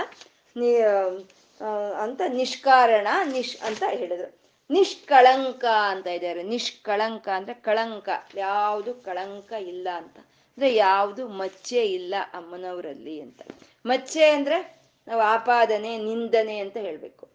[1.96, 4.30] ಅಂತ ನಿಷ್ಕಾರಣ, ನಿಶ್ ಅಂತ ಹೇಳಿದ್ರು.
[4.70, 6.42] ನಿಷ್ಕಳಂಕ ಅಂತ ಇದ್ದಾರೆ.
[6.42, 8.08] ನಿಷ್ಕಳಂಕ ಅಂದ್ರೆ ಕಳಂಕ.
[8.34, 10.16] ಯಾವುದು ಕಳಂಕ ಇಲ್ಲ ಅಂತ.
[10.56, 13.42] ಅಂದ್ರೆ ಯಾವುದು ಮಚ್ಚೆ ಇಲ್ಲ ಅಮ್ಮನವರಲ್ಲಿ ಅಂತ.
[13.86, 17.28] ಮಚ್ಚೆ ಅಂದ್ರೆ ನಾವು ಆಪಾದನೆ, ನಿಂದನೆ ಅಂತ ಹೇಳ್ಬೇಕು.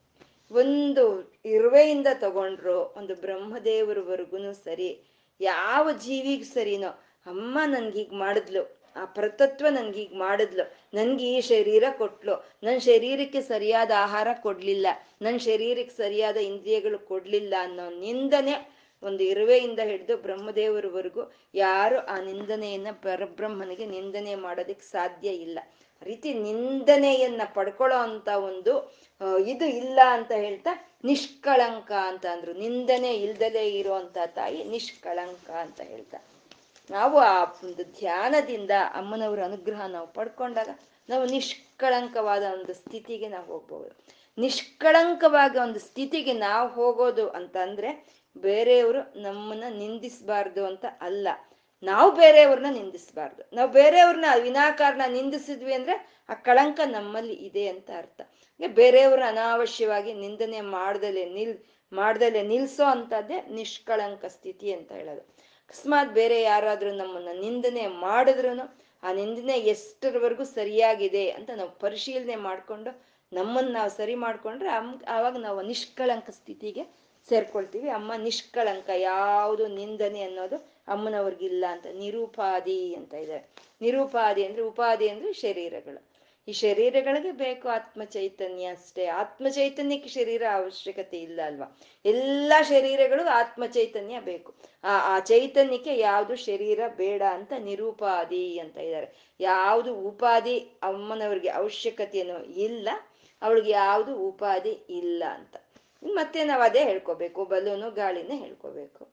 [0.51, 5.01] ಒಂದು ಇರುವೆಯಿಂದ ತಗೊಂಡ್ರು, ಒಂದು ಬ್ರಹ್ಮದೇವರವರೆಗೂ ಸರಿ,
[5.41, 6.89] ಯಾವ ಜೀವಿಗೆ ಸರಿನೋ,
[7.25, 13.41] ಅಮ್ಮ ನನ್ಗೆ ಹೀಗೆ ಮಾಡಿದ್ಲು, ಆ ಪ್ರತತ್ವ ನನ್ಗೆ ಹೀಗೆ ಮಾಡಿದ್ಲು, ನನ್ಗೆ ಈ ಶರೀರ ಕೊಟ್ಲು ನನ್ನ ಶರೀರಕ್ಕೆ
[13.41, 14.87] ಸರಿಯಾದ ಆಹಾರ ಕೊಡ್ಲಿಲ್ಲ
[15.21, 21.23] ನನ್ನ ಶರೀರಕ್ಕೆ ಸರಿಯಾದ ಇಂದ್ರಿಯಗಳು ಕೊಡ್ಲಿಲ್ಲ ಅನ್ನೋ ನಿಂದನೆ ಒಂದು ಇರುವೆಯಿಂದ ಹಿಡಿದು ಬ್ರಹ್ಮದೇವರವರೆಗೂ
[21.55, 25.59] ಯಾರು ಆ ನಿಂದನೆಯನ್ನ ಪರಬ್ರಹ್ಮನಿಗೆ ನಿಂದನೆ ಮಾಡೋದಕ್ಕೆ ಸಾಧ್ಯ ಇಲ್ಲ.
[26.03, 28.73] ರೀತಿ ನಿಂದನೆಯನ್ನ ಪಡ್ಕೊಳ್ಳೋ ಅಂತ ಒಂದು
[29.47, 30.71] ಇದು ಇಲ್ಲ ಅಂತ ಹೇಳ್ತಾ
[31.03, 32.53] ನಿಷ್ಕಳಂಕ ಅಂತ ಅಂದ್ರು.
[32.53, 36.19] ನಿಂದನೆ ಇಲ್ದಲೆ ಇರುವಂತ ತಾಯಿ ನಿಷ್ಕಳಂಕ ಅಂತ ಹೇಳ್ತಾ.
[36.89, 40.69] ನಾವು ಆ ಒಂದು ಧ್ಯಾನದಿಂದ ಅಮ್ಮನವರ ಅನುಗ್ರಹ ನಾವು ಪಡ್ಕೊಂಡಾಗ
[41.09, 43.91] ನಾವು ನಿಷ್ಕಳಂಕವಾದ ಒಂದು ಸ್ಥಿತಿಗೆ ನಾವು ಹೋಗ್ಬೋದು.
[44.37, 47.89] ನಿಷ್ಕಳಂಕವಾದ ಒಂದು ಸ್ಥಿತಿಗೆ ನಾವು ಹೋಗೋದು ಅಂತ ಅಂದ್ರೆ
[48.35, 51.27] ಬೇರೆಯವರು ನಮ್ಮನ್ನ ನಿಂದಿಸ್ಬಾರ್ದು ಅಂತ ಅಲ್ಲ.
[51.83, 53.55] ನಾವು ಬೇರೆಯವ್ರನ್ನ ನಿಂದಿಸ್ಬಾರ್ದು.
[53.55, 58.21] ನಾವು ಬೇರೆಯವ್ರನ್ನ ವಿನಾಕಾರಣ ನಿಂದಿಸಿದ್ವಿ ಅಂದ್ರೆ ಆ ಕಳಂಕ ನಮ್ಮಲ್ಲಿ ಇದೆ ಅಂತ ಅರ್ಥ.
[58.67, 61.57] ಬೇರೆಯವ್ರನ್ನ ಅನಾವಶ್ಯವಾಗಿ ನಿಂದನೆ ಮಾಡ್ದಲೆ ನಿಲ್,
[61.91, 65.21] ಮಾಡ್ದಲೆ ನಿಲ್ಸೋ ಅಂತದ್ದೇ ನಿಷ್ಕಳಂಕ ಸ್ಥಿತಿ ಅಂತ ಹೇಳೋದು.
[65.61, 72.91] ಅಕಸ್ಮಾತ್ ಬೇರೆ ಯಾರಾದ್ರೂ ನಮ್ಮನ್ನ ನಿಂದನೆ ಮಾಡಿದ್ರು ಆ ನಿಂದನೆ ಎಷ್ಟರವರೆಗೂ ಸರಿಯಾಗಿದೆ ಅಂತ ನಾವು ಪರಿಶೀಲನೆ ಮಾಡ್ಕೊಂಡು
[73.33, 74.69] ನಮ್ಮನ್ನ ನಾವು ಸರಿ ಮಾಡ್ಕೊಂಡ್ರೆ
[75.07, 77.89] ಅವಾಗ ನಾವು ನಿಷ್ಕಳಂಕ ಸ್ಥಿತಿಗೆ ಸೇರ್ಕೊಳ್ತೀವಿ.
[77.89, 80.57] ಅಮ್ಮ ನಿಷ್ಕಳಂಕ, ಯಾವುದು ನಿಂದನೆ ಅನ್ನೋದು
[80.87, 81.87] ಅಮ್ಮನವ್ರಿಗಿಲ್ಲ ಅಂತ.
[81.93, 83.49] ನಿರೂಪಾದಿ ಅಂತ ಇದೆ.
[83.81, 86.17] ನಿರೂಪಾದಿ ಅಂದ್ರೆ ಉಪಾದಿ ಅಂದ್ರೆ ಶರೀರಗಳು.
[86.47, 89.05] ಈ ಶರೀರಗಳಿಗೆ ಬೇಕು ಆತ್ಮ ಚೈತನ್ಯ ಅಷ್ಟೇ.
[89.05, 91.77] ಆತ್ಮ ಚೈತನ್ಯಕ್ಕೆ ಶರೀರ ಅವಶ್ಯಕತೆ ಇಲ್ಲ ಅಲ್ವಾ?
[92.05, 94.55] ಎಲ್ಲ ಶರೀರಗಳು ಆತ್ಮ ಚೈತನ್ಯ ಬೇಕು.
[94.83, 99.35] ಆ ಆ ಚೈತನ್ಯಕ್ಕೆ ಯಾವುದು ಶರೀರ ಬೇಡ ಅಂತ ನಿರೂಪಾದಿ ಅಂತ ಇದ್ದಾರೆ.
[99.39, 102.89] ಯಾವುದು ಉಪಾಧಿ ಅಮ್ಮನವ್ರಿಗೆ ಅವಶ್ಯಕತೆಯೂ ಇಲ್ಲ,
[103.41, 105.55] ಅವಳಿಗೆ ಯಾವುದು ಉಪಾಧಿ ಇಲ್ಲ ಅಂತ.
[106.03, 109.03] ಮತ್ತೆ ನಾವು ಅದೇ ಹೇಳ್ಕೋಬೇಕು, ಬಲೂನು ಗಾಳಿನ ಹೇಳ್ಕೋಬೇಕು.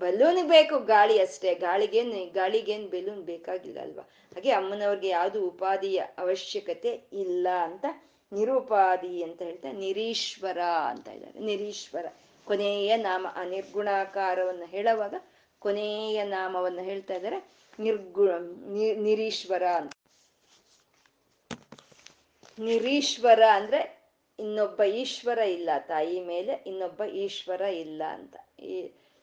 [0.00, 7.46] ಬಲೂನ್ ಬೇಕು ಗಾಳಿ ಅಷ್ಟೇ, ಗಾಳಿಗೇನು ಗಾಳಿಗೇನು ಬೆಲೂನ್ ಬೇಕಾಗಿಲ್ಲ ಅಲ್ವಾ ಹಾಗೆ ಅಮ್ಮನವ್ರಿಗೆ ಯಾವುದು ಉಪಾಧಿಯ ಅವಶ್ಯಕತೆ ಇಲ್ಲ
[7.68, 7.84] ಅಂತ,
[8.32, 10.60] ನಿರುಪಾದಿ ಅಂತ ಹೇಳ್ತಾ ನಿರೀಶ್ವರ
[10.90, 12.06] ಅಂತ ಇದ್ದಾರೆ ನಿರೀಶ್ವರ,
[12.46, 15.14] ಕೊನೆಯ ನಾಮ, ಆ ನಿರ್ಗುಣಾಕಾರವನ್ನು ಹೇಳುವಾಗ
[15.62, 17.38] ಕೊನೆಯ ನಾಮವನ್ನು ಹೇಳ್ತಾ ಇದ್ದಾರೆ,
[17.78, 18.24] ನಿರ್ಗು
[19.06, 19.92] ನಿರೀಶ್ವರ ಅಂತ.
[22.58, 23.80] ನಿರೀಶ್ವರ ಅಂದ್ರೆ
[24.40, 28.36] ಇನ್ನೊಬ್ಬ ಈಶ್ವರ ಇಲ್ಲ, ತಾಯಿ ಮೇಲೆ ಇನ್ನೊಬ್ಬ ಈಶ್ವರ ಇಲ್ಲ ಅಂತ.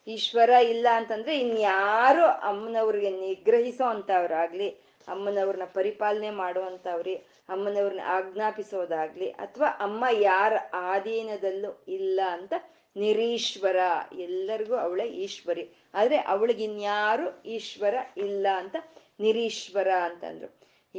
[0.08, 4.70] ಈಶ್ವರ ಇಲ್ಲ ಅಂತಂದ್ರೆ ಇನ್ಯಾರು ಅಮ್ಮನವ್ರಿಗೆ ನಿಗ್ರಹಿಸೋ ಅಂತವ್ರಾಗ್ಲಿ,
[5.08, 7.16] ಅಮ್ಮನವ್ರನ್ನ ಪರಿಪಾಲನೆ ಮಾಡುವಂತವ್ರಿ
[7.50, 12.54] ಅಮ್ಮನವ್ರನ್ನ ಆಜ್ಞಾಪಿಸೋದಾಗ್ಲಿ, ಅಥವಾ ಅಮ್ಮ ಯಾರ ಆಧೀನದಲ್ಲೂ ಇಲ್ಲ ಅಂತ
[12.98, 13.80] ನಿರೀಶ್ವರ.
[14.20, 15.64] ಎಲ್ಲರಿಗೂ ಅವಳೇ ಈಶ್ವರಿ.
[15.94, 18.76] ಆದ್ರೆ ಅವಳಿಗಿನ್ಯಾರು ಈಶ್ವರ ಇಲ್ಲ ಅಂತ
[19.20, 20.50] ನಿರೀಶ್ವರ ಅಂತಂದ್ರು.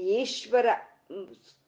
[0.01, 0.67] ಈಶ್ವರ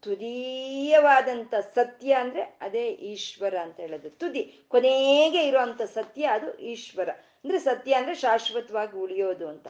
[0.03, 4.11] ತುದೀಯವಾದಂತ ಸತ್ಯ ಅಂದರೆ ಅದೇ ಈಶ್ವರ ಅಂತ ಹೇಳೋದು.
[4.11, 7.11] ತುದಿ, ಕೊನೆಗೆ ಇರುವಂಥ ಸತ್ಯ ಅದು ಈಶ್ವರ.
[7.11, 9.69] ಅಂದರೆ ಸತ್ಯ ಅಂದರೆ ಶಾಶ್ವತವಾಗಿ ಉಳಿಯೋದು ಅಂತ.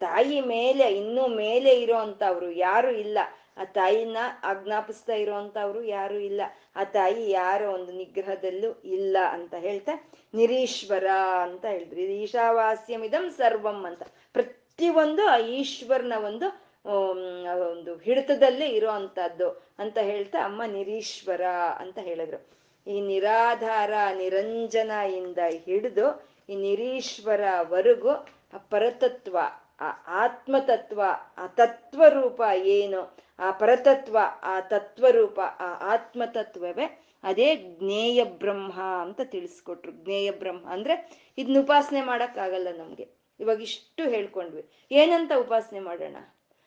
[0.00, 3.18] ತಾಯಿ ಮೇಲೆ, ಇನ್ನೂ ಮೇಲೆ ಇರೋ ಅಂತವ್ರು ಯಾರು ಇಲ್ಲ.
[3.56, 6.40] ಆ ತಾಯಿನ ಆಜ್ಞಾಪಿಸ್ತಾ ಇರುವಂಥವ್ರು ಯಾರು ಇಲ್ಲ.
[6.76, 9.94] ಆ ತಾಯಿ ಯಾರ ಒಂದು ನಿಗ್ರಹದಲ್ಲೂ ಇಲ್ಲ ಅಂತ ಹೇಳ್ತಾ
[10.34, 11.06] ನಿರೀಶ್ವರ
[11.42, 12.04] ಅಂತ ಹೇಳಿದ್ರಿ.
[12.22, 14.02] ಈಶಾವಾಸ್ಯಮಿದಂ ಸರ್ವಂ ಅಂತ.
[14.32, 21.40] ಪ್ರತಿಯೊಂದು ಆ ಈಶ್ವರನ ಒಂದು ಒಂದು ಹಿಡಿತದಲ್ಲೇ ಇರೋ ಅಂತದ್ದು ಅಂತ ಹೇಳ್ತಾ ಅಮ್ಮ ನಿರೀಶ್ವರ
[21.78, 22.60] ಅಂತ ಹೇಳಿದ್ರು.
[22.86, 28.10] ಈ ನಿರಾಧಾರ ನಿರಂಜನ ಇಂದ ಹಿಡಿದು ಈ ನಿರೀಶ್ವರವರೆಗೂ
[28.52, 29.38] ಆ ಪರತತ್ವ,
[29.80, 31.02] ಆ ಆತ್ಮತತ್ವ,
[31.38, 39.92] ಆ ತತ್ವರೂಪ ಏನು, ಆ ಪರತತ್ವ, ಆ ತತ್ವರೂಪ, ಆ ಆತ್ಮತತ್ವವೇ ಅದೇ ಜ್ಞೇಯ ಬ್ರಹ್ಮ ಅಂತ ತಿಳಿಸ್ಕೊಟ್ರು.
[39.92, 43.08] ಜ್ಞೇಯ ಬ್ರಹ್ಮ ಅಂದ್ರೆ ಇದನ್ನ ಉಪಾಸನೆ ಮಾಡೋಕ್ಕಾಗಲ್ಲ ನಮ್ಗೆ.
[43.40, 44.70] ಇವಾಗ ಇಷ್ಟು ಹೇಳ್ಕೊಂಡ್ವಿ.
[44.90, 46.16] ಏನಂತ ಉಪಾಸನೆ ಮಾಡೋಣ?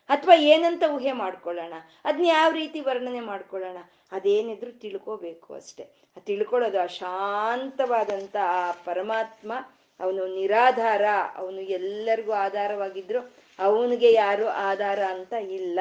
[0.10, 1.74] ಅಥವಾ ಏನಂತ ಊಹೆ ಮಾಡ್ಕೊಳ್ಳೋಣ?
[2.06, 3.78] ಅದನ್ನ ಯಾವ ರೀತಿ ವರ್ಣನೆ ಮಾಡ್ಕೊಳ್ಳೋಣ?
[4.12, 6.04] ಅದೇನಿದ್ರು ತಿಳ್ಕೋಬೇಕು ಅಷ್ಟೆ.
[6.20, 9.54] ತಿಳ್ಕೊಳ್ಳೋದು ಆ ಶಾಂತವಾದಂತ ಆ ಪರಮಾತ್ಮ,
[10.00, 11.02] ಅವನು ನಿರಾಧಾರ,
[11.36, 15.80] ಅವನು ಎಲ್ಲರಿಗೂ ಆಧಾರವಾಗಿದ್ರು ಅವನಿಗೆ ಯಾರು ಆಧಾರ ಅಂತ ಇಲ್ಲ.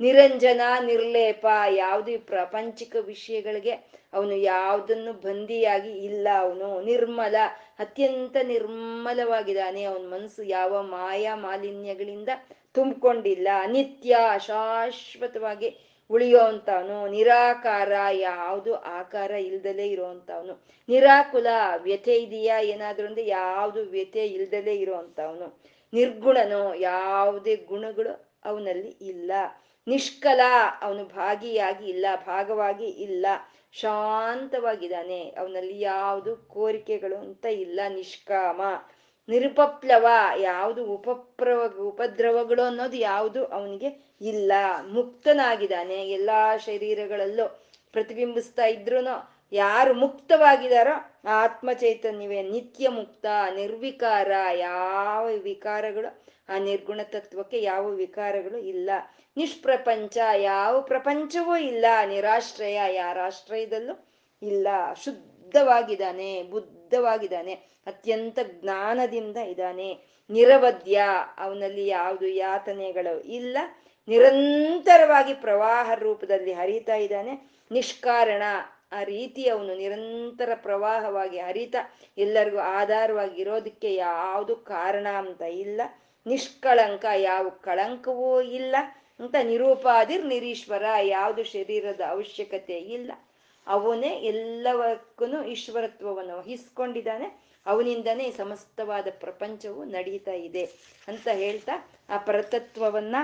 [0.00, 6.28] ನಿರಂಜನ, ನಿರ್ಲೇಪ ಯಾವುದು ಪ್ರಾಪಂಚಿಕ ವಿಷಯಗಳಿಗೆ ಅವನು ಯಾವುದನ್ನು ಬಂದಿಯಾಗಿ ಇಲ್ಲ.
[6.38, 7.34] ಅವನು ನಿರ್ಮಲ,
[7.78, 9.84] ಅತ್ಯಂತ ನಿರ್ಮಲವಾಗಿದ್ದಾನೆ.
[9.84, 12.28] ಅವನ ಮನಸ್ಸು ಯಾವ ಮಾಯಾ ಮಾಲಿನ್ಯಗಳಿಂದ
[12.74, 13.48] ತುಂಬಿಕೊಂಡಿಲ್ಲ.
[13.66, 15.78] ನಿತ್ಯ ಶಾಶ್ವತವಾಗಿ
[16.10, 20.64] ಉಳಿಯೋಂಥವನು ನಿರಾಕಾರ, ಯಾವುದು ಆಕಾರ ಇಲ್ದಲೇ ಇರೋವಂಥವನು.
[20.88, 21.46] ನಿರಾಕುಲ,
[21.76, 22.60] ವ್ಯಥೆ ಇದೆಯಾ?
[22.60, 25.60] ಏನಾದ್ರೂ ಅಂದ್ರೆ ಯಾವುದು ವ್ಯಥೆ ಇಲ್ದಲೇ ಇರೋವಂಥವನು.
[25.92, 29.32] ನಿರ್ಗುಣನು ಯಾವುದೇ ಗುಣಗಳು ಅವನಲ್ಲಿ ಇಲ್ಲ.
[29.86, 30.40] ನಿಷ್ಕಲ,
[30.82, 33.26] ಅವನು ಭಾಗಿಯಾಗಿ ಇಲ್ಲ, ಭಾಗವಾಗಿ ಇಲ್ಲ,
[33.72, 37.80] ಶಾಂತವಾಗಿದ್ದಾನೆ, ಅವನಲ್ಲಿ ಯಾವುದು ಕೋರಿಕೆಗಳು ಅಂತ ಇಲ್ಲ.
[37.88, 38.60] ನಿಷ್ಕಾಮ,
[39.28, 44.52] ನಿರುಪಪ್ಲವ, ಯಾವುದು ಉಪಪ್ರವ, ಉಪದ್ರವಗಳು ಅನ್ನೋದು ಯಾವುದು ಅವನಿಗೆ ಇಲ್ಲ.
[44.88, 47.46] ಮುಕ್ತನಾಗಿದ್ದಾನೆ, ಎಲ್ಲಾ ಶರೀರಗಳಲ್ಲೂ
[47.92, 49.00] ಪ್ರತಿಬಿಂಬಿಸ್ತಾ ಇದ್ರು
[49.52, 54.32] ಯಾರು ಮುಕ್ತವಾಗಿದಾರೋ ಆತ್ಮ ಚೈತನ್ಯವೇ ನಿತ್ಯ ಮುಕ್ತ, ನಿರ್ವಿಕಾರ.
[54.52, 58.90] ಯಾವ ವಿಕಾರಗಳು, ಆ ನಿರ್ಗುಣ ತತ್ವಕ್ಕೆ ಯಾವ ವಿಕಾರಗಳು ಇಲ್ಲ.
[59.36, 61.84] ನಿಷ್ಪ್ರಪಂಚ, ಯಾವ ಪ್ರಪಂಚವೂ ಇಲ್ಲ.
[62.06, 64.08] ನಿರಾಶ್ರಯ, ಯಾರಾಶ್ರಯದಲ್ಲೂ
[64.42, 64.68] ಇಲ್ಲ.
[65.04, 67.54] ಶುದ್ಧವಾಗಿದ್ದಾನೆ, ಬುದ್ಧವಾಗಿದ್ದಾನೆ,
[67.86, 69.98] ಅತ್ಯಂತ ಜ್ಞಾನದಿಂದ ಇದ್ದಾನೆ.
[70.30, 71.02] ನಿರವಧ್ಯ
[71.38, 73.58] ಅವನಲ್ಲಿ ಯಾವುದು ಯಾತನೆಗಳು ಇಲ್ಲ.
[74.08, 77.50] ನಿರಂತರವಾಗಿ ಪ್ರವಾಹ ರೂಪದಲ್ಲಿ ಹರಿತಾ ಇದ್ದಾನೆ.
[77.70, 78.42] ನಿಷ್ಕಾರಣ
[78.92, 81.76] ಆ ರೀತಿ ಅವನು ನಿರಂತರ ಪ್ರವಾಹವಾಗಿ ಹರಿತ
[82.18, 85.80] ಎಲ್ಲರಿಗೂ ಆಧಾರವಾಗಿ ಇರೋದಕ್ಕೆ ಯಾವುದು ಕಾರಣ ಅಂತ ಇಲ್ಲ.
[86.26, 88.76] ನಿಷ್ಕಳಂಕ ಯಾವ ಕಳಂಕವೂ ಇಲ್ಲ
[89.20, 93.12] ಅಂತ ನಿರೂಪಾದಿರ್ ನಿರೀಶ್ವರ, ಯಾವುದು ಶರೀರದ ಅವಶ್ಯಕತೆ ಇಲ್ಲ.
[93.66, 97.50] ಅವನೇ ಎಲ್ಲವಕ್ಕೂ ಈಶ್ವರತ್ವವನ್ನು ವಹಿಸ್ಕೊಂಡಿದ್ದಾನೆ.
[97.66, 100.64] ಅವನಿಂದನೇ ಸಮಸ್ತವಾದ ಪ್ರಪಂಚವು ನಡೀತಾ ಇದೆ
[101.08, 103.16] ಅಂತ ಹೇಳ್ತಾ, ಆ ಪರತತ್ವವನ್ನ,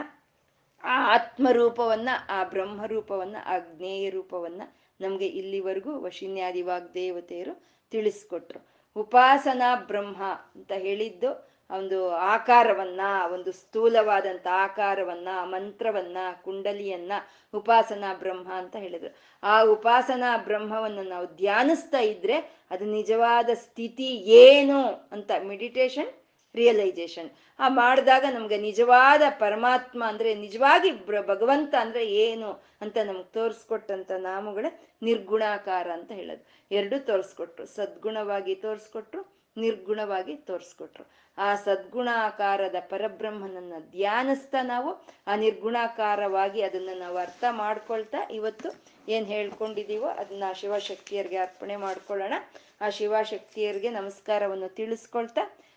[0.84, 4.62] ಆ ಆತ್ಮರೂಪವನ್ನ, ಆ ಬ್ರಹ್ಮರೂಪವನ್ನ, ಆ ಜ್ಞೇಯ ರೂಪವನ್ನ
[5.00, 7.54] ನಮ್ಗೆ ಇಲ್ಲಿವರೆಗೂ ವಶಿನ್ಯಾದಿ ವಾಗ್ದೇವತೆಯರು
[7.90, 8.60] ತಿಳಿಸ್ಕೊಟ್ರು.
[8.96, 10.22] ಉಪಾಸನಾ ಬ್ರಹ್ಮ
[10.54, 13.00] ಅಂತ ಹೇಳಿದ್ದು ಒಂದು ಆಕಾರವನ್ನ,
[13.32, 17.12] ಒಂದು ಸ್ಥೂಲವಾದಂತ ಆಕಾರವನ್ನ, ಮಂತ್ರವನ್ನ, ಕುಂಡಲಿಯನ್ನ
[17.54, 19.16] ಉಪಾಸನಾ ಬ್ರಹ್ಮ ಅಂತ ಹೇಳಿದ್ರು.
[19.42, 22.36] ಆ ಉಪಾಸನಾ ಬ್ರಹ್ಮವನ್ನು ನಾವು ಧ್ಯಾನಿಸ್ತಾ ಇದ್ರೆ
[22.70, 26.12] ಅದು ನಿಜವಾದ ಸ್ಥಿತಿ ಏನು ಅಂತ, ಮೆಡಿಟೇಷನ್
[26.56, 32.50] ರಿಯಲೈಸೇಷನ್ ಆ ಮಾಡಿದಾಗ ನಮ್ಗೆ ನಿಜವಾದ ಪರಮಾತ್ಮ ಅಂದ್ರೆ ನಿಜವಾಗಿ ಭಗವಂತ ಅಂದ್ರೆ ಏನು
[32.80, 34.70] ಅಂತ ನಮ್ಗೆ ತೋರಿಸ್ಕೊಟ್ಟಂತ ನಾಮಗಳೇ
[35.02, 36.44] ನಿರ್ಗುಣಾಕಾರ ಅಂತ ಹೇಳೋದು.
[36.70, 37.66] ಎರಡು ತೋರಿಸ್ಕೊಟ್ರು.
[37.66, 39.22] ಸದ್ಗುಣವಾಗಿ ತೋರಿಸ್ಕೊಟ್ರು,
[39.56, 41.04] ನಿರ್ಗುಣವಾಗಿ ತೋರಿಸ್ಕೊಟ್ರು.
[41.38, 44.90] ಆ ಸದ್ಗುಣಾಕಾರದ ಪರಬ್ರಹ್ಮನನ್ನ ಧ್ಯಾನಿಸ್ತಾ ನಾವು,
[45.26, 48.68] ಆ ನಿರ್ಗುಣಾಕಾರವಾಗಿ ಅದನ್ನ ನಾವು ಅರ್ಥ ಮಾಡ್ಕೊಳ್ತಾ ಇವತ್ತು
[49.08, 52.34] ಏನ್ ಹೇಳ್ಕೊಂಡಿದೀವೋ ಅದನ್ನ ಶಿವಶಕ್ತಿಯರಿಗೆ ಅರ್ಪಣೆ ಮಾಡ್ಕೊಳ್ಳೋಣ.
[52.80, 55.56] ಆ ಶಿವಶಕ್ತಿಯರಿಗೆ ನಮಸ್ಕಾರವನ್ನು ತಿಳಿಸ್ಕೊಳ್ತಾ